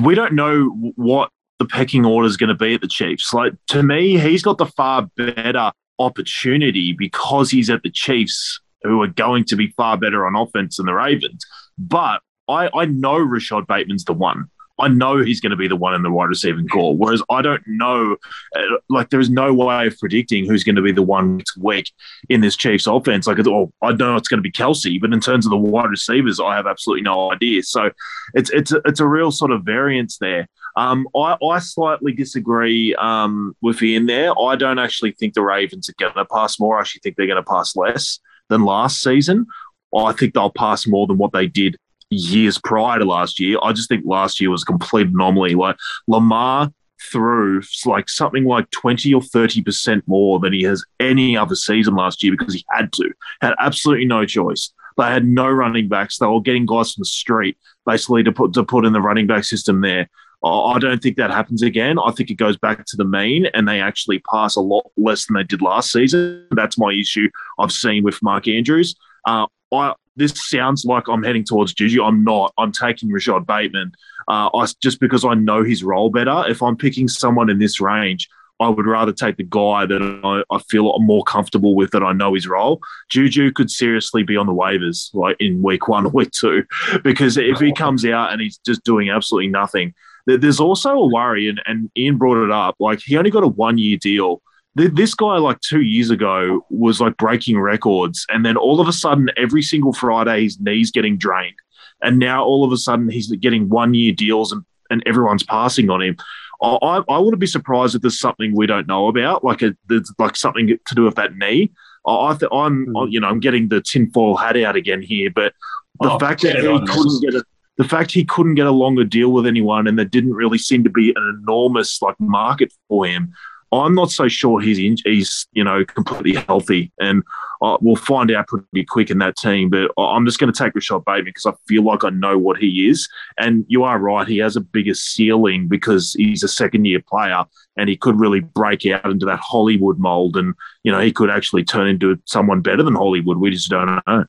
we 0.02 0.16
don't 0.16 0.34
know 0.34 0.70
what 0.96 1.30
the 1.60 1.66
pecking 1.66 2.06
order 2.06 2.26
is 2.26 2.38
going 2.38 2.50
to 2.50 2.56
be 2.56 2.74
at 2.74 2.82
the 2.82 2.88
Chiefs. 2.88 3.34
Like 3.34 3.54
to 3.68 3.84
me, 3.84 4.18
he's 4.18 4.42
got 4.42 4.58
the 4.58 4.66
far 4.66 5.10
better 5.18 5.72
opportunity 6.00 6.94
because 6.94 7.52
he's 7.52 7.70
at 7.70 7.84
the 7.84 7.92
Chiefs, 7.92 8.62
who 8.84 9.02
are 9.02 9.08
going 9.08 9.44
to 9.46 9.58
be 9.58 9.68
far 9.76 9.98
better 9.98 10.26
on 10.26 10.36
offense 10.36 10.78
than 10.78 10.86
the 10.86 10.94
Ravens. 10.94 11.46
But 11.78 12.22
I, 12.48 12.70
I 12.74 12.86
know 12.86 13.18
Rashod 13.18 13.68
Bateman's 13.68 14.06
the 14.06 14.14
one. 14.14 14.46
I 14.80 14.88
know 14.88 15.18
he's 15.18 15.42
going 15.42 15.52
to 15.52 15.58
be 15.58 15.68
the 15.68 15.76
one 15.76 15.94
in 15.94 16.04
the 16.04 16.12
wide 16.12 16.30
receiving 16.30 16.68
corps. 16.68 16.96
Whereas 16.96 17.22
I 17.30 17.42
don't 17.42 17.64
know, 17.68 18.16
uh, 18.56 18.62
like, 18.90 19.10
there's 19.10 19.30
no 19.30 19.54
way 19.54 19.88
of 19.88 19.98
predicting 19.98 20.46
who's 20.46 20.64
going 20.64 20.76
to 20.76 20.82
be 20.82 20.92
the 20.92 21.04
one 21.04 21.38
next 21.38 21.58
week 21.58 21.92
in 22.30 22.42
this 22.42 22.56
Chiefs 22.56 22.88
offense. 22.88 23.28
Like, 23.28 23.40
oh, 23.46 23.72
I 23.82 23.92
know 23.92 24.16
it's 24.16 24.28
going 24.28 24.38
to 24.40 24.42
be 24.42 24.52
Kelce, 24.52 25.00
but 25.00 25.14
in 25.14 25.20
terms 25.20 25.46
of 25.46 25.52
the 25.52 25.58
wide 25.58 25.90
receivers, 25.90 26.40
I 26.40 26.56
have 26.56 26.68
absolutely 26.68 27.04
no 27.04 27.32
idea. 27.32 27.64
So 27.64 27.92
it's 28.34 28.50
it's 28.52 28.72
a, 28.72 28.82
it's 28.86 29.00
a 29.00 29.08
real 29.08 29.32
sort 29.32 29.52
of 29.52 29.64
variance 29.64 30.18
there. 30.18 30.48
Um, 30.76 31.08
I, 31.16 31.36
I 31.44 31.60
slightly 31.60 32.14
disagree 32.14 32.96
um, 32.96 33.56
with 33.62 33.82
Ian 33.82 34.06
there. 34.06 34.40
I 34.40 34.56
don't 34.56 34.80
actually 34.80 35.12
think 35.12 35.34
the 35.34 35.42
Ravens 35.42 35.90
are 35.90 35.96
going 36.00 36.14
to 36.14 36.26
pass 36.26 36.60
more. 36.60 36.78
I 36.78 36.82
actually 36.82 37.02
think 37.04 37.18
they're 37.18 37.28
going 37.28 37.44
to 37.44 37.50
pass 37.50 37.76
less 37.76 38.20
than 38.48 38.64
last 38.64 39.02
season. 39.02 39.48
I 39.96 40.14
think 40.14 40.34
they'll 40.34 40.52
pass 40.52 40.88
more 40.88 41.08
than 41.08 41.18
what 41.18 41.34
they 41.34 41.48
did 41.48 41.78
years 42.10 42.58
prior 42.58 43.00
to 43.00 43.06
last 43.06 43.40
year. 43.40 43.58
I 43.62 43.74
just 43.74 43.90
think 43.90 44.04
last 44.06 44.40
year 44.40 44.50
was 44.50 44.64
a 44.64 44.66
complete 44.66 45.08
anomaly. 45.08 45.56
Like 45.56 45.78
Lamar 46.08 46.72
threw 47.12 47.62
like 47.86 48.10
something 48.10 48.46
like 48.46 48.70
20 48.72 49.14
or 49.14 49.22
30% 49.22 50.02
more 50.06 50.40
than 50.40 50.54
he 50.54 50.64
has 50.64 50.84
any 51.00 51.38
other 51.38 51.56
season 51.56 51.96
last 51.96 52.24
year 52.24 52.36
because 52.38 52.54
he 52.54 52.66
had 52.72 52.92
to, 52.94 53.12
had 53.42 53.54
absolutely 53.60 54.06
no 54.06 54.26
choice. 54.26 54.74
They 54.98 55.06
had 55.06 55.26
no 55.26 55.48
running 55.50 55.88
backs. 55.88 56.18
They 56.18 56.26
were 56.26 56.42
getting 56.42 56.66
guys 56.66 56.94
from 56.94 57.02
the 57.02 57.06
street 57.06 57.58
basically 57.86 58.24
to 58.24 58.34
put 58.34 58.54
to 58.54 58.64
put 58.64 58.86
in 58.86 58.92
the 58.92 59.02
running 59.02 59.28
back 59.28 59.46
system 59.46 59.82
there. 59.82 60.10
I 60.44 60.78
don't 60.80 61.02
think 61.02 61.18
that 61.18 61.32
happens 61.32 61.62
again. 61.62 61.98
I 62.00 62.12
think 62.12 62.30
it 62.30 62.36
goes 62.36 62.58
back 62.58 62.86
to 62.86 62.98
the 62.98 63.04
mean, 63.04 63.48
and 63.54 63.68
they 63.68 63.82
actually 63.82 64.20
pass 64.20 64.56
a 64.56 64.62
lot 64.62 64.90
less 64.96 65.26
than 65.26 65.36
they 65.36 65.44
did 65.44 65.62
last 65.62 65.92
season. 65.92 66.48
That's 66.52 66.78
my 66.78 66.94
issue 66.94 67.30
I've 67.60 67.74
seen 67.74 68.04
with 68.04 68.22
Mark 68.24 68.48
Andrews. 68.48 68.96
Uh, 69.26 69.48
I 69.74 69.94
this 70.20 70.34
sounds 70.36 70.86
like 70.86 71.08
I'm 71.08 71.24
heading 71.24 71.44
towards 71.44 71.74
Juju. 71.74 72.04
I'm 72.04 72.24
not. 72.24 72.54
I'm 72.58 72.72
taking 72.72 73.12
Rashod 73.12 73.48
Bateman. 73.48 73.94
Uh, 74.28 74.50
I, 74.54 74.68
just 74.82 75.00
because 75.00 75.26
I 75.26 75.34
know 75.34 75.64
his 75.64 75.84
role 75.84 76.10
better. 76.12 76.44
If 76.48 76.62
I'm 76.62 76.78
picking 76.78 77.08
someone 77.08 77.50
in 77.50 77.58
this 77.58 77.82
range, 77.82 78.30
I 78.60 78.68
would 78.70 78.86
rather 78.86 79.12
take 79.14 79.38
the 79.38 79.44
guy 79.46 79.86
that 79.86 80.02
I, 80.24 80.44
I 80.54 80.60
feel 80.70 80.92
I'm 80.92 81.06
more 81.06 81.24
comfortable 81.24 81.76
with 81.76 81.92
that 81.92 82.04
I 82.04 82.12
know 82.14 82.34
his 82.36 82.46
role. 82.48 82.80
Juju 83.10 83.52
could 83.54 83.72
seriously 83.72 84.22
be 84.24 84.36
on 84.38 84.46
the 84.46 84.54
waivers 84.54 85.10
like 85.16 85.38
in 85.40 85.64
week 85.64 85.88
one 85.88 86.06
or 86.06 86.10
week 86.10 86.32
two, 86.32 86.66
because 87.04 87.38
if 87.38 87.60
he 87.60 87.72
comes 87.74 88.06
out 88.06 88.32
and 88.32 88.42
he's 88.42 88.58
just 88.66 88.84
doing 88.84 89.10
absolutely 89.10 89.48
nothing, 89.48 89.94
there- 90.28 90.38
there's 90.38 90.60
also 90.60 90.92
a 90.92 91.08
worry, 91.08 91.48
and, 91.48 91.62
and 91.66 91.90
Ian 91.98 92.18
brought 92.18 92.44
it 92.44 92.52
up. 92.52 92.76
Like 92.80 93.00
he 93.00 93.18
only 93.18 93.32
got 93.32 93.44
a 93.44 93.48
one 93.48 93.78
year 93.78 93.98
deal. 93.98 94.42
Th- 94.78 94.92
This 94.94 95.14
guy, 95.14 95.38
like 95.38 95.60
two 95.62 95.82
years 95.82 96.10
ago, 96.10 96.66
was 96.70 97.02
like 97.02 97.18
breaking 97.18 97.60
records, 97.60 98.26
and 98.30 98.46
then 98.46 98.58
all 98.58 98.80
of 98.80 98.88
a 98.88 98.94
sudden, 98.94 99.30
every 99.38 99.62
single 99.62 99.94
Friday, 99.94 100.44
his 100.44 100.60
knees 100.60 100.92
getting 100.92 101.18
drained, 101.18 101.56
and 102.02 102.20
now 102.20 102.44
all 102.44 102.64
of 102.64 102.72
a 102.72 102.78
sudden, 102.78 103.10
he's 103.10 103.32
getting 103.38 103.70
one 103.70 103.94
year 103.94 104.12
deals, 104.14 104.52
and, 104.52 104.64
and 104.90 105.04
everyone's 105.06 105.44
passing 105.44 105.90
on 105.90 106.02
him. 106.02 106.18
I, 106.62 107.02
I 107.08 107.18
wouldn't 107.20 107.40
be 107.40 107.48
surprised 107.48 107.96
if 107.96 108.02
there's 108.02 108.20
something 108.20 108.54
we 108.54 108.68
don't 108.68 108.86
know 108.88 109.08
about, 109.08 109.46
like 109.46 109.62
a 109.62 109.76
there's 109.88 110.12
like 110.20 110.36
something 110.36 110.68
to 110.68 110.96
do 110.96 111.04
with 111.04 111.16
that 111.16 111.38
knee. 111.38 111.72
I, 112.06 112.12
I 112.12 112.36
th- 112.38 112.52
I'm 112.52 112.96
I- 112.98 113.06
you 113.10 113.20
know 113.22 113.30
I'm 113.30 113.40
getting 113.40 113.70
the 113.70 113.80
tinfoil 113.82 114.36
hat 114.36 114.58
out 114.58 114.76
again 114.76 115.02
here, 115.02 115.30
but 115.34 115.54
the 116.02 116.12
Oh, 116.12 116.20
fact 116.20 116.42
that 116.42 116.58
he 116.58 116.64
couldn't 116.86 117.22
get 117.22 117.34
a 117.34 117.44
the 117.78 117.86
fact 117.86 118.12
he 118.12 118.26
couldn't 118.26 118.56
get 118.56 118.68
a 118.68 118.72
longer 118.72 119.06
deal 119.06 119.32
with 119.32 119.48
anyone, 119.48 119.88
and 119.88 119.98
there 119.98 120.06
didn't 120.06 120.34
really 120.34 120.58
seem 120.58 120.84
to 120.84 120.90
be 120.90 121.12
an 121.16 121.40
enormous 121.42 122.02
like 122.02 122.20
market 122.20 122.74
for 122.90 123.06
him. 123.06 123.34
I'm 123.72 123.94
not 123.96 124.12
so 124.12 124.28
sure 124.28 124.60
he's 124.60 124.80
in, 124.80 124.98
he's 125.06 125.48
you 125.54 125.64
know 125.64 125.86
completely 125.86 126.36
healthy, 126.36 126.92
and 127.00 127.24
uh, 127.62 127.78
we'll 127.82 127.96
find 127.96 128.32
out 128.32 128.48
pretty 128.48 128.86
quick 128.86 129.10
in 129.12 129.20
that 129.20 129.36
team. 129.38 129.70
But 129.70 129.92
I- 129.98 130.16
I'm 130.16 130.26
just 130.26 130.40
going 130.40 130.52
to 130.52 130.58
take 130.58 130.74
Rashod 130.76 131.06
Bateman 131.06 131.26
because 131.26 131.46
I 131.46 131.54
feel 131.68 131.84
like 131.84 132.04
I 132.04 132.10
know 132.10 132.38
what 132.38 132.58
he 132.58 132.88
is. 132.90 133.08
And 133.38 133.66
you 133.68 133.84
are 133.84 134.00
right; 134.00 134.28
he 134.28 134.38
has 134.40 134.56
a 134.56 134.62
bigger 134.62 134.94
ceiling 134.94 135.68
because 135.68 136.14
he's 136.14 136.44
a 136.44 136.48
second 136.48 136.86
year 136.86 137.02
player, 137.08 137.44
and 137.78 137.90
he 137.90 137.96
could 137.98 138.20
really 138.20 138.40
break 138.40 138.86
out 138.88 139.06
into 139.06 139.26
that 139.28 139.40
Hollywood 139.40 140.00
mold, 140.00 140.36
and 140.38 140.54
you 140.84 140.92
know 140.92 141.00
he 141.00 141.12
could 141.12 141.30
actually 141.30 141.64
turn 141.64 141.88
into 141.88 142.20
someone 142.26 142.62
better 142.62 142.84
than 142.84 142.96
Hollywood. 142.96 143.38
We 143.38 143.52
just 143.52 143.70
don't 143.70 144.00
know. 144.08 144.26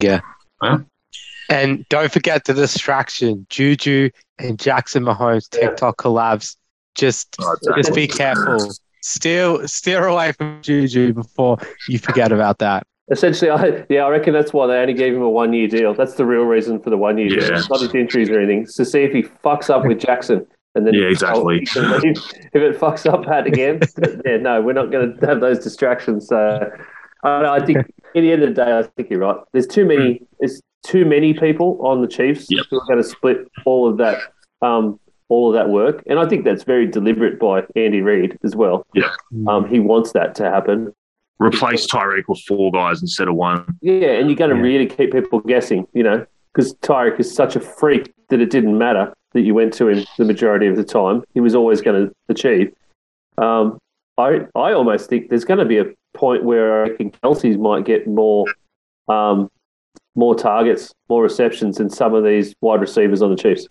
Yeah. 0.00 0.20
And 1.50 1.86
don't 1.90 2.10
forget 2.10 2.44
the 2.46 2.54
distraction. 2.54 3.46
Juju 3.50 4.08
and 4.38 4.58
Jackson 4.58 5.04
Mahomes 5.04 5.48
TikTok 5.50 5.98
collabs. 5.98 6.56
Just 6.94 7.36
Oh, 7.40 7.56
just 7.76 7.94
be 7.94 8.06
careful. 8.06 8.72
Steer 9.02 9.66
steer 9.66 10.06
away 10.06 10.32
from 10.32 10.60
Juju 10.62 11.12
before 11.12 11.58
you 11.88 11.98
forget 11.98 12.32
about 12.32 12.58
that. 12.58 12.86
Essentially, 13.10 13.50
I, 13.50 13.84
yeah, 13.90 14.04
I 14.04 14.08
reckon 14.08 14.32
that's 14.32 14.54
why 14.54 14.66
they 14.66 14.76
only 14.78 14.94
gave 14.94 15.14
him 15.14 15.20
a 15.22 15.28
one 15.28 15.52
year 15.52 15.68
deal. 15.68 15.92
That's 15.92 16.14
the 16.14 16.24
real 16.24 16.44
reason 16.44 16.80
for 16.80 16.88
the 16.88 16.96
one 16.96 17.18
year 17.18 17.28
deal. 17.28 17.42
Yeah. 17.50 17.58
It's 17.58 17.68
not 17.68 17.80
his 17.80 17.94
injuries 17.94 18.30
or 18.30 18.38
anything. 18.38 18.62
It's 18.62 18.76
to 18.76 18.84
see 18.86 19.00
if 19.02 19.12
he 19.12 19.22
fucks 19.24 19.68
up 19.68 19.84
with 19.84 20.00
Jackson. 20.00 20.46
And 20.74 20.86
then 20.86 20.94
Yeah, 20.94 21.08
exactly. 21.08 21.58
he 21.58 21.80
if 21.80 22.54
it 22.54 22.80
fucks 22.80 23.04
up 23.12 23.24
Pat 23.26 23.46
again, 23.46 23.80
yeah, 24.24 24.38
no, 24.38 24.62
we're 24.62 24.72
not 24.72 24.90
going 24.90 25.18
to 25.18 25.26
have 25.26 25.40
those 25.40 25.58
distractions. 25.58 26.26
So 26.28 26.70
I, 27.22 27.28
don't 27.28 27.42
know, 27.42 27.52
I 27.52 27.64
think, 27.64 27.78
in 28.14 28.24
the 28.24 28.32
end 28.32 28.42
of 28.42 28.54
the 28.54 28.64
day, 28.64 28.78
I 28.78 28.82
think 28.96 29.10
you're 29.10 29.20
right. 29.20 29.36
There's 29.52 29.66
too 29.66 29.84
many. 29.84 30.22
There's 30.40 30.62
too 30.84 31.04
many 31.04 31.34
people 31.34 31.78
on 31.86 32.00
the 32.00 32.08
Chiefs 32.08 32.46
Yep. 32.48 32.66
who 32.70 32.78
are 32.80 32.86
going 32.86 32.98
to 33.02 33.04
split 33.08 33.46
all 33.66 33.88
of 33.88 33.98
that, 33.98 34.18
um, 34.62 34.98
all 35.28 35.48
of 35.48 35.54
that 35.54 35.68
work, 35.70 36.02
and 36.06 36.18
I 36.18 36.26
think 36.28 36.44
that's 36.44 36.64
very 36.64 36.86
deliberate 36.86 37.38
by 37.40 37.64
Andy 37.76 38.00
Reid 38.02 38.38
as 38.44 38.54
well. 38.54 38.86
Yeah. 38.94 39.10
Um, 39.48 39.66
he 39.68 39.80
wants 39.80 40.12
that 40.12 40.34
to 40.36 40.44
happen. 40.50 40.92
Replace 41.38 41.86
Tyreek 41.86 42.24
with 42.28 42.40
four 42.46 42.70
guys 42.70 43.00
instead 43.02 43.28
of 43.28 43.34
one. 43.34 43.64
Yeah, 43.80 44.10
and 44.12 44.28
you're 44.28 44.36
going 44.36 44.50
to 44.50 44.56
Yeah. 44.56 44.62
really 44.62 44.86
keep 44.86 45.12
people 45.12 45.40
guessing, 45.40 45.86
you 45.94 46.02
know, 46.02 46.24
because 46.52 46.74
Tyreek 46.76 47.18
is 47.18 47.34
such 47.34 47.56
a 47.56 47.60
freak 47.60 48.12
that 48.28 48.40
it 48.40 48.50
didn't 48.50 48.76
matter 48.78 49.12
that 49.32 49.40
you 49.40 49.52
went 49.54 49.72
to 49.74 49.88
him 49.88 50.04
the 50.18 50.24
majority 50.24 50.66
of 50.68 50.76
the 50.76 50.84
time. 50.84 51.24
He 51.34 51.40
was 51.40 51.54
always 51.54 51.80
going 51.80 52.06
to 52.08 52.14
achieve. 52.28 52.72
Um, 53.38 53.78
I 54.16 54.46
I 54.54 54.72
almost 54.72 55.10
think 55.10 55.28
there's 55.28 55.44
going 55.44 55.58
to 55.58 55.64
be 55.64 55.78
a 55.78 55.86
point 56.12 56.44
where 56.44 56.84
I 56.84 56.88
reckon 56.90 57.10
Kelce's 57.10 57.58
might 57.58 57.84
get 57.84 58.06
more 58.06 58.44
um, 59.08 59.50
more 60.14 60.36
targets, 60.36 60.92
more 61.08 61.22
receptions 61.22 61.78
than 61.78 61.90
some 61.90 62.14
of 62.14 62.22
these 62.22 62.54
wide 62.60 62.80
receivers 62.80 63.20
on 63.22 63.30
the 63.30 63.36
Chiefs. 63.36 63.66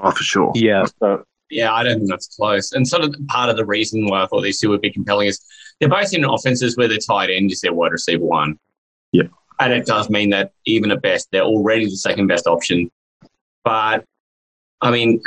Oh, 0.00 0.10
for 0.10 0.22
sure. 0.22 0.52
Yeah. 0.54 0.86
So 1.00 1.24
Yeah, 1.50 1.72
I 1.72 1.82
don't 1.82 1.98
think 1.98 2.10
that's 2.10 2.36
close. 2.36 2.72
And 2.72 2.86
sort 2.86 3.04
of 3.04 3.14
part 3.28 3.50
of 3.50 3.56
the 3.56 3.64
reason 3.64 4.06
why 4.06 4.22
I 4.22 4.26
thought 4.26 4.42
these 4.42 4.60
two 4.60 4.68
would 4.70 4.80
be 4.80 4.90
compelling 4.90 5.28
is 5.28 5.40
they're 5.80 5.88
both 5.88 6.12
in 6.12 6.24
offenses 6.24 6.76
where 6.76 6.88
their 6.88 6.98
tight 6.98 7.30
end 7.30 7.52
is 7.52 7.60
their 7.60 7.72
wide 7.72 7.92
receiver 7.92 8.24
one. 8.24 8.58
Yeah. 9.12 9.24
And 9.60 9.72
it 9.72 9.86
does 9.86 10.10
mean 10.10 10.30
that 10.30 10.52
even 10.64 10.90
at 10.90 11.02
best, 11.02 11.28
they're 11.30 11.42
already 11.42 11.84
the 11.86 11.96
second 11.96 12.26
best 12.26 12.46
option. 12.46 12.90
But 13.62 14.04
I 14.80 14.90
mean, 14.90 15.22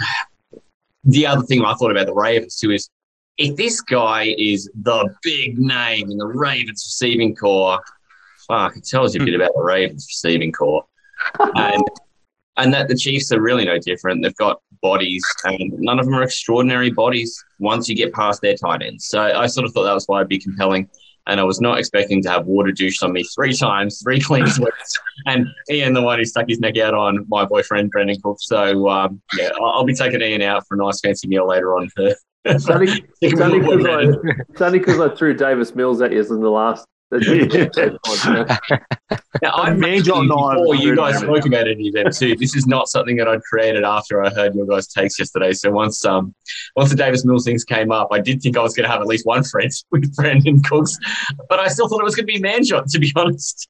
the 1.03 1.25
other 1.25 1.43
thing 1.43 1.63
I 1.63 1.73
thought 1.73 1.91
about 1.91 2.05
the 2.05 2.13
Ravens 2.13 2.57
too 2.57 2.71
is 2.71 2.89
if 3.37 3.55
this 3.55 3.81
guy 3.81 4.35
is 4.37 4.69
the 4.75 5.13
big 5.23 5.57
name 5.57 6.11
in 6.11 6.17
the 6.17 6.27
Ravens 6.27 6.83
receiving 6.85 7.35
corps, 7.35 7.79
fuck, 8.47 8.75
it 8.75 8.85
tells 8.85 9.15
you 9.15 9.21
a 9.21 9.25
bit 9.25 9.35
hmm. 9.35 9.41
about 9.41 9.53
the 9.55 9.61
Ravens 9.61 10.05
receiving 10.09 10.51
corps. 10.51 10.85
and 11.39 11.83
and 12.57 12.73
that 12.73 12.87
the 12.87 12.95
Chiefs 12.95 13.31
are 13.31 13.41
really 13.41 13.65
no 13.65 13.77
different. 13.79 14.23
They've 14.23 14.35
got 14.35 14.61
bodies, 14.81 15.23
and 15.45 15.71
none 15.77 15.99
of 15.99 16.05
them 16.05 16.15
are 16.15 16.23
extraordinary 16.23 16.89
bodies 16.91 17.43
once 17.59 17.87
you 17.87 17.95
get 17.95 18.13
past 18.13 18.41
their 18.41 18.55
tight 18.55 18.81
ends. 18.81 19.05
So 19.07 19.21
I 19.21 19.47
sort 19.47 19.65
of 19.65 19.73
thought 19.73 19.83
that 19.83 19.93
was 19.93 20.05
why 20.07 20.19
it'd 20.19 20.29
be 20.29 20.39
compelling. 20.39 20.89
And 21.29 21.41
I 21.41 21.43
was 21.43 21.59
not 21.59 21.77
expecting 21.77 22.23
to 22.23 22.29
have 22.29 22.45
water 22.45 22.71
douched 22.71 23.03
on 23.03 23.11
me 23.11 23.21
three 23.23 23.53
times, 23.53 24.01
three 24.01 24.21
clean 24.21 24.47
sweeps, 24.57 24.97
and 25.25 25.45
Ian, 25.69 25.93
the 25.93 26.01
one 26.01 26.19
who 26.19 26.25
stuck 26.25 26.47
his 26.47 26.59
neck 26.61 26.77
out 26.77 26.93
on 26.93 27.25
my 27.27 27.43
boyfriend 27.43 27.91
Brandin 27.93 28.21
Cook. 28.23 28.37
So 28.39 28.87
um, 28.87 29.21
yeah, 29.37 29.49
I'll, 29.59 29.65
I'll 29.65 29.83
be 29.83 29.93
taking 29.93 30.21
Ian 30.21 30.41
out 30.41 30.63
for 30.67 30.75
a 30.75 30.77
nice 30.77 31.01
fancy 31.01 31.27
meal 31.27 31.45
later 31.45 31.75
on. 31.75 31.89
For 31.89 32.15
it's 32.45 32.69
only 32.69 33.03
it's 33.21 33.41
only 33.41 33.59
'cause 33.59 33.85
I, 33.85 34.31
it's 34.49 34.61
only 34.61 34.79
'cause 34.79 34.99
I 35.01 35.13
threw 35.15 35.33
Davis 35.33 35.75
Mills 35.75 36.01
at 36.01 36.13
you 36.13 36.21
in 36.21 36.39
the 36.39 36.49
last. 36.49 36.85
Now, 39.41 39.51
I 39.53 39.69
Man, 39.69 39.79
mentioned 39.79 40.05
John, 40.05 40.27
no, 40.27 40.49
before 40.49 40.75
you 40.75 40.95
guys 40.95 41.19
spoke 41.19 41.45
about 41.45 41.67
any 41.67 41.87
of 41.89 41.93
them 41.93 42.11
too. 42.11 42.35
This 42.35 42.55
is 42.55 42.67
not 42.67 42.89
something 42.89 43.15
that 43.17 43.27
I'd 43.27 43.41
created 43.43 43.83
after 43.83 44.21
I 44.23 44.29
heard 44.29 44.55
your 44.55 44.65
guys' 44.65 44.87
takes 44.87 45.17
yesterday. 45.17 45.53
So 45.53 45.71
once 45.71 46.03
um 46.05 46.35
once 46.75 46.89
the 46.89 46.95
Davis 46.95 47.23
Mills 47.23 47.45
things 47.45 47.63
came 47.63 47.91
up, 47.91 48.09
I 48.11 48.19
did 48.19 48.41
think 48.41 48.57
I 48.57 48.61
was 48.61 48.73
going 48.73 48.85
to 48.85 48.89
have 48.89 48.99
at 48.99 49.07
least 49.07 49.25
one 49.25 49.43
friend 49.43 49.71
with 49.91 50.13
Brandin 50.15 50.63
Cooks, 50.65 50.97
but 51.47 51.59
I 51.59 51.67
still 51.67 51.87
thought 51.87 52.01
it 52.01 52.03
was 52.03 52.15
going 52.15 52.27
to 52.27 52.33
be 52.33 52.41
Manjot, 52.41 52.91
to 52.91 52.99
be 52.99 53.13
honest. 53.15 53.69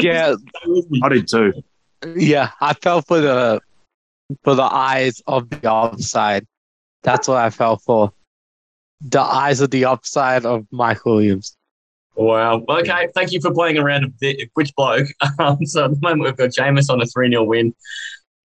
Yeah. 0.00 0.34
I 1.02 1.08
did 1.08 1.28
too. 1.28 1.52
Yeah. 2.16 2.50
I 2.60 2.74
fell 2.74 3.02
for 3.02 3.20
the 3.20 3.60
for 4.44 4.54
the 4.54 4.62
eyes 4.62 5.20
of 5.26 5.50
the 5.50 5.70
upside. 5.70 6.46
That's 7.02 7.28
what 7.28 7.38
I 7.38 7.50
fell 7.50 7.76
for. 7.76 8.12
The 9.02 9.20
eyes 9.20 9.60
of 9.60 9.70
the 9.70 9.84
upside 9.86 10.46
of 10.46 10.66
Mike 10.70 11.04
Williams. 11.04 11.56
Wow. 12.14 12.62
Okay. 12.68 13.08
Thank 13.14 13.32
you 13.32 13.40
for 13.40 13.52
playing 13.52 13.78
around 13.78 14.04
with 14.04 14.18
the- 14.18 14.48
which 14.54 14.74
bloke. 14.76 15.08
Um, 15.38 15.64
so 15.64 15.84
at 15.86 15.90
the 15.92 15.98
moment 16.00 16.22
we've 16.24 16.36
got 16.36 16.50
Jameis 16.50 16.90
on 16.90 17.00
a 17.00 17.06
3 17.06 17.30
0 17.30 17.44
win. 17.44 17.74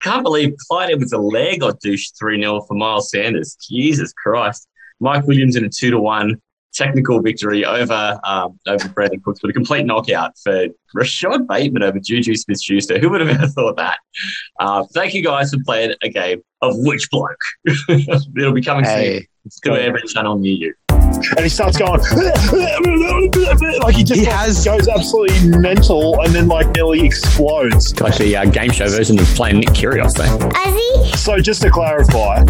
Can't 0.01 0.23
believe 0.23 0.53
Clyde 0.69 0.91
Edwards-Helaire 0.91 1.59
got 1.59 1.79
douche 1.79 2.09
3 2.17 2.41
0 2.41 2.61
for 2.61 2.75
Miles 2.75 3.09
Sanders. 3.11 3.55
Jesus 3.69 4.13
Christ. 4.13 4.67
Mike 4.99 5.25
Williams 5.27 5.55
in 5.55 5.65
a 5.65 5.69
2 5.69 5.91
to 5.91 5.99
1 5.99 6.41
technical 6.73 7.19
victory 7.21 7.65
over 7.65 8.19
um, 8.23 8.59
over 8.67 8.87
Brandin 8.89 9.21
Cooks, 9.23 9.39
but 9.41 9.49
a 9.49 9.53
complete 9.53 9.85
knockout 9.85 10.33
for 10.43 10.67
Rashod 10.93 11.47
Bateman 11.47 11.81
over 11.83 11.99
Juju 11.99 12.35
Smith 12.35 12.61
Schuster. 12.61 12.99
Who 12.99 13.09
would 13.09 13.21
have 13.21 13.29
ever 13.29 13.47
thought 13.47 13.77
that? 13.77 13.97
Uh, 14.59 14.85
thank 14.93 15.13
you 15.13 15.23
guys 15.23 15.51
for 15.53 15.59
playing 15.65 15.93
a 16.03 16.09
game 16.09 16.41
of 16.61 16.73
which 16.77 17.09
bloke. 17.09 17.35
It'll 17.89 18.53
be 18.53 18.61
coming 18.61 18.85
soon 18.85 18.93
Hey. 18.93 19.27
to 19.63 19.71
every 19.81 20.03
channel 20.03 20.37
near 20.37 20.53
you. 20.53 20.73
And 21.35 21.39
he 21.39 21.49
starts 21.49 21.77
going 21.77 21.99
like 23.81 23.95
he 23.95 24.03
just 24.03 24.19
He 24.19 24.25
like, 24.25 24.35
has- 24.35 24.63
goes 24.65 24.87
absolutely 24.87 25.49
mental 25.57 26.19
and 26.21 26.33
then 26.33 26.47
like 26.47 26.69
nearly 26.75 27.05
explodes. 27.05 27.99
Like 27.99 28.17
the 28.17 28.35
uh, 28.37 28.45
game 28.45 28.71
show 28.71 28.87
version 28.87 29.19
of 29.19 29.25
playing 29.35 29.59
Nick 29.59 29.69
Kyrgios 29.69 30.13
there. 30.13 30.27
Ozzy, 30.27 31.15
So 31.15 31.39
just 31.39 31.61
to 31.63 31.69
clarify, 31.69 32.43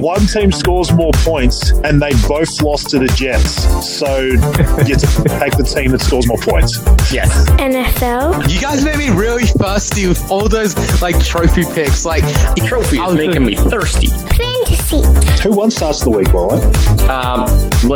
one 0.00 0.26
team 0.26 0.52
scores 0.52 0.92
more 0.92 1.12
points 1.16 1.70
and 1.84 2.00
they 2.00 2.12
both 2.28 2.60
lost 2.62 2.90
to 2.90 2.98
the 2.98 3.06
Jets. 3.08 3.64
So 3.98 4.16
you 4.18 4.96
take 5.40 5.56
the 5.56 5.64
team 5.74 5.90
that 5.92 6.00
scores 6.00 6.26
more 6.26 6.38
points. 6.38 6.78
Yes. 7.12 7.48
NFL, 7.60 8.50
You 8.52 8.60
guys 8.60 8.84
made 8.84 8.96
me 8.98 9.10
really 9.10 9.44
thirsty 9.46 10.06
with 10.08 10.30
all 10.30 10.48
those 10.48 10.74
like 11.02 11.18
trophy 11.24 11.64
picks. 11.74 12.04
Like 12.04 12.22
The 12.22 12.64
trophy 12.66 12.98
is 12.98 13.14
making 13.14 13.44
me 13.44 13.54
thirsty. 13.56 14.08
fantasy, 14.08 15.02
Who 15.42 15.54
won 15.56 15.70
starts 15.70 16.00
the 16.02 16.10
week, 16.10 16.32
Ryan? 16.32 16.62
Um, 17.10 17.46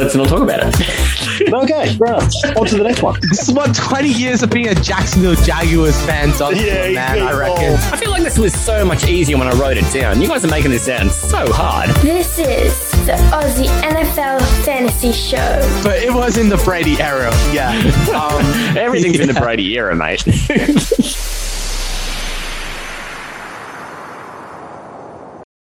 let's 0.08 0.16
not 0.16 0.28
talk 0.28 0.42
about 0.42 0.60
it. 0.62 1.18
Okay, 1.48 1.96
right. 1.98 2.20
On 2.58 2.66
to 2.66 2.76
the 2.76 2.82
next 2.82 3.00
one. 3.02 3.18
This 3.22 3.48
is 3.48 3.54
what 3.54 3.74
20 3.74 4.08
years 4.08 4.42
of 4.42 4.50
being 4.50 4.68
a 4.68 4.74
Jacksonville 4.74 5.36
Jaguars 5.36 5.98
fan 6.04 6.28
does 6.36 6.58
to 6.58 6.66
Yeah, 6.66 6.84
a 6.84 6.94
man, 6.94 7.22
I 7.22 7.32
reckon. 7.38 7.70
old. 7.70 7.78
I 7.78 7.96
feel 7.96 8.10
like 8.10 8.22
this 8.22 8.38
was 8.38 8.52
so 8.52 8.84
much 8.84 9.06
easier 9.08 9.38
when 9.38 9.46
I 9.46 9.52
wrote 9.52 9.76
it 9.78 9.90
down. 9.92 10.20
You 10.20 10.28
guys 10.28 10.44
are 10.44 10.48
making 10.48 10.72
this 10.72 10.84
sound 10.84 11.10
so 11.12 11.50
hard. 11.52 11.90
This 12.02 12.38
is 12.38 12.90
the 13.06 13.12
Aussie 13.32 13.68
NFL 13.82 14.40
Fantasy 14.64 15.12
Show. 15.12 15.80
But 15.82 16.02
it 16.02 16.12
was 16.12 16.36
in 16.36 16.48
the 16.48 16.58
Brady 16.58 17.00
era. 17.00 17.30
Yeah. 17.52 17.72
Um, 18.18 18.42
Everything's 18.76 19.20
in 19.20 19.28
the 19.28 19.40
Brady 19.40 19.76
era, 19.78 19.94
mate. 19.94 20.24